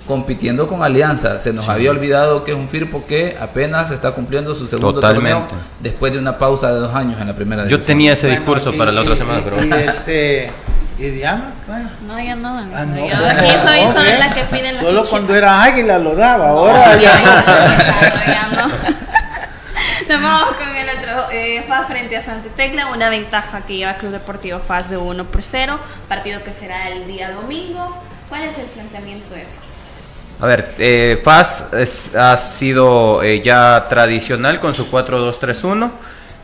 compitiendo 0.08 0.68
con 0.68 0.84
Alianza. 0.84 1.40
Se 1.40 1.54
nos 1.54 1.70
había 1.70 1.92
olvidado 1.92 2.44
que 2.44 2.52
es 2.52 2.58
un 2.58 2.68
Firpo 2.68 3.04
que 3.08 3.38
apenas 3.40 3.92
está 3.92 4.12
cumpliendo 4.12 4.56
su 4.56 4.68
segundo 4.68 4.96
Totalmente. 4.96 5.32
torneo 5.32 5.48
después 5.80 6.12
de 6.12 6.20
una 6.20 6.38
pausa 6.38 6.74
de 6.74 6.80
dos 6.80 6.94
años 6.96 7.22
en 7.22 7.28
la 7.28 7.34
primera 7.36 7.64
Yo 7.64 7.70
división. 7.78 7.98
tenía 7.98 8.14
ese 8.14 8.28
Bueno, 8.28 8.42
discurso 8.42 8.74
y- 8.74 8.78
para 8.78 8.92
la 8.92 9.02
otra 9.02 9.14
y- 9.14 9.18
semana, 9.18 9.40
y- 9.40 9.44
pero 9.44 9.64
y 9.64 9.72
este 9.88 10.52
y 11.00 11.10
Diana, 11.10 11.52
claro. 11.66 11.86
No, 12.08 12.20
ya 12.20 12.36
no. 12.36 12.54
don 12.56 12.72
Ah, 12.76 12.86
no, 12.86 12.96
Yo 12.96 13.04
aquí 13.16 13.50
soy, 13.64 13.86
No, 13.96 14.04
bien. 14.04 14.20
la 14.20 14.34
que 14.34 14.44
pide 14.44 14.72
la 14.74 14.80
Solo 14.82 15.00
fichita. 15.02 15.10
cuando 15.10 15.36
era 15.36 15.64
águila 15.64 15.98
lo 15.98 16.16
daba, 16.16 16.50
ahora 16.50 16.96
ya 17.00 17.20
no. 17.20 18.26
ya 18.34 18.48
no. 18.54 18.68
Nos 20.10 20.22
vamos 20.22 20.56
con 20.58 20.71
el 21.12 21.20
otro. 21.20 21.32
Eh, 21.32 21.64
FAS 21.68 21.88
frente 21.88 22.18
a 22.18 22.22
Santa 22.22 22.50
Tecla, 22.50 22.88
una 22.88 23.10
ventaja 23.10 23.62
que 23.66 23.78
lleva 23.78 23.96
Club 23.96 24.12
Deportivo 24.12 24.60
FAS 24.60 24.90
de 24.90 24.98
1 24.98 25.26
por 25.26 25.44
0. 25.44 25.80
Partido 26.08 26.44
que 26.44 26.52
será 26.52 26.90
el 26.90 27.08
día 27.08 27.32
domingo. 27.32 27.98
¿Cuál 28.30 28.44
es 28.44 28.58
el 28.58 28.66
planteamiento 28.68 29.34
de 29.34 29.46
FAS? 29.46 29.92
A 30.40 30.48
ver, 30.48 30.74
eh, 30.80 31.22
ha 32.18 32.38
sido 32.38 33.22
eh, 33.22 33.42
ya 33.42 33.86
tradicional 33.90 34.60
con 34.60 34.74
su 34.74 34.90
4-2-3-1. 34.90 35.92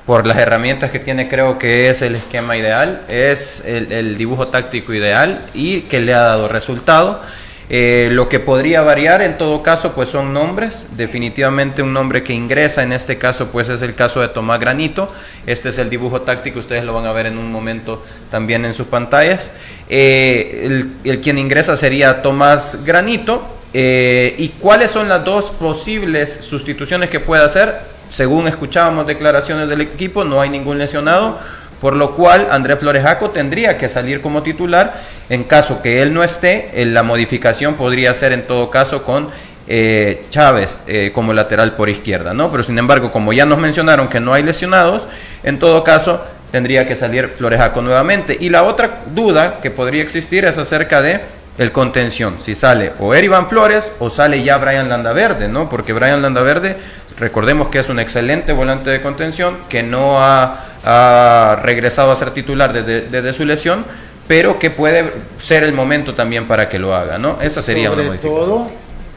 Por 0.06 0.26
las 0.26 0.38
herramientas 0.38 0.92
que 0.92 1.00
tiene, 1.00 1.28
creo 1.28 1.58
que 1.58 1.90
es 1.90 2.02
el 2.02 2.16
esquema 2.16 2.56
ideal, 2.56 3.02
es 3.10 3.62
el, 3.66 3.92
el 3.92 4.18
dibujo 4.18 4.48
táctico 4.48 4.94
ideal 4.94 5.42
y 5.54 5.82
que 5.82 6.00
le 6.00 6.14
ha 6.14 6.22
dado 6.22 6.48
resultado. 6.48 7.22
Eh, 7.70 8.08
lo 8.14 8.30
que 8.30 8.40
podría 8.40 8.82
variar 8.82 9.22
en 9.22 9.38
todo 9.38 9.62
caso, 9.62 9.94
pues 9.94 10.10
son 10.10 10.34
nombres. 10.34 10.88
Definitivamente 10.96 11.82
un 11.82 11.94
nombre 11.94 12.24
que 12.24 12.34
ingresa 12.34 12.84
en 12.84 12.94
este 12.94 13.18
caso, 13.18 13.48
pues 13.48 13.68
es 13.68 13.82
el 13.82 13.94
caso 13.94 14.22
de 14.22 14.30
Tomás 14.30 14.60
Granito. 14.60 15.12
Este 15.46 15.70
es 15.70 15.78
el 15.78 15.90
dibujo 15.90 16.22
táctico, 16.22 16.60
ustedes 16.60 16.86
lo 16.86 16.94
van 16.94 17.06
a 17.06 17.12
ver 17.12 17.26
en 17.26 17.38
un 17.38 17.52
momento 17.52 18.04
también 18.32 18.64
en 18.64 18.74
sus 18.74 18.88
pantallas. 18.88 19.52
Eh, 19.90 20.86
el, 21.04 21.20
quien 21.20 21.38
ingresa 21.38 21.76
sería 21.76 22.22
Tomás 22.22 22.86
Granito. 22.86 23.44
Eh, 23.74 24.34
¿Y 24.38 24.50
cuáles 24.50 24.92
son 24.92 25.10
las 25.10 25.26
dos 25.26 25.52
posibles 25.52 26.34
sustituciones 26.42 27.10
que 27.10 27.20
puede 27.20 27.44
hacer? 27.44 27.76
Según 28.10 28.48
escuchábamos 28.48 29.06
declaraciones 29.06 29.68
del 29.68 29.82
equipo, 29.82 30.24
no 30.24 30.40
hay 30.40 30.50
ningún 30.50 30.78
lesionado, 30.78 31.40
por 31.82 31.96
lo 31.96 32.16
cual 32.16 32.48
Andrés 32.52 32.80
Flores 32.80 33.04
Jaco 33.04 33.30
tendría 33.30 33.78
que 33.78 33.90
salir 33.90 34.22
como 34.22 34.44
titular. 34.44 34.96
En 35.30 35.44
caso 35.44 35.82
que 35.82 36.02
él 36.02 36.14
no 36.14 36.24
esté, 36.24 36.70
eh, 36.74 36.86
la 36.86 37.04
modificación 37.04 37.76
podría 37.76 38.14
ser 38.14 38.34
en 38.34 38.48
todo 38.48 38.70
caso 38.70 39.04
con 39.04 39.30
eh, 39.68 40.26
Chávez 40.30 40.80
eh, 40.88 41.12
como 41.14 41.34
lateral 41.34 41.76
por 41.76 41.90
izquierda, 41.90 42.34
¿no? 42.34 42.50
Pero 42.50 42.64
sin 42.64 42.80
embargo, 42.80 43.12
como 43.12 43.34
ya 43.34 43.46
nos 43.46 43.60
mencionaron 43.60 44.08
que 44.08 44.20
no 44.20 44.34
hay 44.34 44.44
lesionados, 44.44 45.04
en 45.44 45.60
todo 45.60 45.84
caso 45.84 46.22
tendría 46.52 46.88
que 46.88 46.96
salir 46.96 47.34
Flores 47.38 47.60
Jaco 47.60 47.82
nuevamente. 47.82 48.38
Y 48.40 48.50
la 48.50 48.64
otra 48.64 49.02
duda 49.14 49.60
que 49.62 49.70
podría 49.70 50.02
existir 50.02 50.46
es 50.46 50.58
acerca 50.58 51.02
de 51.02 51.20
el 51.58 51.72
contención, 51.72 52.36
si 52.40 52.54
sale 52.54 52.94
o 53.00 53.16
Erivan 53.16 53.50
Flores 53.50 53.92
o 54.00 54.10
sale 54.10 54.44
ya 54.44 54.58
Brian 54.58 54.90
Landaverde, 54.90 55.48
¿no? 55.48 55.70
Porque 55.70 55.92
Brian 55.92 56.22
Landaverde, 56.22 56.78
recordemos 57.18 57.70
que 57.70 57.80
es 57.80 57.90
un 57.90 58.00
excelente 58.00 58.54
volante 58.54 58.92
de 58.92 59.02
contención, 59.02 59.58
que 59.68 59.82
no 59.82 60.24
ha, 60.24 60.67
ha 60.84 61.60
regresado 61.64 62.12
a 62.12 62.16
ser 62.16 62.32
titular 62.32 62.74
desde, 62.74 63.02
desde, 63.10 63.34
su 63.34 63.46
lesión, 63.46 63.86
pero 64.28 64.60
que 64.60 64.70
puede 64.70 65.14
ser 65.40 65.64
el 65.64 65.74
momento 65.74 66.14
también 66.14 66.48
para 66.48 66.70
que 66.70 66.80
lo 66.80 66.96
haga, 66.96 67.18
¿no? 67.18 67.40
Esa 67.42 67.62
sería 67.62 67.90
Sobre 67.90 68.10
una 68.10 68.18
todo 68.20 68.70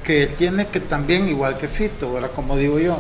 que 0.02 0.22
él 0.24 0.34
tiene 0.34 0.66
que 0.66 0.80
también, 0.80 1.28
igual 1.28 1.58
que 1.58 1.68
Fito, 1.68 2.12
¿verdad? 2.12 2.30
como 2.34 2.56
digo 2.56 2.78
yo, 2.78 2.98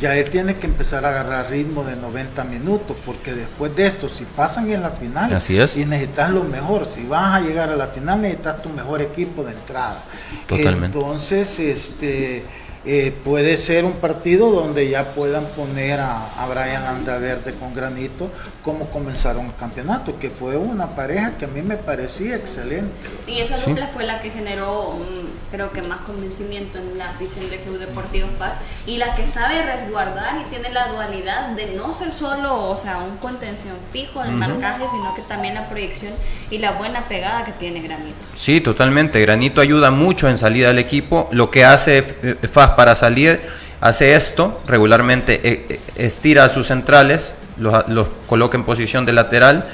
ya 0.00 0.16
él 0.16 0.30
tiene 0.30 0.54
que 0.56 0.66
empezar 0.66 1.04
a 1.04 1.10
agarrar 1.10 1.50
ritmo 1.50 1.84
de 1.84 1.96
90 1.96 2.44
minutos, 2.44 2.96
porque 3.04 3.32
después 3.34 3.74
de 3.74 3.86
esto, 3.86 4.08
si 4.08 4.24
pasan 4.24 4.70
en 4.70 4.82
la 4.82 4.90
final, 4.90 5.32
Así 5.32 5.58
es. 5.58 5.76
y 5.76 5.84
necesitas 5.84 6.30
lo 6.30 6.44
mejor, 6.44 6.88
si 6.94 7.04
vas 7.04 7.36
a 7.36 7.40
llegar 7.40 7.70
a 7.70 7.76
la 7.76 7.88
final, 7.88 8.22
necesitas 8.22 8.62
tu 8.62 8.68
mejor 8.70 9.02
equipo 9.02 9.42
de 9.42 9.52
entrada. 9.52 10.04
Totalmente. 10.46 10.98
Entonces, 10.98 11.58
este 11.58 12.44
eh, 12.84 13.12
puede 13.24 13.56
ser 13.56 13.84
un 13.84 13.94
partido 13.94 14.50
donde 14.50 14.88
ya 14.88 15.14
puedan 15.14 15.46
poner 15.46 16.00
a, 16.00 16.26
a 16.42 16.46
Brian 16.46 16.84
Landaverde 16.84 17.54
con 17.54 17.74
Granito 17.74 18.30
como 18.68 18.90
comenzaron 18.90 19.46
el 19.46 19.54
campeonato, 19.54 20.18
que 20.18 20.28
fue 20.28 20.58
una 20.58 20.88
pareja 20.88 21.38
que 21.38 21.46
a 21.46 21.48
mí 21.48 21.62
me 21.62 21.76
parecía 21.76 22.36
excelente. 22.36 22.92
Y 23.26 23.40
esa 23.40 23.56
dupla 23.56 23.88
fue 23.88 24.04
la 24.04 24.20
que 24.20 24.28
generó, 24.28 24.92
mm, 24.92 25.52
creo 25.52 25.72
que 25.72 25.80
más 25.80 26.00
convencimiento 26.00 26.78
en 26.78 26.98
la 26.98 27.08
afición 27.08 27.48
del 27.48 27.60
Club 27.60 27.78
Deportivo 27.78 28.28
Paz 28.38 28.58
y 28.86 28.98
la 28.98 29.14
que 29.14 29.24
sabe 29.24 29.62
resguardar 29.62 30.42
y 30.42 30.50
tiene 30.50 30.70
la 30.70 30.88
dualidad 30.88 31.48
de 31.50 31.74
no 31.74 31.94
ser 31.94 32.12
solo, 32.12 32.68
o 32.68 32.76
sea, 32.76 32.98
un 32.98 33.16
contención 33.16 33.74
fijo 33.90 34.22
del 34.22 34.32
marcaje, 34.32 34.86
sino 34.86 35.14
que 35.14 35.22
también 35.22 35.54
la 35.54 35.68
proyección 35.68 36.12
y 36.50 36.58
la 36.58 36.72
buena 36.72 37.00
pegada 37.08 37.44
que 37.44 37.52
tiene 37.52 37.80
Granito. 37.80 38.18
Sí, 38.36 38.60
totalmente. 38.60 39.20
Granito 39.20 39.62
ayuda 39.62 39.90
mucho 39.90 40.28
en 40.28 40.36
salida 40.36 40.68
del 40.68 40.78
equipo. 40.78 41.28
Lo 41.32 41.50
que 41.50 41.64
hace 41.64 42.04
eh, 42.22 42.36
FAS 42.52 42.72
para 42.78 42.94
salir, 42.94 43.40
hace 43.80 44.14
esto, 44.14 44.60
regularmente 44.68 45.40
eh, 45.42 45.66
eh, 45.68 45.80
estira 45.96 46.48
sus 46.48 46.68
centrales, 46.68 47.34
los, 47.58 47.88
los 47.88 48.06
coloca 48.28 48.56
en 48.56 48.62
posición 48.62 49.04
de 49.04 49.12
lateral 49.12 49.68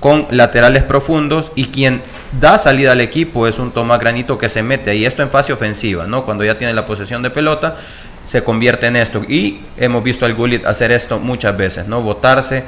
con 0.00 0.26
laterales 0.32 0.82
profundos 0.82 1.52
y 1.54 1.66
quien 1.66 2.02
da 2.40 2.58
salida 2.58 2.90
al 2.90 3.00
equipo 3.00 3.46
es 3.46 3.60
un 3.60 3.70
Tomás 3.70 4.00
Granito 4.00 4.38
que 4.38 4.48
se 4.48 4.64
mete 4.64 4.96
y 4.96 5.06
esto 5.06 5.22
en 5.22 5.30
fase 5.30 5.52
ofensiva, 5.52 6.08
¿no? 6.08 6.24
Cuando 6.24 6.42
ya 6.42 6.58
tiene 6.58 6.74
la 6.74 6.84
posesión 6.84 7.22
de 7.22 7.30
pelota 7.30 7.76
se 8.26 8.42
convierte 8.42 8.88
en 8.88 8.96
esto 8.96 9.22
y 9.28 9.60
hemos 9.76 10.02
visto 10.02 10.26
al 10.26 10.34
Gullit 10.34 10.66
hacer 10.66 10.90
esto 10.90 11.20
muchas 11.20 11.56
veces, 11.56 11.86
¿no? 11.86 12.02
Botarse 12.02 12.64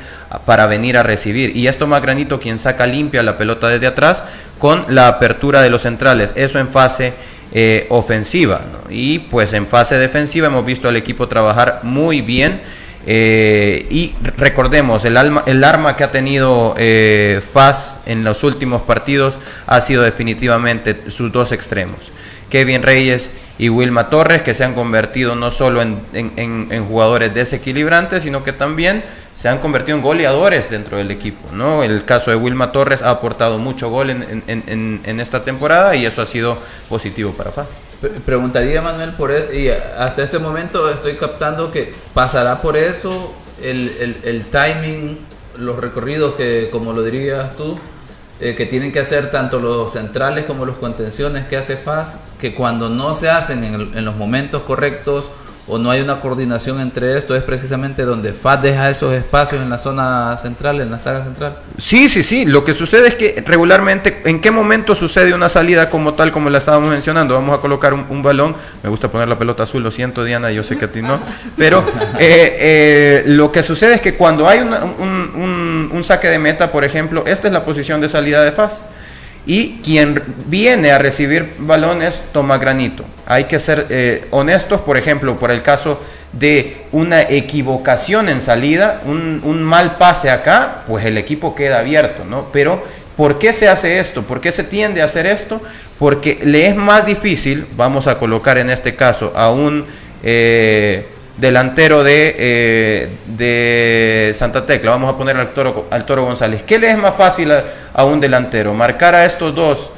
para 0.47 0.67
venir 0.67 0.97
a 0.97 1.03
recibir 1.03 1.57
y 1.57 1.67
es 1.67 1.79
Tomás 1.79 2.01
Granito 2.01 2.39
quien 2.39 2.61
saca 2.61 2.87
limpia 2.87 3.25
la 3.25 3.37
pelota 3.37 3.67
desde 3.67 3.89
atrás 3.89 4.23
con 4.61 4.85
la 4.89 5.09
apertura 5.09 5.63
de 5.63 5.71
los 5.71 5.83
centrales, 5.83 6.31
eso 6.37 6.61
en 6.61 6.69
fase 6.69 7.13
eh, 7.55 7.87
ofensiva 7.89 8.63
y 8.91 9.21
pues 9.21 9.53
en 9.53 9.67
fase 9.67 9.97
defensiva 9.97 10.49
hemos 10.49 10.67
visto 10.67 10.89
al 10.89 10.97
equipo 10.97 11.29
trabajar 11.29 11.81
muy 11.85 12.21
bien 12.21 12.61
eh, 13.07 13.87
y 13.91 14.15
recordemos, 14.37 15.05
el, 15.05 15.17
alma, 15.17 15.43
el, 15.47 15.63
arma 15.63 15.97
que 15.97 16.05
ha 16.05 16.11
tenido 16.11 16.75
eh, 16.79 17.43
FAS 17.53 17.99
en 18.07 18.25
los 18.25 18.43
últimos 18.45 18.83
partidos 18.83 19.35
ha 19.67 19.81
sido 19.83 20.03
definitivamente 20.03 21.11
sus 21.11 21.31
dos 21.31 21.53
extremos. 21.53 22.13
Kevin 22.49 22.83
Reyes 22.83 23.31
y 23.59 23.69
Wilma 23.69 24.09
Torres, 24.09 24.43
que 24.43 24.55
se 24.55 24.65
han 24.65 24.75
convertido 24.75 25.35
no 25.35 25.51
solo 25.51 25.83
en, 25.83 25.99
en, 26.13 26.87
jugadores 26.87 27.35
desequilibrantes, 27.35 28.23
sino 28.23 28.43
que 28.43 28.53
también 28.53 29.03
se 29.35 29.49
han 29.49 29.59
convertido 29.59 29.97
en 29.97 30.03
goleadores 30.03 30.71
dentro 30.71 30.97
del 30.97 31.11
equipo. 31.11 31.51
¿no? 31.53 31.83
El 31.83 32.05
caso 32.05 32.31
de 32.31 32.37
Wilma 32.37 32.73
Torres 32.73 33.03
ha 33.03 33.11
aportado 33.11 33.59
mucho 33.59 33.91
gol 33.91 34.11
en, 34.11 35.21
esta 35.21 35.45
temporada 35.45 35.95
y 35.97 36.07
eso 36.07 36.23
ha 36.23 36.27
sido 36.27 36.59
positivo 36.89 37.33
para 37.33 37.51
FAS. 37.51 37.67
Preguntaría 38.25 38.83
Manuel 38.83 39.13
por 39.13 39.31
eso, 39.31 39.53
y 39.53 39.69
hasta 39.69 40.23
este 40.23 40.39
momento 40.39 40.91
estoy 40.91 41.15
captando 41.15 41.73
que 41.73 41.95
pasará 42.13 42.61
por 42.61 42.77
eso 42.77 43.35
el, 43.63 43.97
el, 43.99 44.17
el 44.25 44.45
timing, 44.47 45.19
los 45.57 45.79
recorridos 45.79 46.35
que, 46.35 46.69
como 46.71 46.93
lo 46.93 47.03
dirías 47.03 47.57
tú, 47.57 47.79
eh, 48.41 48.55
que 48.57 48.67
tienen 48.67 48.93
que 48.93 49.01
hacer 49.01 49.31
tanto 49.31 49.59
los 49.59 49.93
centrales 49.93 50.45
como 50.45 50.67
los 50.67 50.77
contenciones 50.77 51.47
que 51.47 51.57
hace 51.57 51.77
FAS, 51.77 52.19
que 52.41 52.55
cuando 52.55 52.91
no 52.91 53.15
se 53.15 53.31
hacen 53.31 53.65
en, 53.65 53.97
en 53.97 54.05
los 54.05 54.17
momentos 54.17 54.63
correctos 54.63 55.31
o 55.67 55.79
no 55.79 55.91
hay 55.91 56.03
una 56.03 56.21
coordinación 56.21 56.79
entre 56.81 57.17
esto, 57.17 57.35
es 57.35 57.43
precisamente 57.43 58.05
donde 58.05 58.33
FAT 58.33 58.63
deja 58.63 58.91
esos 58.91 59.15
espacios 59.15 59.63
en 59.63 59.71
la 59.71 59.79
zona 59.79 60.37
central, 60.37 60.81
en 60.81 60.91
la 60.91 60.99
saga 60.99 61.25
central. 61.25 61.55
Sí, 61.79 62.09
sí, 62.11 62.23
sí. 62.23 62.45
Lo 62.45 62.65
que 62.65 62.75
sucede 62.75 63.09
es 63.09 63.15
que 63.15 63.43
regularmente, 63.47 64.21
¿en 64.27 64.41
qué 64.41 64.51
momento 64.51 64.95
sucede 64.95 65.33
una 65.33 65.49
salida 65.49 65.89
como 65.89 66.15
tal, 66.15 66.33
como 66.33 66.51
la 66.51 66.59
estábamos 66.59 66.91
mencionando? 66.91 67.35
Vamos 67.35 67.59
a 67.59 67.63
colocar 67.63 67.95
un, 67.95 68.05
un 68.11 68.23
balón. 68.23 68.55
Me 68.83 68.91
gusta 68.91 69.09
poner 69.09 69.27
la 69.27 69.39
pelota 69.39 69.63
azul, 69.63 69.83
lo 69.83 69.91
siento, 69.91 70.23
Diana, 70.23 70.51
yo 70.51 70.63
sé 70.63 70.77
que 70.77 70.85
a 70.85 70.89
ti 70.89 71.01
no. 71.01 71.19
Pero 71.57 71.83
eh, 72.19 72.57
eh, 72.59 73.23
lo 73.27 73.51
que 73.51 73.63
sucede 73.63 73.95
es 73.95 74.01
que 74.03 74.15
cuando 74.15 74.47
hay 74.47 74.59
una, 74.59 74.85
un, 74.85 75.33
un, 75.35 75.91
un 75.91 76.05
saque 76.05 76.29
de 76.29 76.39
meta, 76.39 76.71
por 76.71 76.85
ejemplo, 76.85 77.25
esta 77.27 77.47
es 77.47 77.55
la 77.55 77.65
posición 77.65 78.03
de 78.03 78.11
salida 78.11 78.43
de 78.43 78.53
FAS 78.53 78.83
y 79.47 79.81
quien 79.83 80.23
viene 80.47 80.91
a 80.91 80.99
recibir 80.99 81.55
balones 81.59 82.23
toma 82.33 82.59
granito. 82.59 83.05
Hay 83.27 83.45
que 83.45 83.61
ser 83.61 83.87
eh, 83.91 84.27
honestos, 84.31 84.81
por 84.81 84.97
ejemplo, 84.97 85.37
por 85.37 85.51
el 85.51 85.63
caso 85.63 86.01
de 86.33 86.79
una 86.93 87.23
equivocación 87.23 88.29
en 88.29 88.41
salida, 88.41 89.03
un, 89.05 89.41
un, 89.45 89.63
mal 89.63 89.97
pase 89.99 90.31
acá, 90.31 90.83
pues 90.87 91.05
el 91.05 91.17
equipo 91.17 91.55
queda 91.55 91.79
abierto, 91.79 92.25
¿no? 92.25 92.47
Pero, 92.53 92.83
¿por 93.17 93.39
qué 93.39 93.53
se 93.53 93.69
hace 93.69 94.01
esto? 94.01 94.23
¿Por 94.23 94.41
qué 94.41 94.51
se 94.51 94.65
tiende 94.65 95.03
a 95.03 95.05
hacer 95.05 95.27
esto? 95.27 95.61
Porque 95.99 96.41
le 96.43 96.67
es 96.67 96.75
más 96.75 97.07
difícil, 97.07 97.67
vamos 97.77 98.09
a 98.09 98.19
colocar 98.19 98.59
en 98.59 98.71
este 98.71 98.95
caso 98.95 99.33
a 99.37 99.51
un... 99.51 99.85
Eh, 100.23 101.07
delantero 101.37 102.05
de, 102.05 102.35
eh, 102.39 103.09
de 103.27 104.33
Santa 104.35 104.65
Tecla, 104.67 104.93
vamos 104.93 105.13
a 105.13 105.19
poner 105.19 105.37
al 105.37 105.49
Toro, 105.49 105.87
al 105.91 106.05
Toro 106.05 106.25
González. 106.25 106.63
¿Qué 106.63 106.79
le 106.79 106.91
es 106.91 106.99
más 106.99 107.15
fácil 107.15 107.53
a, 107.53 108.05
un 108.05 108.21
delantero? 108.21 108.73
¿Marcar 108.75 109.15
a 109.15 109.25
estos 109.25 109.55
dos 109.55 109.91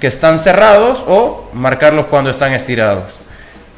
que 0.00 0.06
están 0.06 0.38
cerrados 0.38 1.02
o 1.06 1.48
marcarlos 1.54 2.06
cuando 2.06 2.30
están 2.30 2.52
estirados? 2.52 3.04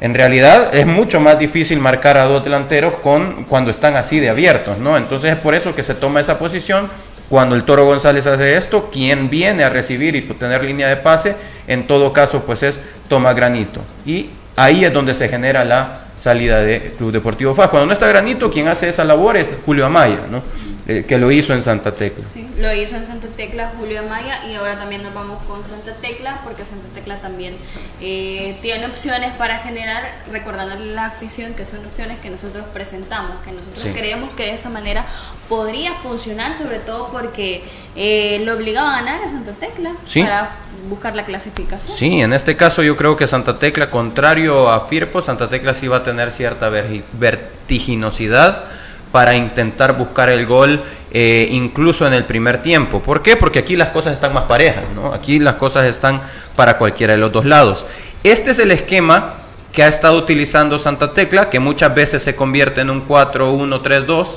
En 0.01 0.13
realidad 0.13 0.75
es 0.75 0.85
mucho 0.85 1.21
más 1.21 1.39
difícil 1.39 1.79
marcar 1.79 2.17
a 2.17 2.25
dos 2.25 2.43
delanteros 2.43 2.95
con, 2.95 3.45
cuando 3.45 3.71
están 3.71 3.95
así 3.95 4.19
de 4.19 4.29
abiertos, 4.29 4.77
¿no? 4.77 4.97
Entonces 4.97 5.31
es 5.31 5.39
por 5.39 5.55
eso 5.55 5.73
que 5.73 5.83
se 5.83 5.95
toma 5.95 6.19
esa 6.19 6.37
posición. 6.37 6.89
Cuando 7.29 7.55
el 7.55 7.63
Toro 7.63 7.85
González 7.85 8.27
hace 8.27 8.55
esto, 8.55 8.91
quien 8.91 9.31
viene 9.31 9.63
a 9.63 9.69
recibir 9.69 10.15
y 10.15 10.21
tener 10.21 10.63
línea 10.63 10.89
de 10.89 10.97
pase, 10.97 11.35
en 11.65 11.87
todo 11.87 12.13
caso, 12.13 12.43
pues 12.45 12.61
es 12.61 12.79
toma 13.07 13.33
granito. 13.33 13.79
Y 14.05 14.29
ahí 14.55 14.85
es 14.85 14.93
donde 14.93 15.15
se 15.15 15.27
genera 15.27 15.65
la 15.65 16.04
salida 16.25 16.59
de 16.61 16.95
Club 16.97 17.11
Deportivo 17.11 17.53
FAS. 17.53 17.69
Cuando 17.69 17.85
no 17.85 17.93
está 17.93 18.07
Granito, 18.07 18.51
quien 18.51 18.67
hace 18.67 18.89
esa 18.89 19.03
labor 19.03 19.37
es 19.37 19.49
Julio 19.63 19.85
Amaya, 19.85 20.21
¿no? 20.31 20.41
Eh, 20.87 21.05
que 21.07 21.19
lo 21.19 21.31
hizo 21.31 21.53
en 21.53 21.61
Santa 21.61 21.91
Tecla. 21.91 22.25
Sí, 22.25 22.47
lo 22.57 22.73
hizo 22.73 22.95
en 22.95 23.05
Santa 23.05 23.27
Tecla 23.27 23.73
Julio 23.79 23.99
Amaya 23.99 24.47
y 24.47 24.55
ahora 24.55 24.75
también 24.75 25.03
nos 25.03 25.13
vamos 25.13 25.43
con 25.43 25.63
Santa 25.63 25.93
Tecla 25.93 26.41
porque 26.43 26.65
Santa 26.65 26.87
Tecla 26.95 27.21
también 27.21 27.53
eh, 28.01 28.55
tiene 28.63 28.87
opciones 28.87 29.33
para 29.33 29.59
generar, 29.59 30.01
recordándole 30.31 30.93
la 30.93 31.05
afición 31.05 31.53
que 31.53 31.63
son 31.63 31.85
opciones 31.85 32.17
que 32.19 32.31
nosotros 32.31 32.65
presentamos, 32.73 33.43
que 33.43 33.51
nosotros 33.51 33.83
sí. 33.83 33.91
creemos 33.93 34.31
que 34.35 34.45
de 34.45 34.53
esa 34.53 34.69
manera 34.69 35.05
podría 35.47 35.93
funcionar, 35.93 36.55
sobre 36.55 36.79
todo 36.79 37.09
porque 37.11 37.63
eh, 37.95 38.41
lo 38.43 38.53
obligaba 38.55 38.95
a 38.95 39.01
ganar 39.01 39.23
a 39.23 39.27
Santa 39.27 39.53
Tecla 39.53 39.91
sí. 40.07 40.21
para 40.21 40.64
buscar 40.89 41.15
la 41.15 41.23
clasificación. 41.23 41.95
Sí, 41.97 42.21
en 42.21 42.33
este 42.33 42.55
caso 42.55 42.83
yo 42.83 42.95
creo 42.95 43.17
que 43.17 43.27
Santa 43.27 43.59
Tecla, 43.59 43.89
contrario 43.89 44.69
a 44.69 44.87
Firpo, 44.87 45.21
Santa 45.21 45.47
Tecla 45.47 45.75
sí 45.75 45.87
va 45.87 45.97
a 45.97 46.03
tener 46.03 46.31
cierta 46.31 46.69
vertiginosidad 46.69 48.65
para 49.11 49.35
intentar 49.35 49.97
buscar 49.97 50.29
el 50.29 50.45
gol 50.45 50.81
eh, 51.11 51.47
incluso 51.51 52.05
en 52.05 52.13
el 52.13 52.25
primer 52.25 52.61
tiempo. 52.61 53.01
¿Por 53.01 53.21
qué? 53.21 53.37
Porque 53.37 53.59
aquí 53.59 53.75
las 53.75 53.89
cosas 53.89 54.13
están 54.13 54.33
más 54.33 54.43
parejas, 54.43 54.83
¿no? 54.93 55.13
Aquí 55.13 55.39
las 55.39 55.55
cosas 55.55 55.85
están 55.85 56.21
para 56.55 56.77
cualquiera 56.77 57.13
de 57.13 57.19
los 57.19 57.31
dos 57.31 57.45
lados. 57.45 57.85
Este 58.23 58.51
es 58.51 58.59
el 58.59 58.71
esquema 58.71 59.35
que 59.71 59.83
ha 59.83 59.87
estado 59.87 60.17
utilizando 60.17 60.79
Santa 60.79 61.13
Tecla, 61.13 61.49
que 61.49 61.59
muchas 61.59 61.93
veces 61.95 62.23
se 62.23 62.35
convierte 62.35 62.81
en 62.81 62.89
un 62.89 63.07
4-1-3-2 63.07 64.27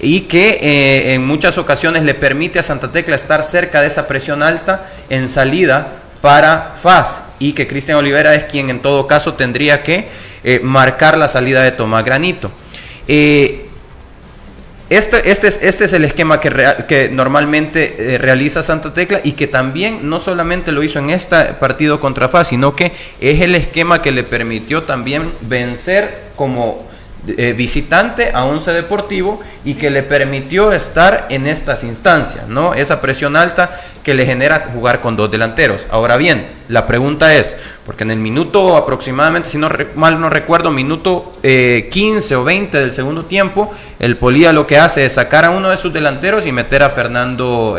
y 0.00 0.22
que 0.22 0.58
eh, 0.60 1.14
en 1.14 1.26
muchas 1.26 1.58
ocasiones 1.58 2.04
le 2.04 2.14
permite 2.14 2.58
a 2.58 2.62
Santa 2.62 2.92
Tecla 2.92 3.16
estar 3.16 3.42
cerca 3.44 3.80
de 3.80 3.88
esa 3.88 4.06
presión 4.06 4.42
alta 4.42 4.88
en 5.08 5.28
salida 5.28 5.92
para 6.20 6.74
FAS 6.80 7.22
y 7.38 7.52
que 7.52 7.66
Cristian 7.66 7.98
Olivera 7.98 8.34
es 8.34 8.44
quien 8.44 8.70
en 8.70 8.80
todo 8.80 9.06
caso 9.06 9.34
tendría 9.34 9.82
que 9.82 10.08
eh, 10.44 10.60
marcar 10.62 11.18
la 11.18 11.28
salida 11.28 11.62
de 11.62 11.72
Tomás 11.72 12.04
Granito. 12.04 12.50
Eh, 13.08 13.64
este, 14.88 15.30
este, 15.30 15.48
es, 15.48 15.58
este 15.62 15.84
es 15.84 15.92
el 15.92 16.04
esquema 16.04 16.40
que, 16.40 16.50
que 16.88 17.10
normalmente 17.10 18.16
realiza 18.18 18.62
Santa 18.62 18.94
Tecla 18.94 19.20
y 19.22 19.32
que 19.32 19.46
también 19.46 20.08
no 20.08 20.18
solamente 20.18 20.72
lo 20.72 20.82
hizo 20.82 20.98
en 20.98 21.10
este 21.10 21.36
partido 21.60 22.00
contra 22.00 22.28
FAS, 22.28 22.48
sino 22.48 22.74
que 22.74 22.92
es 23.20 23.42
el 23.42 23.54
esquema 23.54 24.00
que 24.00 24.12
le 24.12 24.22
permitió 24.22 24.84
también 24.84 25.30
vencer 25.42 26.28
como 26.36 26.87
eh, 27.36 27.52
visitante 27.52 28.30
a 28.32 28.44
Once 28.44 28.70
Deportivo 28.72 29.40
y 29.64 29.74
que 29.74 29.90
le 29.90 30.02
permitió 30.02 30.72
estar 30.72 31.26
en 31.28 31.46
estas 31.46 31.84
instancias, 31.84 32.48
¿no? 32.48 32.74
Esa 32.74 33.00
presión 33.00 33.36
alta 33.36 33.80
que 34.02 34.14
le 34.14 34.24
genera 34.24 34.70
jugar 34.72 35.00
con 35.00 35.16
dos 35.16 35.30
delanteros. 35.30 35.86
Ahora 35.90 36.16
bien, 36.16 36.46
la 36.68 36.86
pregunta 36.86 37.34
es, 37.34 37.54
porque 37.84 38.04
en 38.04 38.10
el 38.10 38.18
minuto 38.18 38.76
aproximadamente, 38.76 39.48
si 39.48 39.58
no 39.58 39.68
mal 39.94 40.20
no 40.20 40.30
recuerdo, 40.30 40.70
minuto 40.70 41.32
15 41.42 42.36
o 42.36 42.44
20 42.44 42.78
del 42.78 42.92
segundo 42.92 43.24
tiempo, 43.24 43.74
el 43.98 44.16
Polía 44.16 44.52
lo 44.52 44.66
que 44.66 44.78
hace 44.78 45.04
es 45.04 45.14
sacar 45.14 45.44
a 45.44 45.50
uno 45.50 45.70
de 45.70 45.76
sus 45.76 45.92
delanteros 45.92 46.46
y 46.46 46.52
meter 46.52 46.82
a 46.82 46.90
Fernando 46.90 47.76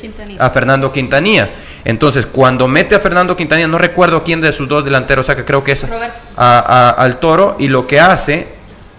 Quintanilla. 0.00 0.42
a 0.42 0.50
Fernando 0.50 0.92
Quintanilla. 0.92 1.50
Entonces, 1.86 2.26
cuando 2.26 2.66
mete 2.66 2.96
a 2.96 2.98
Fernando 2.98 3.36
Quintanilla, 3.36 3.68
no 3.68 3.78
recuerdo 3.78 4.24
quién 4.24 4.40
de 4.40 4.52
sus 4.52 4.68
dos 4.68 4.84
delanteros, 4.84 5.28
que 5.28 5.44
creo 5.44 5.62
que 5.62 5.72
es 5.72 5.86
al 6.36 7.20
Toro, 7.20 7.54
y 7.60 7.68
lo 7.68 7.86
que 7.86 8.00
hace 8.00 8.55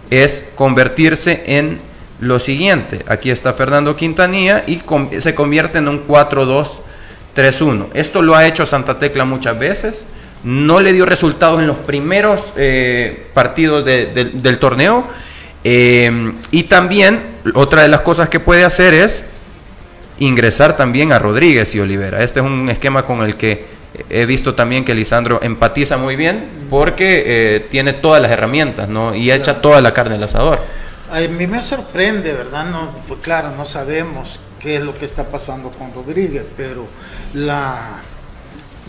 es 0.09 0.43
convertirse 0.55 1.43
en 1.47 1.79
lo 2.19 2.39
siguiente. 2.39 3.03
Aquí 3.07 3.29
está 3.29 3.53
Fernando 3.53 3.95
Quintanilla 3.95 4.63
y 4.65 4.81
se 5.19 5.35
convierte 5.35 5.77
en 5.77 5.87
un 5.87 6.07
4-2-3-1. 6.07 7.87
Esto 7.93 8.21
lo 8.21 8.35
ha 8.35 8.47
hecho 8.47 8.65
Santa 8.65 8.99
Tecla 8.99 9.25
muchas 9.25 9.57
veces. 9.57 10.05
No 10.43 10.79
le 10.79 10.93
dio 10.93 11.05
resultados 11.05 11.59
en 11.59 11.67
los 11.67 11.77
primeros 11.77 12.41
eh, 12.55 13.27
partidos 13.33 13.85
del 13.85 14.59
torneo. 14.59 15.07
Eh, 15.63 16.33
y 16.51 16.63
también 16.63 17.21
otra 17.53 17.81
de 17.81 17.87
las 17.87 18.01
cosas 18.01 18.29
que 18.29 18.39
puede 18.39 18.63
hacer 18.63 18.93
es 18.93 19.23
ingresar 20.19 20.77
también 20.77 21.11
a 21.11 21.19
Rodríguez 21.19 21.73
y 21.75 21.79
Olivera. 21.79 22.23
Este 22.23 22.39
es 22.39 22.45
un 22.45 22.69
esquema 22.69 23.03
con 23.03 23.23
el 23.23 23.35
que 23.35 23.76
he 24.09 24.25
visto 24.25 24.55
también 24.55 24.85
que 24.85 24.93
Lisandro 24.93 25.39
empatiza 25.41 25.97
muy 25.97 26.15
bien 26.15 26.45
porque 26.69 27.23
eh, 27.25 27.67
tiene 27.71 27.93
todas 27.93 28.21
las 28.21 28.31
herramientas 28.31 28.89
¿no? 28.89 29.15
y 29.15 29.31
echa 29.31 29.61
toda 29.61 29.81
la 29.81 29.93
carne 29.93 30.15
al 30.15 30.23
asador. 30.23 30.59
A 31.11 31.19
mí 31.21 31.47
me 31.47 31.61
sorprende, 31.61 32.33
¿verdad? 32.33 32.65
No, 32.65 32.93
pues 33.07 33.21
claro, 33.21 33.51
no 33.55 33.65
sabemos 33.65 34.39
qué 34.59 34.77
es 34.77 34.83
lo 34.83 34.97
que 34.97 35.05
está 35.05 35.25
pasando 35.25 35.69
con 35.71 35.93
Rodríguez, 35.93 36.43
pero 36.57 36.85
la, 37.33 37.99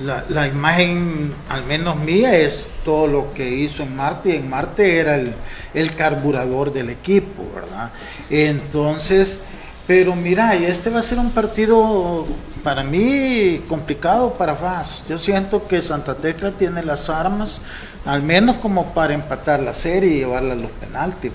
la, 0.04 0.24
la, 0.28 0.48
imagen, 0.48 1.32
al 1.48 1.64
menos 1.66 1.96
mía, 1.96 2.36
es 2.36 2.66
todo 2.84 3.06
lo 3.06 3.32
que 3.32 3.48
hizo 3.48 3.84
en 3.84 3.94
Marte, 3.94 4.30
y 4.30 4.36
en 4.36 4.50
Marte 4.50 4.98
era 4.98 5.14
el, 5.14 5.32
el 5.74 5.94
carburador 5.94 6.72
del 6.72 6.90
equipo, 6.90 7.44
¿verdad? 7.54 7.92
Entonces, 8.30 9.38
pero 9.86 10.16
mira, 10.16 10.54
este 10.54 10.90
va 10.90 10.98
a 10.98 11.02
ser 11.02 11.18
un 11.18 11.30
partido 11.30 12.26
para 12.68 12.84
mí 12.84 13.62
complicado 13.66 14.34
para 14.34 14.54
FAS. 14.54 15.02
Yo 15.08 15.18
siento 15.18 15.66
que 15.66 15.80
Santa 15.80 16.16
Tecla 16.16 16.50
tiene 16.50 16.82
las 16.82 17.08
armas, 17.08 17.62
al 18.04 18.22
menos 18.22 18.56
como 18.56 18.92
para 18.92 19.14
empatar 19.14 19.60
la 19.60 19.72
serie 19.72 20.10
y 20.10 20.18
llevarla 20.18 20.52
a 20.52 20.56
los 20.56 20.70
penaltis. 20.72 21.32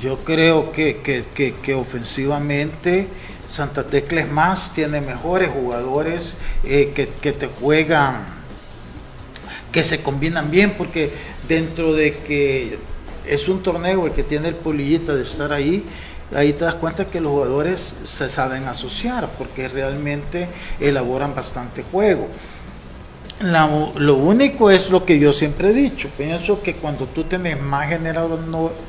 Yo 0.00 0.18
creo 0.24 0.72
que, 0.72 1.74
ofensivamente 1.78 3.06
Santa 3.48 3.84
Tecla 3.84 4.22
es 4.22 4.32
más, 4.32 4.72
tiene 4.72 5.00
mejores 5.00 5.48
jugadores 5.50 6.36
eh, 6.64 6.90
que, 6.92 7.32
te 7.32 7.46
juegan, 7.46 8.16
que 9.70 9.84
se 9.84 10.02
combinan 10.02 10.50
bien, 10.50 10.74
porque 10.76 11.12
dentro 11.46 11.94
de 11.94 12.14
que 12.14 12.80
es 13.28 13.48
un 13.48 13.62
torneo 13.62 14.06
el 14.06 14.12
que 14.12 14.24
tiene 14.24 14.48
el 14.48 14.56
polillita 14.56 15.14
de 15.14 15.22
estar 15.22 15.52
ahí, 15.52 15.84
ahí 16.34 16.52
te 16.52 16.64
das 16.64 16.74
cuenta 16.74 17.06
que 17.06 17.20
los 17.20 17.32
jugadores 17.32 17.94
se 18.04 18.28
saben 18.28 18.64
asociar 18.64 19.28
porque 19.38 19.68
realmente 19.68 20.48
elaboran 20.80 21.34
bastante 21.34 21.82
juego. 21.82 22.28
lo 23.40 24.14
único 24.14 24.70
es 24.70 24.90
lo 24.90 25.04
que 25.04 25.18
yo 25.18 25.32
siempre 25.32 25.70
he 25.70 25.72
dicho. 25.72 26.08
Pienso 26.16 26.62
que 26.62 26.74
cuando 26.74 27.06
tú 27.06 27.24
tienes 27.24 27.60
más, 27.60 27.88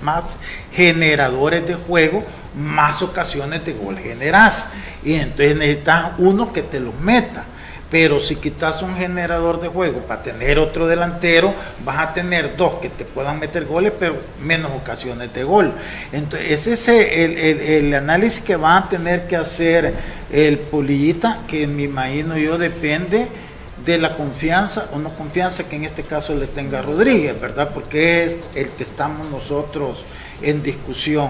más 0.02 0.38
generadores 0.72 1.68
de 1.68 1.76
juego, 1.76 2.24
más 2.56 3.02
ocasiones 3.02 3.66
de 3.66 3.74
gol 3.74 3.98
generas. 3.98 4.68
Y 5.04 5.16
entonces 5.16 5.58
necesitas 5.58 6.12
uno 6.18 6.54
que 6.54 6.62
te 6.62 6.80
los 6.80 6.96
meta. 7.00 7.46
Pero 7.94 8.20
si 8.20 8.38
quitas 8.38 8.82
un 8.82 8.96
generador 8.96 9.62
de 9.62 9.68
juego 9.68 10.00
para 10.00 10.24
tener 10.24 10.58
otro 10.58 10.88
delantero, 10.88 11.54
vas 11.86 12.00
a 12.00 12.12
tener 12.12 12.58
dos 12.58 12.74
que 12.82 12.90
te 12.90 13.06
puedan 13.06 13.40
meter 13.40 13.66
goles, 13.66 13.94
pero 14.00 14.16
menos 14.42 14.72
ocasiones 14.72 15.32
de 15.32 15.44
gol. 15.44 15.72
Entonces, 16.12 16.66
ese 16.66 16.74
es 16.74 17.70
el, 17.70 17.94
análisis 17.94 18.44
que 18.44 18.56
va 18.56 18.78
a 18.78 18.90
tener 18.90 19.28
que 19.28 19.36
hacer 19.36 19.94
el 20.32 20.58
Polillita, 20.58 21.42
que 21.48 21.68
me 21.68 21.84
imagino 21.84 22.36
yo 22.36 22.58
depende 22.58 23.28
de 23.86 24.00
la 24.00 24.16
confianza 24.16 24.90
o 24.92 24.98
no 24.98 25.16
confianza 25.16 25.70
que 25.70 25.76
en 25.76 25.84
este 25.84 26.02
caso 26.02 26.34
le 26.34 26.48
tenga 26.48 26.82
Rodríguez, 26.82 27.40
¿verdad? 27.40 27.70
Porque 27.76 28.24
es 28.24 28.40
el 28.56 28.70
que 28.72 28.82
estamos 28.82 29.30
nosotros 29.30 30.04
en 30.42 30.64
discusión. 30.64 31.30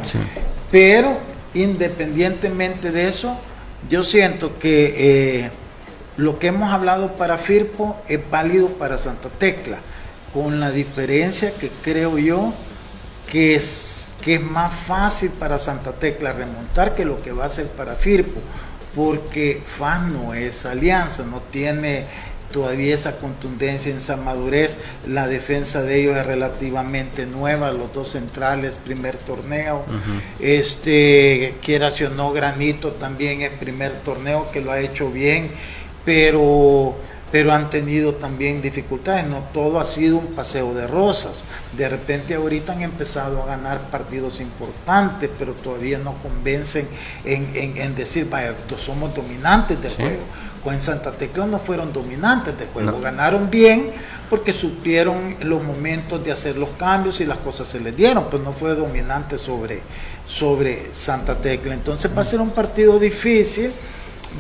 Pero 0.72 1.18
independientemente 1.55 2.93
de 2.93 3.09
eso, 3.09 3.38
yo 3.89 4.01
siento 4.01 4.57
que... 4.59 5.41
Eh, 5.43 5.51
lo 6.18 6.39
que 6.39 6.47
hemos 6.47 6.72
hablado 6.72 7.14
para 7.14 7.38
Firpo 7.38 7.97
es 8.07 8.20
válido 8.30 8.70
para 8.70 8.97
Santa 8.97 9.30
Tecla, 9.30 9.80
con 10.34 10.59
la 10.59 10.72
diferencia 10.72 11.53
que 11.53 11.70
creo 11.84 12.18
yo 12.18 12.53
que 13.32 13.55
es, 13.55 14.14
que 14.22 14.36
es 14.36 14.41
más 14.41 14.74
fácil 14.74 15.32
para 15.32 15.57
Santa 15.57 15.93
Tecla 15.93 16.34
remontar 16.34 16.93
que 16.95 17.05
lo 17.05 17.22
que 17.22 17.32
va 17.32 17.45
a 17.45 17.49
ser 17.49 17.68
para 17.68 17.95
Firpo, 17.95 18.41
porque 18.95 19.61
FAS 19.66 20.03
no 20.03 20.34
es 20.34 20.66
alianza, 20.66 21.24
no 21.24 21.41
tiene 21.41 22.05
todavía 22.51 22.93
esa 22.93 23.18
contundencia, 23.18 23.91
en 23.91 23.97
esa 23.97 24.16
madurez. 24.16 24.78
La 25.07 25.28
defensa 25.28 25.82
de 25.82 25.99
ellos 25.99 26.16
es 26.16 26.28
relativamente 26.28 27.26
nueva, 27.26 27.72
los 27.72 27.91
dos 27.91 28.11
centrales, 28.11 28.78
primer 28.78 29.18
torneo. 29.18 29.84
Este, 30.39 31.55
quiera 31.64 31.89
o 31.89 32.09
no, 32.09 32.32
Granito 32.32 32.91
también 32.91 33.41
es 33.41 33.49
primer 33.49 33.91
torneo 34.01 34.51
que 34.51 34.61
lo 34.61 34.72
ha 34.72 34.80
hecho 34.80 35.09
bien 35.09 35.49
pero, 36.06 36.95
pero 37.32 37.54
han 37.54 37.70
tenido 37.70 38.16
también 38.16 38.62
dificultades. 38.62 39.26
No 39.28 39.39
todo 39.54 39.80
ha 39.80 39.86
sido 39.86 40.18
un 40.18 40.28
paseo 40.28 40.74
de 40.74 40.88
rosas. 40.88 41.43
De 41.78 41.88
repente 41.89 42.36
ahorita 42.36 42.74
han 42.74 42.82
empezado 42.82 43.43
a 43.43 43.45
ganar 43.45 43.80
partidos 43.89 44.39
importantes, 44.39 45.30
pero 45.38 45.54
todavía 45.54 45.97
no 45.97 46.14
convencen 46.16 46.88
en, 47.26 47.95
decir, 47.95 48.30
vaya, 48.30 48.54
somos 48.78 49.16
dominantes 49.16 49.82
del 49.82 49.93
juego. 49.93 50.22
Con 50.64 50.80
Santa 50.80 51.12
Tecla 51.12 51.45
no 51.45 51.60
fueron 51.60 51.91
dominantes 51.91 52.58
del 52.58 52.70
juego, 52.70 53.01
ganaron 53.01 53.49
bien 53.49 53.91
porque 54.30 54.51
supieron 54.51 55.36
los 55.41 55.62
momentos 55.62 56.24
de 56.26 56.32
hacer 56.32 56.58
los 56.58 56.70
cambios 56.70 57.22
y 57.22 57.26
las 57.26 57.38
cosas 57.38 57.68
se 57.68 57.80
les 57.80 57.95
dieron, 57.95 58.32
pues 58.32 58.41
no 58.41 58.51
fue 58.51 58.74
dominante 58.74 59.38
sobre, 59.38 59.82
sobre 60.26 60.89
Santa 60.91 61.36
Tecla. 61.36 61.76
Entonces 61.76 62.10
va 62.18 62.22
a 62.22 62.26
ser 62.26 62.41
un 62.41 62.49
partido 62.49 62.97
difícil, 62.97 63.72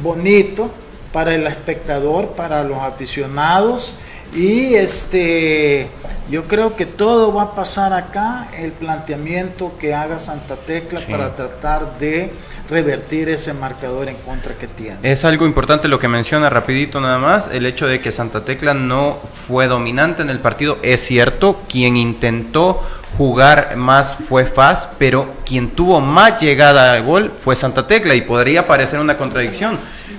bonito, 0.01 0.71
para 1.13 1.33
el 1.33 1.47
espectador, 1.47 2.29
para 2.29 2.63
los 2.63 2.79
aficionados. 2.79 3.93
Y 4.35 4.73
este, 4.73 5.87
yo 6.31 6.45
creo 6.45 6.75
que 6.75 6.87
todo 6.87 7.31
va 7.31 7.43
a 7.43 7.55
pasar 7.55 7.93
acá, 7.93 8.47
el 8.57 8.71
planteamiento 8.71 9.73
que 9.77 9.93
haga 9.93 10.19
Santa 10.19 10.55
Tecla 10.55 11.01
para 11.07 11.35
tratar 11.35 11.99
de 11.99 12.31
revertir 12.67 13.29
ese 13.29 13.53
marcador 13.53 14.09
en 14.09 14.15
contra 14.15 14.55
que 14.55 14.67
tiene. 14.67 14.97
Es 15.03 15.23
algo 15.23 15.45
importante 15.45 15.87
lo 15.87 15.99
que 15.99 16.07
menciona 16.07 16.49
rapidito 16.49 16.99
nada 16.99 17.19
más, 17.19 17.49
el 17.51 17.67
hecho 17.67 17.85
de 17.85 18.01
que 18.01 18.11
Santa 18.11 18.43
Tecla 18.43 18.73
no 18.73 19.17
fue 19.47 19.67
dominante 19.67 20.23
en 20.23 20.31
el 20.31 20.39
partido, 20.39 20.79
es 20.81 21.01
cierto, 21.05 21.61
quien 21.69 21.95
intentó 21.95 22.81
jugar 23.17 23.75
más 23.75 24.15
fue 24.15 24.45
Faz, 24.45 24.87
pero 24.97 25.27
quien 25.45 25.69
tuvo 25.71 26.01
más 26.01 26.41
llegada 26.41 26.93
al 26.93 27.03
gol 27.03 27.31
fue 27.35 27.55
Santa 27.55 27.87
Tecla 27.87 28.15
y 28.15 28.21
podría 28.21 28.67
parecer 28.67 28.99
una 28.99 29.17
contradicción 29.17 29.77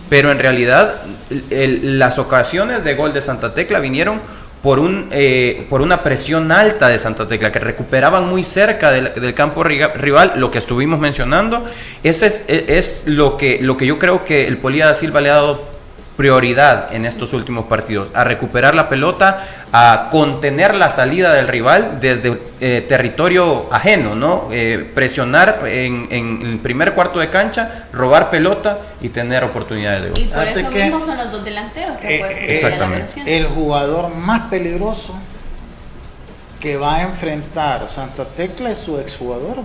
pero 0.09 0.31
en 0.31 0.39
realidad 0.39 1.03
las 1.51 2.19
ocasiones 2.19 2.85
de 2.85 2.95
gol 2.95 3.13
de 3.13 3.23
Santa 3.23 3.55
Tecla 3.55 3.81
vinieron 3.81 4.21
por, 4.63 4.79
un, 4.79 5.09
eh, 5.11 5.67
por 5.69 5.83
una 5.83 6.03
presión 6.03 6.51
alta 6.53 6.89
de 6.89 6.99
Santa 6.99 7.29
Tecla, 7.29 7.53
que 7.53 7.59
recuperaban 7.59 8.27
muy 8.29 8.45
cerca 8.45 8.91
del, 8.91 9.35
campo 9.35 9.63
rival, 9.63 10.33
lo 10.37 10.51
que 10.51 10.59
estuvimos 10.59 10.99
mencionando. 10.99 11.65
Ese 12.03 12.27
es, 12.27 12.43
es, 12.47 13.03
lo, 13.07 13.37
que, 13.37 13.59
lo 13.61 13.77
que 13.77 13.87
yo 13.87 13.99
creo 13.99 14.25
que 14.25 14.47
el 14.47 14.57
Polía 14.57 14.87
da 14.87 14.95
Silva 14.95 15.21
le 15.21 15.31
ha 15.31 15.35
dado 15.35 15.74
prioridad 16.17 16.95
en 16.95 17.07
estos 17.07 17.33
últimos 17.33 17.67
partidos, 17.67 18.09
a 18.15 18.25
recuperar 18.25 18.75
la 18.75 18.89
pelota, 18.89 19.47
a 19.73 20.09
contener 20.11 20.75
la 20.75 20.91
salida 20.91 21.35
del 21.35 21.49
rival 21.49 21.99
desde 22.01 22.41
eh, 22.61 22.85
territorio 22.89 23.67
ajeno, 23.73 24.15
¿no? 24.15 24.49
Eh, 24.53 24.91
presionar 24.95 25.63
en, 25.67 26.09
el 26.11 26.59
primer 26.61 26.95
cuarto 26.95 27.19
de 27.19 27.31
cancha, 27.31 27.87
robar 27.93 28.31
pelota 28.31 28.79
y 29.01 29.09
tener 29.09 29.43
oportunidades 29.43 30.05
de 30.05 30.09
gol. 30.11 30.19
Y 30.21 30.25
por 30.27 30.47
eso 30.47 30.71
mismo 30.71 31.01
son 31.01 31.19
los 31.19 31.33
dos 31.33 31.45
delanteros 31.45 31.99
que 31.99 32.17
eh, 32.17 32.55
Exactamente. 32.55 33.23
El 33.27 33.47
jugador 33.47 34.15
más 34.15 34.43
peligroso 34.43 35.15
que 36.61 36.77
va 36.77 36.97
a 36.97 37.03
enfrentar 37.03 37.91
Santa 37.91 38.25
Tecla 38.25 38.71
es 38.71 38.79
su 38.79 38.99
exjugador, 38.99 39.63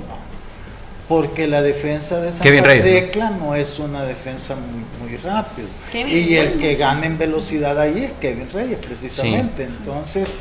porque 1.09 1.47
la 1.47 1.63
defensa 1.63 2.21
de 2.21 2.31
Santa. 2.31 2.63
Tecla 2.83 3.31
¿no? 3.31 3.55
es 3.55 3.79
una 3.79 4.03
defensa 4.05 4.55
muy, 4.55 5.09
muy 5.09 5.17
rápida. 5.17 5.65
Y 5.91 6.35
el 6.35 6.59
que 6.59 6.75
gana 6.75 7.07
en 7.07 7.17
velocidad 7.17 7.77
ahí 7.79 8.03
es 8.03 8.11
Kevin 8.21 8.47
Reyes, 8.53 8.77
precisamente. 8.77 9.63
Entonces, 9.63 10.35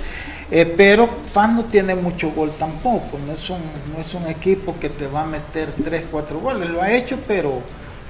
eh, 0.50 0.72
pero 0.76 1.08
FAN 1.32 1.54
no 1.56 1.64
tiene 1.64 1.94
mucho 1.94 2.30
gol 2.32 2.52
tampoco, 2.58 3.18
no 3.26 3.32
es, 3.32 3.48
un, 3.48 3.60
no 3.94 4.00
es 4.00 4.12
un 4.12 4.26
equipo 4.26 4.76
que 4.78 4.90
te 4.90 5.06
va 5.06 5.22
a 5.22 5.26
meter 5.26 5.72
3, 5.82 6.04
4 6.10 6.38
goles, 6.38 6.68
lo 6.68 6.82
ha 6.82 6.92
hecho, 6.92 7.18
pero 7.26 7.62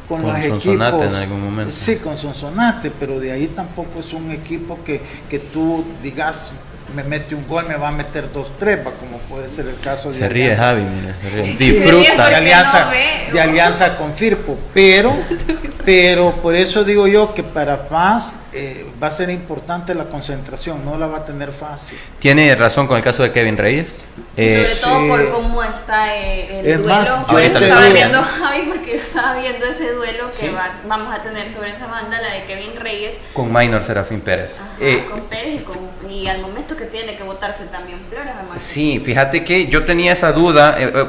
con, 0.08 0.22
Con 0.22 0.32
los 0.32 0.44
Sonsonate 0.44 0.96
equipos. 0.96 1.14
en 1.14 1.22
algún 1.22 1.44
momento. 1.44 1.72
Sí, 1.72 1.96
con 1.96 2.16
Sonsonate, 2.16 2.90
pero 2.90 3.20
de 3.20 3.30
ahí 3.30 3.46
tampoco 3.48 4.00
es 4.00 4.12
un 4.12 4.32
equipo 4.32 4.78
que, 4.84 5.00
que 5.30 5.38
tú 5.38 5.84
digas, 6.02 6.52
me 6.94 7.04
mete 7.04 7.34
un 7.34 7.46
gol, 7.46 7.66
me 7.66 7.76
va 7.76 7.88
a 7.88 7.92
meter 7.92 8.32
dos, 8.32 8.52
tres, 8.58 8.78
va, 8.86 8.92
como 8.92 9.18
puede 9.18 9.48
ser 9.48 9.66
el 9.66 9.78
caso 9.80 10.10
de 10.10 10.18
Se 10.18 10.28
ríe 10.28 10.44
Alianza. 10.44 10.64
Javi, 10.66 10.82
mire, 10.82 11.14
se 11.22 11.30
ríe. 11.30 11.42
de 11.58 11.64
Disfruta. 11.64 12.16
porque 12.16 12.34
alianza, 12.34 12.84
no 12.84 13.32
de 13.34 13.40
alianza 13.40 13.96
con 13.96 14.14
Firpo, 14.14 14.58
pero, 14.72 15.12
pero 15.84 16.32
por 16.42 16.54
eso 16.54 16.84
digo 16.84 17.06
yo 17.06 17.34
que 17.34 17.42
para 17.42 17.76
FAS 17.78 18.34
eh, 18.52 18.86
va 19.02 19.08
a 19.08 19.10
ser 19.10 19.30
importante 19.30 19.94
la 19.94 20.04
concentración, 20.06 20.84
no 20.84 20.96
la 20.98 21.06
va 21.06 21.18
a 21.18 21.24
tener 21.24 21.52
fácil. 21.52 21.98
Tiene 22.18 22.54
razón 22.54 22.86
con 22.86 22.96
el 22.96 23.02
caso 23.02 23.22
de 23.22 23.32
Kevin 23.32 23.56
Reyes. 23.58 23.92
Y 24.36 24.42
Eh, 24.42 24.64
sobre 24.64 24.80
todo 24.94 25.00
sí. 25.02 25.08
por 25.08 25.30
cómo 25.32 25.62
está 25.64 26.16
eh, 26.16 26.60
el 26.60 26.66
Es 26.66 26.78
duelo. 26.78 26.94
más, 26.94 27.06
yo 27.08 27.14
Ahorita 27.28 27.58
estaba 27.58 27.82
digo- 27.82 27.94
viendo 27.94 28.22
Javi 28.40 28.62
porque 28.72 28.90
yo 28.96 29.02
estaba 29.02 29.36
viendo 29.38 29.66
ese 29.66 29.92
duelo 29.92 30.30
que 30.30 30.46
Sí. 30.46 30.48
va- 30.48 30.74
vamos 30.88 31.14
a 31.14 31.20
tener 31.22 31.50
sobre 31.50 31.70
esa 31.70 31.86
banda, 31.86 32.20
la 32.20 32.32
de 32.32 32.44
Kevin 32.44 32.74
Reyes, 32.78 33.16
con 33.34 33.52
Minor 33.52 33.82
Serafín 33.84 34.20
Pérez. 34.20 34.56
ajá, 34.58 34.68
Eh, 34.80 35.06
con 35.10 35.20
Pérez 35.22 35.54
y, 35.60 35.64
con- 35.64 36.10
y 36.10 36.26
al 36.28 36.40
momento 36.40 36.76
que 36.78 36.84
tiene 36.86 37.16
que 37.16 37.22
votarse 37.24 37.64
también 37.66 37.98
Flores, 38.08 38.32
además. 38.34 38.62
Sí, 38.62 39.00
fíjate 39.04 39.44
que 39.44 39.66
yo 39.66 39.84
tenía 39.84 40.12
esa 40.12 40.32
duda, 40.32 40.76
eh, 40.78 40.90
eh, 40.94 41.04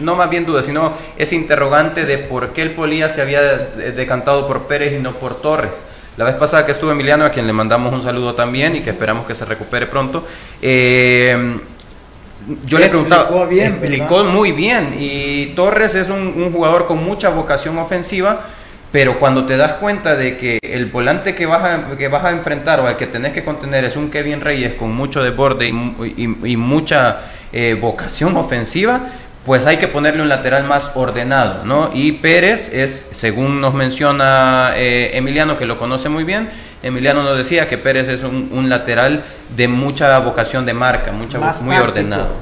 no 0.00 0.14
más 0.16 0.30
bien 0.30 0.46
duda, 0.46 0.62
sino 0.62 0.94
ese 1.18 1.34
interrogante 1.34 2.06
de 2.06 2.16
por 2.18 2.50
qué 2.54 2.62
el 2.62 2.70
Polía 2.70 3.08
se 3.10 3.20
había 3.20 3.42
de- 3.42 3.92
decantado 3.92 4.46
por 4.46 4.62
Pérez 4.68 4.94
y 4.94 4.98
no 5.02 5.12
por 5.12 5.42
Torres. 5.42 5.72
La 6.16 6.24
vez 6.24 6.36
pasada 6.36 6.64
que 6.64 6.72
estuvo 6.72 6.90
Emiliano, 6.92 7.24
a 7.24 7.30
quien 7.30 7.46
le 7.46 7.52
mandamos 7.52 7.92
un 7.92 8.02
saludo 8.02 8.34
también 8.34 8.74
y 8.76 8.80
que 8.82 8.90
esperamos 8.90 9.26
que 9.26 9.34
se 9.34 9.44
recupere 9.44 9.86
pronto, 9.86 10.26
eh, 10.62 11.58
yo 12.64 12.78
le 12.78 12.88
preguntaba, 12.88 13.22
Explicó 13.24 13.46
bien, 13.46 13.72
explicó 13.74 14.16
¿verdad? 14.18 14.32
muy 14.32 14.52
bien 14.52 14.96
y 14.98 15.46
Torres 15.54 15.94
es 15.94 16.08
un, 16.08 16.18
un 16.36 16.52
jugador 16.52 16.86
con 16.86 17.02
mucha 17.04 17.28
vocación 17.28 17.76
ofensiva, 17.78 18.40
pero 18.92 19.18
cuando 19.18 19.44
te 19.46 19.56
das 19.56 19.72
cuenta 19.74 20.16
de 20.16 20.36
que 20.36 20.58
el 20.62 20.86
volante 20.86 21.34
que 21.34 21.46
vas 21.46 21.62
a, 21.62 21.96
que 21.96 22.08
vas 22.08 22.24
a 22.24 22.30
enfrentar 22.30 22.80
o 22.80 22.86
al 22.86 22.96
que 22.96 23.06
tenés 23.06 23.32
que 23.32 23.44
contener 23.44 23.84
es 23.84 23.96
un 23.96 24.10
Kevin 24.10 24.40
Reyes 24.40 24.74
con 24.74 24.92
mucho 24.94 25.22
desborde 25.22 25.68
y, 25.68 25.72
y- 26.16 26.52
y 26.52 26.56
mucha 26.56 27.18
eh, 27.52 27.76
vocación 27.80 28.36
ofensiva, 28.36 29.00
pues 29.46 29.66
hay 29.66 29.78
que 29.78 29.88
ponerle 29.88 30.22
un 30.22 30.28
lateral 30.28 30.64
más 30.64 30.90
ordenado, 30.94 31.64
¿no? 31.64 31.90
Y 31.94 32.12
Pérez 32.12 32.72
es, 32.74 33.06
según 33.12 33.60
nos 33.60 33.74
menciona 33.74 34.72
eh, 34.76 35.12
Emiliano, 35.14 35.56
que 35.56 35.66
lo 35.66 35.78
conoce 35.78 36.08
muy 36.08 36.24
bien, 36.24 36.50
Emiliano 36.82 37.22
nos 37.22 37.36
decía 37.36 37.68
que 37.68 37.76
Pérez 37.78 38.08
es 38.08 38.22
un, 38.22 38.50
un 38.52 38.68
lateral 38.68 39.22
de 39.56 39.68
mucha 39.68 40.18
vocación 40.18 40.64
de 40.66 40.72
marca, 40.74 41.12
mucha, 41.12 41.38
Más 41.38 41.62
muy 41.62 41.74
táctico. 41.74 41.90
ordenado, 41.92 42.36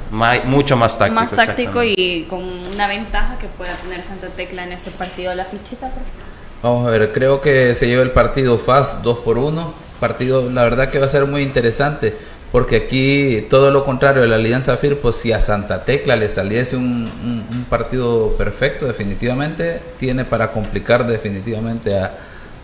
mucho 0.44 0.76
más 0.76 0.98
táctico. 0.98 1.20
más 1.20 1.30
táctico 1.32 1.82
y 1.84 2.26
con 2.28 2.42
una 2.74 2.86
ventaja 2.88 3.36
que 3.38 3.46
pueda 3.48 3.72
tener 3.74 4.02
Santa 4.02 4.28
Tecla 4.28 4.64
en 4.64 4.72
este 4.72 4.90
partido. 4.90 5.34
La 5.34 5.44
fichita, 5.44 5.88
por 5.88 6.02
favor. 6.04 6.27
Vamos 6.62 6.86
a 6.86 6.90
ver, 6.90 7.12
creo 7.12 7.40
que 7.40 7.74
se 7.74 7.86
lleva 7.86 8.02
el 8.02 8.10
partido 8.10 8.58
FAS 8.58 9.02
2 9.02 9.18
por 9.18 9.38
1. 9.38 9.72
Partido, 10.00 10.48
la 10.50 10.64
verdad 10.64 10.90
que 10.90 10.98
va 10.98 11.06
a 11.06 11.08
ser 11.08 11.26
muy 11.26 11.42
interesante. 11.42 12.14
Porque 12.50 12.76
aquí 12.76 13.46
todo 13.50 13.70
lo 13.70 13.84
contrario 13.84 14.22
de 14.22 14.28
la 14.28 14.36
Alianza 14.36 14.76
Firpo, 14.78 15.12
si 15.12 15.32
a 15.32 15.38
Santa 15.40 15.82
Tecla 15.82 16.16
le 16.16 16.28
saliese 16.30 16.76
un, 16.76 16.84
un- 16.84 17.46
un 17.50 17.64
partido 17.68 18.30
perfecto, 18.38 18.86
definitivamente 18.86 19.80
tiene 20.00 20.24
para 20.24 20.50
complicar 20.50 21.06
definitivamente 21.06 21.94
a, 21.98 22.10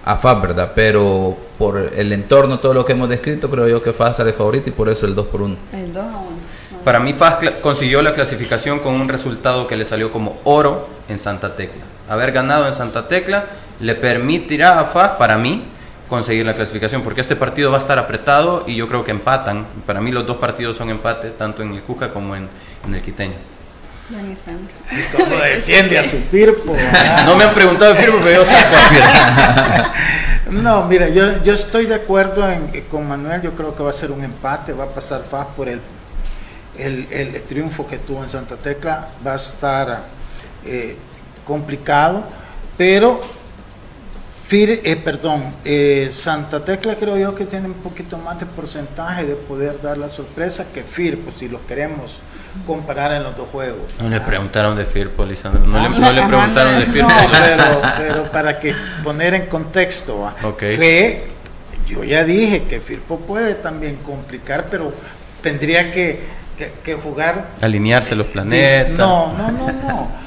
a 0.07 0.17
FAS, 0.17 0.41
¿verdad? 0.41 0.73
Pero 0.75 1.37
por 1.59 1.77
el 1.95 2.13
entorno, 2.15 2.59
todo 2.61 2.73
lo 2.73 2.85
que 2.87 2.93
hemos 2.93 3.11
descrito, 3.11 3.51
creo 3.51 3.69
yo 3.69 3.83
que 3.83 3.93
FAS 3.93 4.17
sale 4.17 4.33
favorito 4.33 4.71
y 4.71 4.73
por 4.73 4.89
eso 4.89 5.05
el 5.05 5.15
2 5.15 5.27
por 5.27 5.43
1. 5.43 5.57
El 5.75 5.93
2 5.93 6.03
a 6.03 6.07
1. 6.09 6.19
Para 6.83 6.99
mí 7.01 7.13
FAS 7.13 7.37
consiguió 7.61 8.01
la 8.01 8.15
clasificación 8.15 8.79
con 8.79 8.95
un 8.95 9.09
resultado 9.11 9.67
que 9.67 9.77
le 9.77 9.85
salió 9.85 10.11
como 10.11 10.39
oro 10.45 10.89
en 11.11 11.19
Santa 11.19 11.57
Tecla. 11.57 11.83
Haber 12.09 12.33
ganado 12.33 12.67
en 12.67 12.73
Santa 12.73 13.07
Tecla 13.07 13.45
le 13.81 13.95
permitirá 13.95 14.81
a 14.81 14.85
FAS, 14.87 15.13
para 15.13 15.37
mí, 15.37 15.63
conseguir 16.09 16.47
la 16.47 16.55
clasificación, 16.55 17.03
porque 17.03 17.21
este 17.21 17.37
partido 17.37 17.71
va 17.71 17.79
a 17.79 17.81
estar 17.81 17.99
apretado 17.99 18.65
y 18.67 18.77
yo 18.77 18.89
creo 18.89 19.05
que 19.05 19.11
empatan. 19.11 19.67
Para 19.87 20.01
mí 20.01 20.13
los 20.13 20.27
dos 20.27 20.37
partidos 20.37 20.77
son 20.77 20.91
empate, 20.91 21.31
tanto 21.31 21.63
en 21.63 21.73
el 21.73 21.83
Cuca 21.83 22.13
como 22.13 22.37
en, 22.37 22.49
en 22.87 22.95
el 22.95 23.03
Quiteño. 23.03 23.35
Como 25.17 25.37
defiende 25.45 25.99
a 25.99 26.05
su 26.05 26.19
Firpo. 26.19 26.77
No 27.25 27.37
me 27.37 27.45
han 27.45 27.55
preguntado 27.55 27.93
el 27.93 27.99
firme, 27.99 28.21
pero 28.23 28.45
yo 28.45 28.47
saco 28.47 28.77
a 28.77 28.81
Firpo. 28.89 29.91
No, 30.51 30.85
mira, 30.85 31.09
yo, 31.09 31.43
yo 31.43 31.55
estoy 31.55 31.87
de 31.87 31.95
acuerdo 31.95 32.49
en, 32.49 32.69
con 32.83 33.09
Manuel, 33.09 33.41
yo 33.41 33.53
creo 33.55 33.75
que 33.75 33.83
va 33.83 33.91
a 33.91 33.95
ser 33.95 34.11
un 34.13 34.23
empate, 34.23 34.75
va 34.75 34.85
a 34.85 34.89
pasar 34.89 35.23
FAS 35.23 35.47
por 35.57 35.69
el, 35.69 35.81
el, 36.77 37.09
el 37.11 37.43
triunfo 37.43 37.87
que 37.87 37.97
tuvo 37.97 38.23
en 38.23 38.29
Santa 38.29 38.57
Tecla, 38.57 39.09
va 39.27 39.33
a 39.33 39.37
estar 39.37 40.03
eh, 40.67 40.97
complicado, 41.47 42.25
pero 42.77 43.23
Fir, 44.47 44.83
eh, 44.85 44.97
perdón, 44.97 45.43
eh, 45.65 46.11
Santa 46.13 46.65
Tecla 46.65 46.97
creo 46.97 47.17
yo 47.17 47.35
que 47.35 47.47
tiene 47.47 47.67
un 47.67 47.75
poquito 47.75 48.19
más 48.19 48.39
de 48.39 48.47
porcentaje 48.47 49.25
de 49.25 49.37
poder 49.37 49.81
dar 49.81 49.97
la 49.97 50.09
sorpresa 50.11 50.67
que 50.73 50.83
Firpo, 50.83 51.33
si 51.37 51.49
los 51.49 51.63
queremos 51.63 52.19
comparar 52.67 53.13
en 53.13 53.23
los 53.23 53.35
dos 53.37 53.49
juegos. 53.51 53.81
No 54.01 54.09
le 54.11 54.21
preguntaron 54.21 54.77
de 54.77 54.85
Firpo, 54.85 55.25
Lisandro. 55.25 55.63
No 55.67 55.79
le, 55.81 55.87
Ah, 55.87 55.99
no 55.99 56.13
le 56.13 56.21
ajá, 56.21 56.29
preguntaron 56.29 56.79
de. 56.79 56.87
Firpo. 56.87 57.09
No, 57.09 57.17
pero, 57.33 57.83
pero 57.99 58.31
para 58.31 58.61
que 58.61 58.75
poner 59.03 59.35
en 59.35 59.47
contexto, 59.47 60.31
que 60.59 61.25
yo 61.89 62.05
ya 62.05 62.23
dije 62.23 62.65
que 62.65 62.81
Firpo 62.81 63.19
puede 63.21 63.55
también 63.55 63.97
complicar, 63.97 64.67
pero 64.71 64.93
tendría 65.43 65.91
que, 65.91 66.21
que- 66.59 66.73
que 66.85 66.95
jugar. 66.95 67.47
Alinearse 67.63 68.15
los 68.15 68.27
planetas. 68.29 68.91
No, 68.91 69.33
no, 69.33 69.51
no, 69.51 69.73
no. 69.73 70.24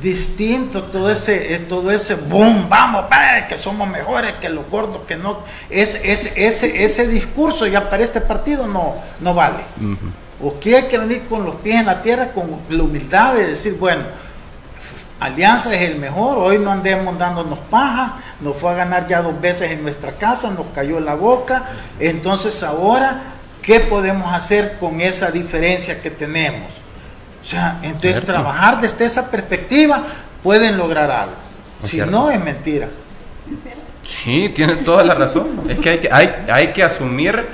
Distinto, 0.00 0.84
todo 0.84 1.10
ese, 1.10 1.54
es 1.54 1.66
todo 1.68 1.90
ese 1.90 2.14
boom, 2.14 2.68
vamos, 2.68 3.04
que 3.48 3.58
somos 3.58 3.88
mejores 3.88 4.32
que 4.40 4.48
los 4.48 4.68
gordos, 4.70 5.02
que 5.08 5.16
no. 5.16 5.40
Es, 5.68 5.94
es- 6.04 6.32
ese, 6.36 6.84
ese 6.84 7.08
discurso 7.08 7.66
ya 7.66 7.88
para 7.90 8.02
este 8.02 8.20
partido 8.20 8.66
no, 8.66 8.94
no 9.20 9.34
vale. 9.34 9.58
Ujú. 9.80 10.48
Usted 10.48 10.74
hay 10.74 10.82
que 10.84 10.96
venir 10.98 11.24
con 11.28 11.44
los 11.44 11.56
pies 11.56 11.80
en 11.80 11.86
la 11.86 12.00
tierra, 12.02 12.32
con 12.32 12.60
la 12.68 12.82
humildad 12.82 13.34
de 13.34 13.48
decir, 13.48 13.76
bueno, 13.78 14.02
Alianza 15.18 15.74
es 15.74 15.82
el 15.82 15.96
mejor, 15.98 16.38
hoy 16.38 16.58
no 16.58 16.70
andemos 16.70 17.18
dándonos 17.18 17.58
paja, 17.70 18.18
nos 18.40 18.56
fue 18.56 18.70
a 18.70 18.74
ganar 18.74 19.06
ya 19.06 19.20
dos 19.20 19.38
veces 19.38 19.70
en 19.70 19.82
nuestra 19.82 20.12
casa, 20.12 20.50
nos 20.50 20.66
cayó 20.74 20.96
en 20.96 21.04
la 21.04 21.14
boca, 21.14 21.64
entonces 21.98 22.62
ahora, 22.62 23.20
¿qué 23.60 23.80
podemos 23.80 24.32
hacer 24.32 24.78
con 24.80 25.02
esa 25.02 25.30
diferencia 25.30 26.00
que 26.00 26.10
tenemos? 26.10 26.70
O 27.42 27.46
sea, 27.46 27.78
entonces 27.82 28.12
Cierto. 28.20 28.32
trabajar 28.32 28.80
desde 28.80 29.04
esa 29.06 29.30
perspectiva 29.30 30.02
pueden 30.42 30.76
lograr 30.76 31.10
algo. 31.10 31.34
Es 31.82 31.86
Si 31.90 31.96
cierto. 31.96 32.10
no, 32.12 32.30
es 32.30 32.40
mentira. 32.42 32.88
¿Es 33.52 33.62
cierto? 33.62 33.80
Sí, 34.04 34.50
tiene 34.54 34.76
toda 34.76 35.04
la 35.04 35.14
razón. 35.14 35.48
Es 35.68 35.78
que 35.78 35.90
hay 35.90 35.98
que, 35.98 36.08
hay, 36.12 36.30
hay 36.52 36.72
que 36.72 36.82
asumir 36.82 37.46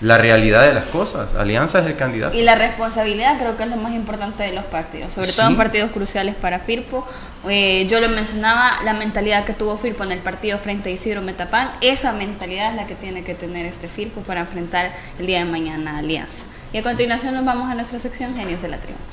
la 0.00 0.18
realidad 0.18 0.62
de 0.66 0.74
las 0.74 0.84
cosas. 0.86 1.34
Alianza 1.38 1.78
es 1.80 1.86
el 1.86 1.96
candidato. 1.96 2.36
Y 2.36 2.42
la 2.42 2.54
responsabilidad 2.56 3.38
creo 3.38 3.56
que 3.56 3.62
es 3.64 3.68
lo 3.70 3.76
más 3.76 3.92
importante 3.92 4.42
de 4.42 4.52
los 4.52 4.64
partidos, 4.64 5.12
sobre 5.12 5.32
todo 5.32 5.46
Sí. 5.46 5.52
en 5.52 5.56
partidos 5.56 5.90
cruciales 5.92 6.34
para 6.34 6.58
Firpo. 6.60 7.06
Eh, 7.48 7.86
yo 7.88 8.00
lo 8.00 8.08
mencionaba, 8.08 8.72
la 8.84 8.92
mentalidad 8.92 9.44
que 9.44 9.52
tuvo 9.54 9.76
Firpo 9.76 10.04
en 10.04 10.12
el 10.12 10.18
partido 10.18 10.58
frente 10.58 10.90
a 10.90 10.92
Isidro 10.92 11.22
Metapán, 11.22 11.70
esa 11.80 12.12
mentalidad 12.12 12.70
es 12.70 12.76
la 12.76 12.86
que 12.86 12.94
tiene 12.94 13.24
que 13.24 13.34
tener 13.34 13.66
este 13.66 13.88
Firpo 13.88 14.20
para 14.22 14.40
enfrentar 14.40 14.92
el 15.18 15.26
día 15.26 15.38
de 15.38 15.44
mañana 15.46 15.96
a 15.96 15.98
Alianza. 15.98 16.44
Y 16.72 16.78
a 16.78 16.82
continuación 16.82 17.34
nos 17.34 17.44
vamos 17.44 17.70
a 17.70 17.74
nuestra 17.74 17.98
sección 17.98 18.34
Genios 18.36 18.60
de 18.62 18.68
la 18.68 18.78
Tribuna. 18.78 19.04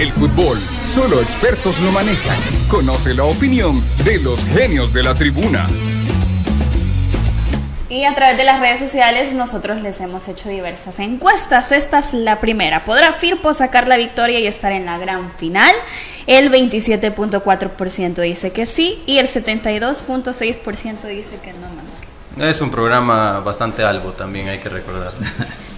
El 0.00 0.12
fútbol, 0.12 0.56
solo 0.56 1.20
expertos 1.20 1.78
lo 1.80 1.92
manejan. 1.92 2.38
Conoce 2.70 3.12
la 3.12 3.24
opinión 3.24 3.82
de 4.02 4.18
los 4.18 4.46
genios 4.46 4.94
de 4.94 5.02
la 5.02 5.14
tribuna. 5.14 5.66
Y 7.90 8.06
a 8.06 8.14
través 8.14 8.38
de 8.38 8.44
las 8.44 8.60
redes 8.60 8.78
sociales 8.78 9.34
nosotros 9.34 9.82
les 9.82 10.00
hemos 10.00 10.26
hecho 10.26 10.48
diversas 10.48 11.00
encuestas. 11.00 11.70
Esta 11.70 11.98
es 11.98 12.14
la 12.14 12.40
primera. 12.40 12.86
¿Podrá 12.86 13.12
Firpo 13.12 13.52
sacar 13.52 13.88
la 13.88 13.98
victoria 13.98 14.40
y 14.40 14.46
estar 14.46 14.72
en 14.72 14.86
la 14.86 14.96
gran 14.96 15.30
final? 15.32 15.74
El 16.26 16.50
27.4% 16.50 18.22
dice 18.22 18.52
que 18.52 18.64
sí 18.64 19.02
y 19.04 19.18
el 19.18 19.28
72.6% 19.28 21.02
dice 21.08 21.38
que 21.44 21.52
no, 21.52 21.68
Manuel. 21.68 22.50
Es 22.50 22.62
un 22.62 22.70
programa 22.70 23.40
bastante 23.40 23.84
algo 23.84 24.12
también, 24.12 24.48
hay 24.48 24.60
que 24.60 24.70
recordar. 24.70 25.12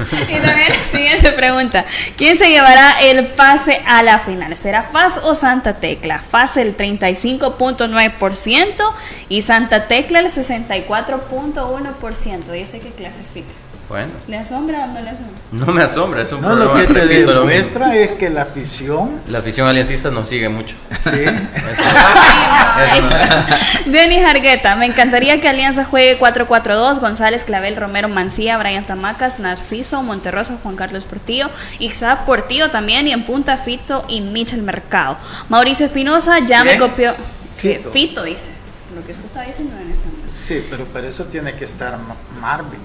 Y 0.28 0.34
también 0.40 0.68
la 0.68 0.84
siguiente 0.84 1.32
pregunta. 1.32 1.84
¿Quién 2.16 2.36
se 2.36 2.50
llevará 2.50 3.00
el 3.00 3.28
pase 3.28 3.80
a 3.86 4.02
la 4.02 4.18
final? 4.18 4.54
¿Será 4.56 4.82
FAS 4.84 5.20
o 5.22 5.32
Santa 5.34 5.74
Tecla? 5.74 6.18
FAS 6.18 6.56
el 6.56 6.76
35.9% 6.76 8.92
y 9.28 9.42
Santa 9.42 9.86
Tecla 9.88 10.18
el 10.20 10.26
64.1%. 10.26 12.52
Dice 12.52 12.78
que 12.80 12.90
clasifica. 12.90 13.69
Bueno, 13.90 14.12
¿Le 14.28 14.38
asombra 14.38 14.84
o 14.84 14.86
no 14.86 15.00
le 15.02 15.10
asombra? 15.10 15.40
no 15.50 15.66
me 15.66 15.82
asombra, 15.82 16.22
es 16.22 16.30
un 16.32 16.40
No, 16.40 16.50
lo 16.54 16.66
programa 16.70 16.86
que 16.86 16.94
te 16.94 17.00
repito, 17.00 17.34
lo 17.34 17.40
demuestra 17.40 17.96
es 17.96 18.10
que 18.12 18.30
la 18.30 18.42
afición, 18.42 19.20
La 19.28 19.40
afición 19.40 19.66
aliancista 19.66 20.10
nos 20.12 20.28
sigue 20.28 20.48
mucho. 20.48 20.76
sí, 21.00 21.10
Denis 23.86 24.24
Argueta, 24.24 24.76
me 24.76 24.86
encantaría 24.86 25.40
que 25.40 25.48
Alianza 25.48 25.84
juegue 25.84 26.18
4-4-2, 26.18 27.00
González, 27.00 27.44
Clavel, 27.44 27.76
Romero, 27.76 28.08
Mancía, 28.08 28.58
Brian 28.58 28.84
Tamacas, 28.86 29.38
Narciso, 29.40 30.02
Monterroso, 30.02 30.58
Juan 30.62 30.76
Carlos 30.76 31.04
Portillo, 31.04 31.50
Ixab 31.80 32.24
Portillo 32.26 32.70
también 32.70 33.08
y 33.08 33.12
en 33.12 33.24
punta 33.24 33.56
Fito 33.56 34.04
y 34.08 34.20
Michel 34.20 34.62
Mercado. 34.62 35.16
Mauricio 35.48 35.86
Espinosa 35.86 36.38
ya 36.46 36.62
me 36.64 36.76
¿Quién? 36.76 36.80
copió. 36.80 37.14
Fito. 37.56 37.90
Fito 37.90 38.22
dice. 38.22 38.50
Lo 38.94 39.04
que 39.04 39.12
usted 39.12 39.26
está 39.26 39.42
diciendo 39.42 39.74
en 39.80 39.90
ese 39.92 40.04
momento. 40.06 40.28
sí, 40.32 40.64
pero 40.70 40.84
para 40.86 41.08
eso 41.08 41.24
tiene 41.26 41.52
que 41.54 41.64
estar 41.64 41.96
Ma- 41.98 42.16
Marvin. 42.40 42.80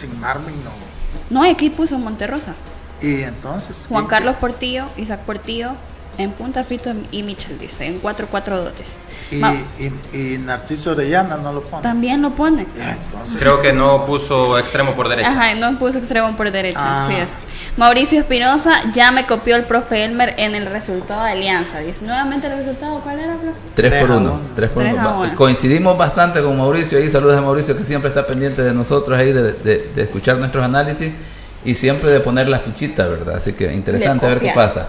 Sin 0.00 0.18
Marvin 0.20 0.54
no. 0.64 0.70
No, 1.30 1.44
y 1.46 1.50
aquí 1.50 1.68
puso 1.70 1.98
Monterrosa. 1.98 2.54
Y 3.02 3.22
entonces. 3.22 3.84
Juan 3.88 4.04
¿y- 4.04 4.08
Carlos 4.08 4.36
Portillo, 4.36 4.86
Isaac 4.96 5.20
Portillo, 5.20 5.72
en 6.22 6.32
punta 6.32 6.64
Fito 6.64 6.92
y 7.10 7.22
Michel 7.22 7.58
dice, 7.58 7.86
en 7.86 8.00
4-4-2. 8.02 8.70
Y, 9.30 9.36
Ma- 9.36 9.54
y, 9.78 10.16
y 10.16 10.38
Narciso 10.38 10.92
Orellana 10.92 11.36
no 11.36 11.52
lo 11.52 11.62
pone. 11.62 11.82
También 11.82 12.22
lo 12.22 12.30
pone. 12.30 12.66
Ya, 12.76 12.92
entonces. 12.92 13.36
Creo 13.38 13.60
que 13.60 13.72
no 13.72 14.04
puso 14.06 14.58
extremo 14.58 14.92
por 14.94 15.08
derecha. 15.08 15.30
Ajá, 15.30 15.54
no 15.54 15.78
puso 15.78 15.98
extremo 15.98 16.36
por 16.36 16.50
derecha, 16.50 16.78
Ah. 16.82 17.06
así 17.06 17.14
es. 17.16 17.28
Mauricio 17.76 18.18
Espinosa 18.20 18.80
ya 18.92 19.12
me 19.12 19.26
copió 19.26 19.54
el 19.56 19.64
profe 19.64 20.04
Elmer 20.04 20.34
en 20.36 20.54
el 20.54 20.66
resultado 20.66 21.24
de 21.24 21.30
Alianza. 21.32 21.78
Dice, 21.78 22.04
nuevamente 22.04 22.48
el 22.48 22.54
resultado, 22.56 23.00
¿cuál 23.00 23.20
era, 23.20 23.34
profe? 23.34 23.56
3 23.76 23.90
Tres 23.90 24.00
por 24.02 24.10
a 24.12 24.16
1. 24.16 24.30
uno. 24.32 24.40
3 24.56 24.70
por 24.70 24.82
Tres 24.82 24.94
1. 24.96 25.08
a 25.08 25.18
uno. 25.18 25.34
Coincidimos 25.36 25.96
bastante 25.96 26.42
con 26.42 26.58
Mauricio 26.58 26.98
ahí. 26.98 27.08
Saludos 27.08 27.38
a 27.38 27.42
Mauricio 27.42 27.76
que 27.76 27.84
siempre 27.84 28.08
está 28.08 28.26
pendiente 28.26 28.62
de 28.62 28.72
nosotros 28.72 29.18
ahí, 29.18 29.32
de, 29.32 29.52
de- 29.52 29.90
de 29.94 30.02
escuchar 30.02 30.36
nuestros 30.38 30.64
análisis 30.64 31.12
y 31.64 31.74
siempre 31.76 32.10
de 32.10 32.20
poner 32.20 32.48
la 32.48 32.58
fichita, 32.58 33.06
¿verdad? 33.06 33.36
Así 33.36 33.52
que 33.52 33.72
interesante 33.72 34.26
a 34.26 34.30
ver 34.30 34.40
qué 34.40 34.50
pasa. 34.54 34.88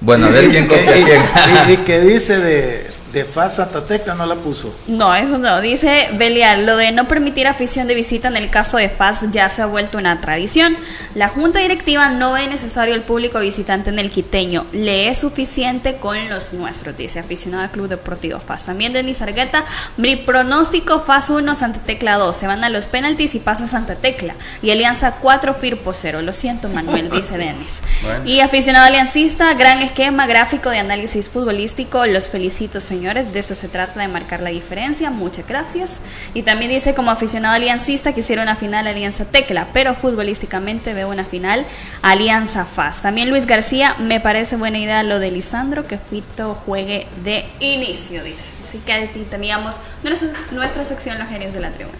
Bueno, 0.00 0.26
a 0.26 0.30
ver 0.30 0.48
quién 0.48 0.66
copia 0.68 0.90
a 0.92 0.96
y- 0.98 1.02
quién. 1.04 1.22
y- 1.68 1.72
y 1.72 1.76
que 1.78 2.00
dice 2.00 2.38
de, 2.38 2.86
de 3.12 3.24
FAS 3.24 3.56
Santa 3.56 3.86
Tecla 3.86 4.14
no 4.14 4.26
la 4.26 4.34
puso. 4.34 4.74
No, 4.86 5.14
eso 5.14 5.38
no. 5.38 5.60
Dice 5.60 6.10
Belial, 6.14 6.66
lo 6.66 6.76
de 6.76 6.92
no 6.92 7.08
permitir 7.08 7.46
afición 7.46 7.86
de 7.86 7.94
visita 7.94 8.28
en 8.28 8.36
el 8.36 8.50
caso 8.50 8.76
de 8.76 8.88
FAS 8.88 9.30
ya 9.30 9.48
se 9.48 9.62
ha 9.62 9.66
vuelto 9.66 9.98
una 9.98 10.20
tradición. 10.20 10.76
La 11.14 11.28
junta 11.28 11.58
directiva 11.58 12.10
no 12.10 12.32
ve 12.32 12.46
necesario 12.48 12.94
el 12.94 13.02
público 13.02 13.40
visitante 13.40 13.90
en 13.90 13.98
el 13.98 14.10
quiteño. 14.10 14.66
Le 14.72 15.08
es 15.08 15.18
suficiente 15.18 15.96
con 15.96 16.28
los 16.28 16.52
nuestros, 16.52 16.96
dice 16.96 17.18
aficionado 17.18 17.64
al 17.64 17.70
Club 17.70 17.88
Deportivo 17.88 18.40
FAS. 18.40 18.64
También 18.64 18.92
Denis 18.92 19.22
Argueta, 19.22 19.64
mi 19.96 20.16
pronóstico 20.16 21.00
FAS 21.00 21.30
1, 21.30 21.54
Santa 21.54 21.80
Tecla 21.80 22.16
2. 22.16 22.36
Se 22.36 22.46
van 22.46 22.64
a 22.64 22.68
los 22.68 22.88
penaltis 22.88 23.34
y 23.34 23.40
pasa 23.40 23.66
Santa 23.66 23.96
Tecla. 23.96 24.34
Y 24.62 24.70
Alianza 24.70 25.16
4, 25.20 25.54
Firpo 25.54 25.92
0. 25.94 26.22
Lo 26.22 26.32
siento, 26.32 26.68
Manuel, 26.68 27.10
dice 27.14 27.38
Denis. 27.38 27.80
Bueno. 28.02 28.26
Y 28.26 28.40
aficionado 28.40 28.86
aliancista, 28.86 29.54
gran 29.54 29.80
esquema 29.80 30.26
gráfico 30.26 30.70
de 30.70 30.78
análisis 30.78 31.28
futbolístico. 31.28 32.06
Los 32.06 32.28
felicito, 32.28 32.80
señores. 32.98 33.32
De 33.32 33.38
eso 33.38 33.54
se 33.54 33.68
trata 33.68 34.00
de 34.00 34.08
marcar 34.08 34.40
la 34.40 34.50
diferencia. 34.50 35.10
Muchas 35.10 35.46
gracias. 35.46 36.00
Y 36.34 36.42
también 36.42 36.70
dice, 36.70 36.94
como 36.94 37.10
aficionado 37.10 37.54
aliancista, 37.54 38.12
quisiera 38.12 38.42
una 38.42 38.56
final 38.56 38.86
Alianza 38.86 39.24
Tecla, 39.24 39.68
pero 39.72 39.94
futbolísticamente 39.94 40.94
veo 40.94 41.08
una 41.08 41.24
final 41.24 41.64
Alianza 42.02 42.64
FAS. 42.64 43.02
También 43.02 43.30
Luis 43.30 43.46
García, 43.46 43.94
me 44.00 44.20
parece 44.20 44.56
buena 44.56 44.78
idea 44.78 45.02
lo 45.04 45.20
de 45.20 45.30
Lisandro, 45.30 45.86
que 45.86 45.98
Fito 45.98 46.54
juegue 46.54 47.06
de 47.22 47.46
inicio, 47.60 48.24
dice. 48.24 48.54
Así 48.62 48.78
que 48.78 48.92
aquí 48.92 49.20
teníamos 49.30 49.78
nuestra, 50.02 50.30
nuestra 50.50 50.84
sección 50.84 51.18
Los 51.18 51.28
Genios 51.28 51.52
de 51.52 51.60
la 51.60 51.70
Tribuna. 51.70 51.98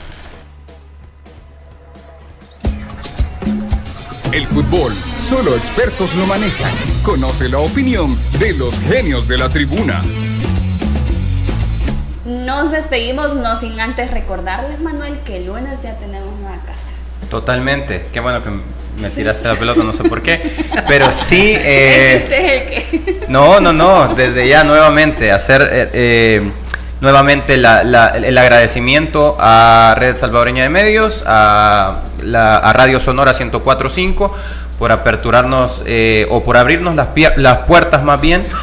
El 4.32 4.46
fútbol, 4.46 4.92
solo 4.92 5.56
expertos 5.56 6.14
lo 6.14 6.26
manejan. 6.26 6.70
Conoce 7.02 7.48
la 7.48 7.60
opinión 7.60 8.16
de 8.38 8.52
los 8.52 8.78
genios 8.80 9.26
de 9.26 9.38
la 9.38 9.48
tribuna. 9.48 10.02
Nos 12.28 12.70
despedimos, 12.70 13.34
no 13.34 13.56
sin 13.56 13.80
antes 13.80 14.10
recordarles, 14.10 14.80
Manuel, 14.80 15.18
que 15.24 15.38
el 15.38 15.46
lunes 15.46 15.82
ya 15.82 15.94
tenemos 15.96 16.28
nueva 16.40 16.58
casa. 16.66 16.90
Totalmente. 17.30 18.06
Qué 18.12 18.20
bueno 18.20 18.42
que 18.42 18.50
me 19.00 19.08
tiraste 19.10 19.48
la 19.48 19.54
pelota, 19.54 19.82
no 19.82 19.92
sé 19.94 20.04
por 20.04 20.22
qué. 20.22 20.54
Pero 20.88 21.10
sí. 21.12 21.54
eh, 21.56 22.14
este 22.14 22.36
es 22.36 22.62
el 22.62 22.68
que. 22.68 23.18
No, 23.28 23.60
no, 23.60 23.72
no, 23.74 24.14
desde 24.14 24.48
ya 24.48 24.64
nuevamente 24.64 25.32
hacer 25.32 25.60
eh, 25.70 25.90
eh, 25.92 26.50
nuevamente 27.02 27.58
la- 27.58 27.84
la- 27.84 28.08
el 28.08 28.36
agradecimiento 28.38 29.36
a 29.38 29.94
Red 29.98 30.16
Salvadoreña 30.16 30.62
de 30.62 30.70
Medios, 30.70 31.22
a, 31.26 32.02
la- 32.22 32.56
a 32.56 32.72
Radio 32.72 32.98
Sonora 33.00 33.32
1045 33.38 34.34
por 34.78 34.92
aperturarnos 34.92 35.82
eh, 35.86 36.26
o 36.30 36.42
por 36.42 36.56
abrirnos 36.56 36.94
las, 36.94 37.08
las 37.36 37.58
puertas 37.66 38.02
más 38.02 38.20
bien. 38.20 38.46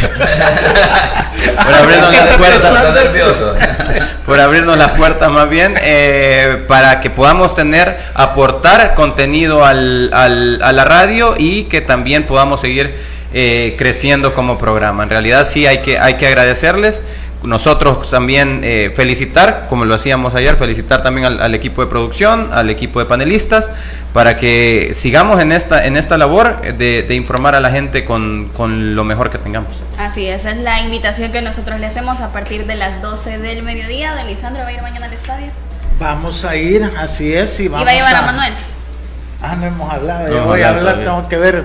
por 1.64 1.74
abrirnos 1.74 2.12
las 2.12 2.36
puertas 2.36 2.94
nervioso. 2.94 3.54
por 4.26 4.40
abrirnos 4.40 4.76
las 4.76 4.90
puertas 4.92 5.30
más 5.30 5.48
bien 5.48 5.74
eh, 5.80 6.64
para 6.68 7.00
que 7.00 7.10
podamos 7.10 7.54
tener, 7.54 7.96
aportar 8.14 8.94
contenido 8.94 9.64
al, 9.64 10.10
al- 10.12 10.60
a 10.62 10.72
la 10.72 10.84
radio 10.84 11.34
y 11.38 11.64
que 11.64 11.80
también 11.80 12.24
podamos 12.24 12.60
seguir 12.60 12.94
eh, 13.32 13.74
creciendo 13.78 14.34
como 14.34 14.58
programa. 14.58 15.02
En 15.02 15.10
realidad 15.10 15.46
sí 15.46 15.66
hay 15.66 15.78
que, 15.78 15.98
hay 15.98 16.14
que 16.14 16.26
agradecerles. 16.26 17.00
Nosotros 17.42 18.10
también 18.10 18.62
eh, 18.64 18.92
felicitar, 18.96 19.66
como 19.68 19.84
lo 19.84 19.94
hacíamos 19.94 20.34
ayer, 20.34 20.56
felicitar 20.56 21.02
también 21.04 21.24
al, 21.26 21.40
al 21.40 21.54
equipo 21.54 21.82
de 21.82 21.86
producción, 21.88 22.50
al 22.52 22.68
equipo 22.68 22.98
de 22.98 23.06
panelistas, 23.06 23.70
para 24.12 24.36
que 24.36 24.94
sigamos 24.96 25.40
en 25.40 25.52
esta, 25.52 25.86
en 25.86 25.96
esta 25.96 26.18
labor 26.18 26.60
de, 26.60 27.04
de 27.04 27.14
informar 27.14 27.54
a 27.54 27.60
la 27.60 27.70
gente 27.70 28.04
con, 28.04 28.48
con 28.56 28.96
lo 28.96 29.04
mejor 29.04 29.30
que 29.30 29.38
tengamos. 29.38 29.70
Así 29.98 30.26
es, 30.26 30.40
esa 30.40 30.50
es 30.50 30.58
la 30.58 30.80
invitación 30.80 31.30
que 31.30 31.40
nosotros 31.40 31.78
le 31.78 31.86
hacemos 31.86 32.20
a 32.20 32.32
partir 32.32 32.66
de 32.66 32.74
las 32.74 33.00
12 33.02 33.38
del 33.38 33.62
mediodía. 33.62 34.14
De 34.16 34.24
Lisandro 34.24 34.62
va 34.64 34.68
a 34.70 34.72
ir 34.72 34.82
mañana 34.82 35.06
al 35.06 35.12
estadio. 35.12 35.46
Vamos 36.00 36.44
a 36.44 36.56
ir, 36.56 36.90
así 36.98 37.32
es, 37.32 37.60
y 37.60 37.64
Y 37.64 37.68
vamos 37.68 37.86
va 37.86 37.90
a 37.92 37.94
llevar 37.94 38.14
a 38.16 38.22
Manuel. 38.22 38.52
Ah, 39.42 39.54
no 39.54 39.66
hemos 39.66 39.92
hablado, 39.92 40.22
No 40.26 40.28
ya 40.28 40.36
hemos 40.38 40.48
voy 40.48 40.62
a 40.62 40.68
hablar, 40.70 40.98
tengo 41.04 41.28
que 41.28 41.36
ver 41.36 41.64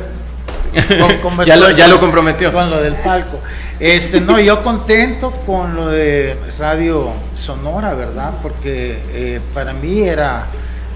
con- 0.99 1.17
cómo 1.17 1.43
Ya 1.43 1.55
lo- 1.55 1.71
ya 1.71 1.87
lo 1.87 1.95
con- 1.95 2.09
comprometió. 2.09 2.51
Con 2.51 2.69
lo 2.69 2.79
del 2.81 2.93
palco. 2.95 3.39
Este, 3.83 4.21
no, 4.21 4.39
yo 4.39 4.63
contento 4.63 5.31
con 5.45 5.75
lo 5.75 5.89
de 5.89 6.39
Radio 6.57 7.11
Sonora, 7.35 7.93
¿verdad? 7.93 8.31
Porque 8.41 8.97
eh, 9.11 9.41
para 9.53 9.73
mí 9.73 10.03
era, 10.03 10.45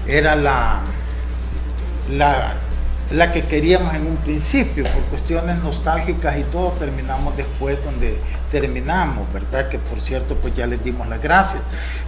era 0.06 0.34
la, 0.34 0.80
la, 2.10 2.54
la 3.10 3.30
que 3.30 3.42
queríamos 3.44 3.92
en 3.94 4.06
un 4.06 4.16
principio, 4.16 4.84
por 4.84 5.02
cuestiones 5.02 5.62
nostálgicas 5.62 6.38
y 6.38 6.44
todo, 6.44 6.70
terminamos 6.78 7.36
después 7.36 7.76
donde 7.84 8.18
terminamos, 8.50 9.30
¿verdad? 9.34 9.68
Que 9.68 9.78
por 9.78 10.00
cierto, 10.00 10.36
pues 10.36 10.54
ya 10.54 10.66
les 10.66 10.82
dimos 10.82 11.06
las 11.08 11.20
gracias. 11.20 11.62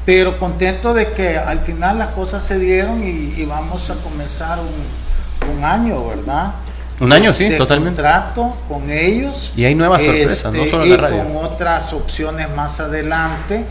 Pero 0.07 0.39
contento 0.39 0.95
de 0.95 1.13
que 1.13 1.37
al 1.37 1.61
final 1.61 1.99
las 1.99 2.09
cosas 2.09 2.43
se 2.43 2.59
dieron 2.59 3.05
y, 3.05 3.35
y 3.37 3.45
vamos 3.45 3.91
a 3.91 3.97
comenzar 3.97 4.59
un, 4.61 5.57
un 5.59 5.63
año, 5.63 6.07
¿verdad? 6.07 6.55
Un 7.01 7.13
año, 7.13 7.33
sí, 7.33 7.49
de 7.49 7.57
totalmente. 7.57 8.03
contrato 8.03 8.55
con 8.69 8.91
ellos. 8.91 9.53
Y 9.57 9.65
hay 9.65 9.75
nuevas 9.75 10.03
sorpresas, 10.03 10.53
no 10.53 10.67
solo 10.67 10.83
en 10.85 10.89
y 10.89 10.91
la 10.93 10.97
radio. 10.99 11.25
con 11.25 11.37
otras 11.45 11.93
opciones 11.93 12.49
más 12.55 12.79
adelante. 12.81 13.65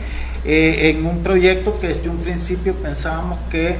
eh, 0.45 0.89
en 0.89 1.05
un 1.05 1.21
proyecto 1.21 1.79
que 1.79 1.89
desde 1.89 2.09
un 2.09 2.17
principio 2.19 2.73
pensábamos 2.75 3.37
que 3.51 3.77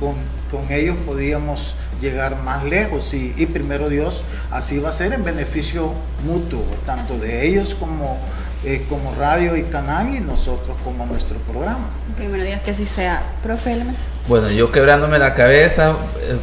con, 0.00 0.14
con 0.50 0.70
ellos 0.72 0.96
podíamos 1.04 1.74
llegar 2.00 2.36
más 2.42 2.62
lejos 2.64 3.12
y, 3.14 3.34
y 3.36 3.46
primero 3.46 3.88
Dios 3.88 4.22
así 4.50 4.78
va 4.78 4.90
a 4.90 4.92
ser 4.92 5.12
en 5.14 5.24
beneficio 5.24 5.92
mutuo, 6.24 6.62
tanto 6.84 7.14
Así. 7.14 7.22
de 7.22 7.46
ellos 7.48 7.74
como, 7.74 8.18
eh, 8.64 8.84
como 8.88 9.14
radio 9.18 9.56
y 9.56 9.64
canal 9.64 10.14
y 10.14 10.20
nosotros 10.20 10.76
como 10.84 11.06
nuestro 11.06 11.38
programa. 11.38 11.88
Primero 12.16 12.44
Dios 12.44 12.60
que 12.60 12.70
así 12.70 12.86
sea. 12.86 13.22
Profe 13.42 13.72
Elmer. 13.72 13.94
Bueno, 14.28 14.50
yo 14.50 14.72
quebrándome 14.72 15.18
la 15.20 15.34
cabeza 15.34 15.92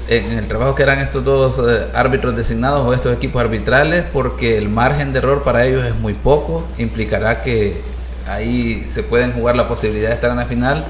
eh, 0.07 0.25
en 0.31 0.37
el 0.37 0.47
trabajo 0.47 0.73
que 0.73 0.83
eran 0.83 0.99
estos 0.99 1.23
dos 1.25 1.59
eh, 1.59 1.87
árbitros 1.93 2.35
designados 2.35 2.85
o 2.87 2.93
estos 2.93 3.13
equipos 3.15 3.41
arbitrales, 3.41 4.05
porque 4.13 4.57
el 4.57 4.69
margen 4.69 5.11
de 5.11 5.19
error 5.19 5.43
para 5.43 5.65
ellos 5.65 5.83
es 5.85 5.93
muy 5.95 6.13
poco, 6.13 6.65
implicará 6.77 7.43
que 7.43 7.81
ahí 8.27 8.87
se 8.89 9.03
pueden 9.03 9.33
jugar 9.33 9.57
la 9.57 9.67
posibilidad 9.67 10.09
de 10.09 10.15
estar 10.15 10.31
en 10.31 10.37
la 10.37 10.45
final 10.45 10.85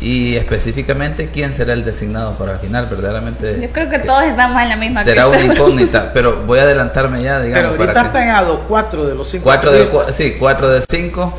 y 0.00 0.34
específicamente 0.36 1.28
quién 1.32 1.52
será 1.52 1.72
el 1.72 1.84
designado 1.84 2.32
para 2.32 2.54
la 2.54 2.58
final, 2.58 2.86
verdaderamente. 2.90 3.56
Yo 3.62 3.68
creo 3.70 3.88
que 3.88 4.00
todos 4.00 4.24
estamos 4.24 4.60
en 4.60 4.68
la 4.70 4.76
misma 4.76 5.04
será 5.04 5.28
una 5.28 5.40
incógnita, 5.40 6.10
pero 6.14 6.42
voy 6.46 6.58
a 6.58 6.62
adelantarme 6.62 7.20
ya, 7.20 7.40
digamos. 7.40 7.60
Pero 7.60 7.68
ahorita 7.82 7.86
para 7.94 8.00
han 8.00 8.12
que- 8.12 8.18
pegado 8.18 8.60
cuatro 8.66 9.06
de 9.06 9.14
los 9.14 9.28
cinco. 9.28 9.44
4 9.44 9.70
de, 9.70 9.86
cua- 9.86 10.10
sí, 10.12 10.34
4 10.38 10.68
de 10.68 10.82
5. 10.88 11.34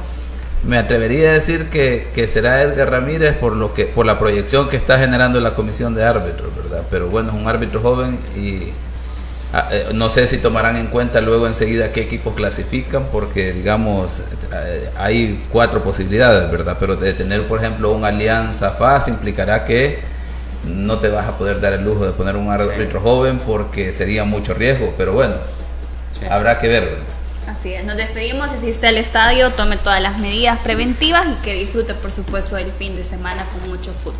Me 0.63 0.77
atrevería 0.77 1.29
a 1.29 1.33
decir 1.33 1.69
que, 1.69 2.09
que 2.13 2.27
será 2.27 2.61
Edgar 2.61 2.91
Ramírez 2.91 3.37
por 3.37 3.55
lo 3.55 3.73
que 3.73 3.85
por 3.85 4.05
la 4.05 4.19
proyección 4.19 4.67
que 4.67 4.75
está 4.75 4.99
generando 4.99 5.39
la 5.39 5.55
comisión 5.55 5.95
de 5.95 6.03
árbitros, 6.03 6.53
¿verdad? 6.55 6.83
Pero 6.91 7.07
bueno, 7.07 7.29
es 7.29 7.35
un 7.35 7.47
árbitro 7.47 7.79
joven 7.79 8.19
y 8.35 8.71
ah, 9.53 9.69
eh, 9.71 9.87
no 9.93 10.09
sé 10.09 10.27
si 10.27 10.37
tomarán 10.39 10.75
en 10.75 10.87
cuenta 10.87 11.21
luego 11.21 11.47
enseguida 11.47 11.93
qué 11.93 12.01
equipos 12.01 12.35
clasifican, 12.35 13.05
porque 13.09 13.53
digamos 13.53 14.21
eh, 14.53 14.89
hay 14.97 15.45
cuatro 15.49 15.81
posibilidades, 15.81 16.51
¿verdad? 16.51 16.75
Pero 16.77 16.97
de 16.97 17.13
tener, 17.13 17.43
por 17.43 17.59
ejemplo, 17.59 17.91
una 17.93 18.09
alianza 18.09 18.71
FAS 18.71 19.07
implicará 19.07 19.63
que 19.63 19.99
no 20.65 20.99
te 20.99 21.07
vas 21.07 21.25
a 21.25 21.37
poder 21.37 21.61
dar 21.61 21.71
el 21.71 21.85
lujo 21.85 22.05
de 22.05 22.11
poner 22.11 22.35
un 22.35 22.51
árbitro 22.51 22.99
joven 22.99 23.39
porque 23.45 23.93
sería 23.93 24.25
mucho 24.25 24.53
riesgo, 24.53 24.93
pero 24.97 25.13
bueno, 25.13 25.35
habrá 26.29 26.59
que 26.59 26.67
ver. 26.67 27.18
Así 27.49 27.73
es, 27.73 27.83
nos 27.83 27.97
despedimos, 27.97 28.53
asiste 28.53 28.85
al 28.85 28.97
estadio, 28.99 29.51
tome 29.53 29.75
todas 29.75 29.99
las 30.03 30.19
medidas 30.19 30.59
preventivas 30.59 31.25
y 31.27 31.33
que 31.43 31.55
disfrute 31.55 31.95
por 31.95 32.11
supuesto 32.11 32.57
el 32.57 32.71
fin 32.71 32.95
de 32.95 33.03
semana 33.03 33.43
con 33.45 33.71
mucho 33.71 33.91
fútbol. 33.91 34.19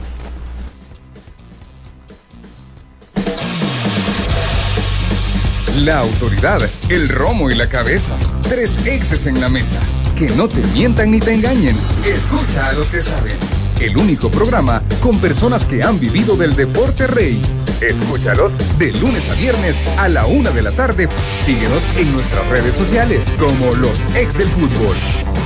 La 5.78 6.00
autoridad, 6.00 6.68
el 6.90 7.08
romo 7.08 7.52
y 7.52 7.56
la 7.56 7.70
cabeza. 7.70 8.14
Tres 8.50 8.84
exes 8.88 9.28
en 9.28 9.40
la 9.40 9.48
mesa. 9.48 9.80
Que 10.18 10.30
no 10.30 10.48
te 10.48 10.58
mientan 10.74 11.12
ni 11.12 11.20
te 11.20 11.36
engañen. 11.36 11.78
Escucha 12.04 12.70
a 12.70 12.74
los 12.74 12.90
que 12.90 13.00
saben. 13.00 13.59
El 13.80 13.96
único 13.96 14.30
programa 14.30 14.84
con 15.02 15.20
personas 15.22 15.66
que 15.66 15.84
han 15.84 16.02
vivido 16.02 16.36
del 16.36 16.54
deporte 16.54 17.08
rey. 17.08 17.42
Escúchalos 17.80 18.52
de 18.78 18.92
lunes 18.92 19.30
a 19.30 19.36
viernes 19.36 19.78
a 19.98 20.10
la 20.10 20.26
una 20.26 20.52
de 20.52 20.62
la 20.62 20.72
tarde. 20.72 21.08
Síguenos 21.46 21.82
en 21.98 22.12
nuestras 22.12 22.46
redes 22.50 22.76
sociales 22.76 23.26
como 23.40 23.74
los 23.76 23.98
ex 24.16 24.38
del 24.38 24.50
fútbol. 24.50 25.39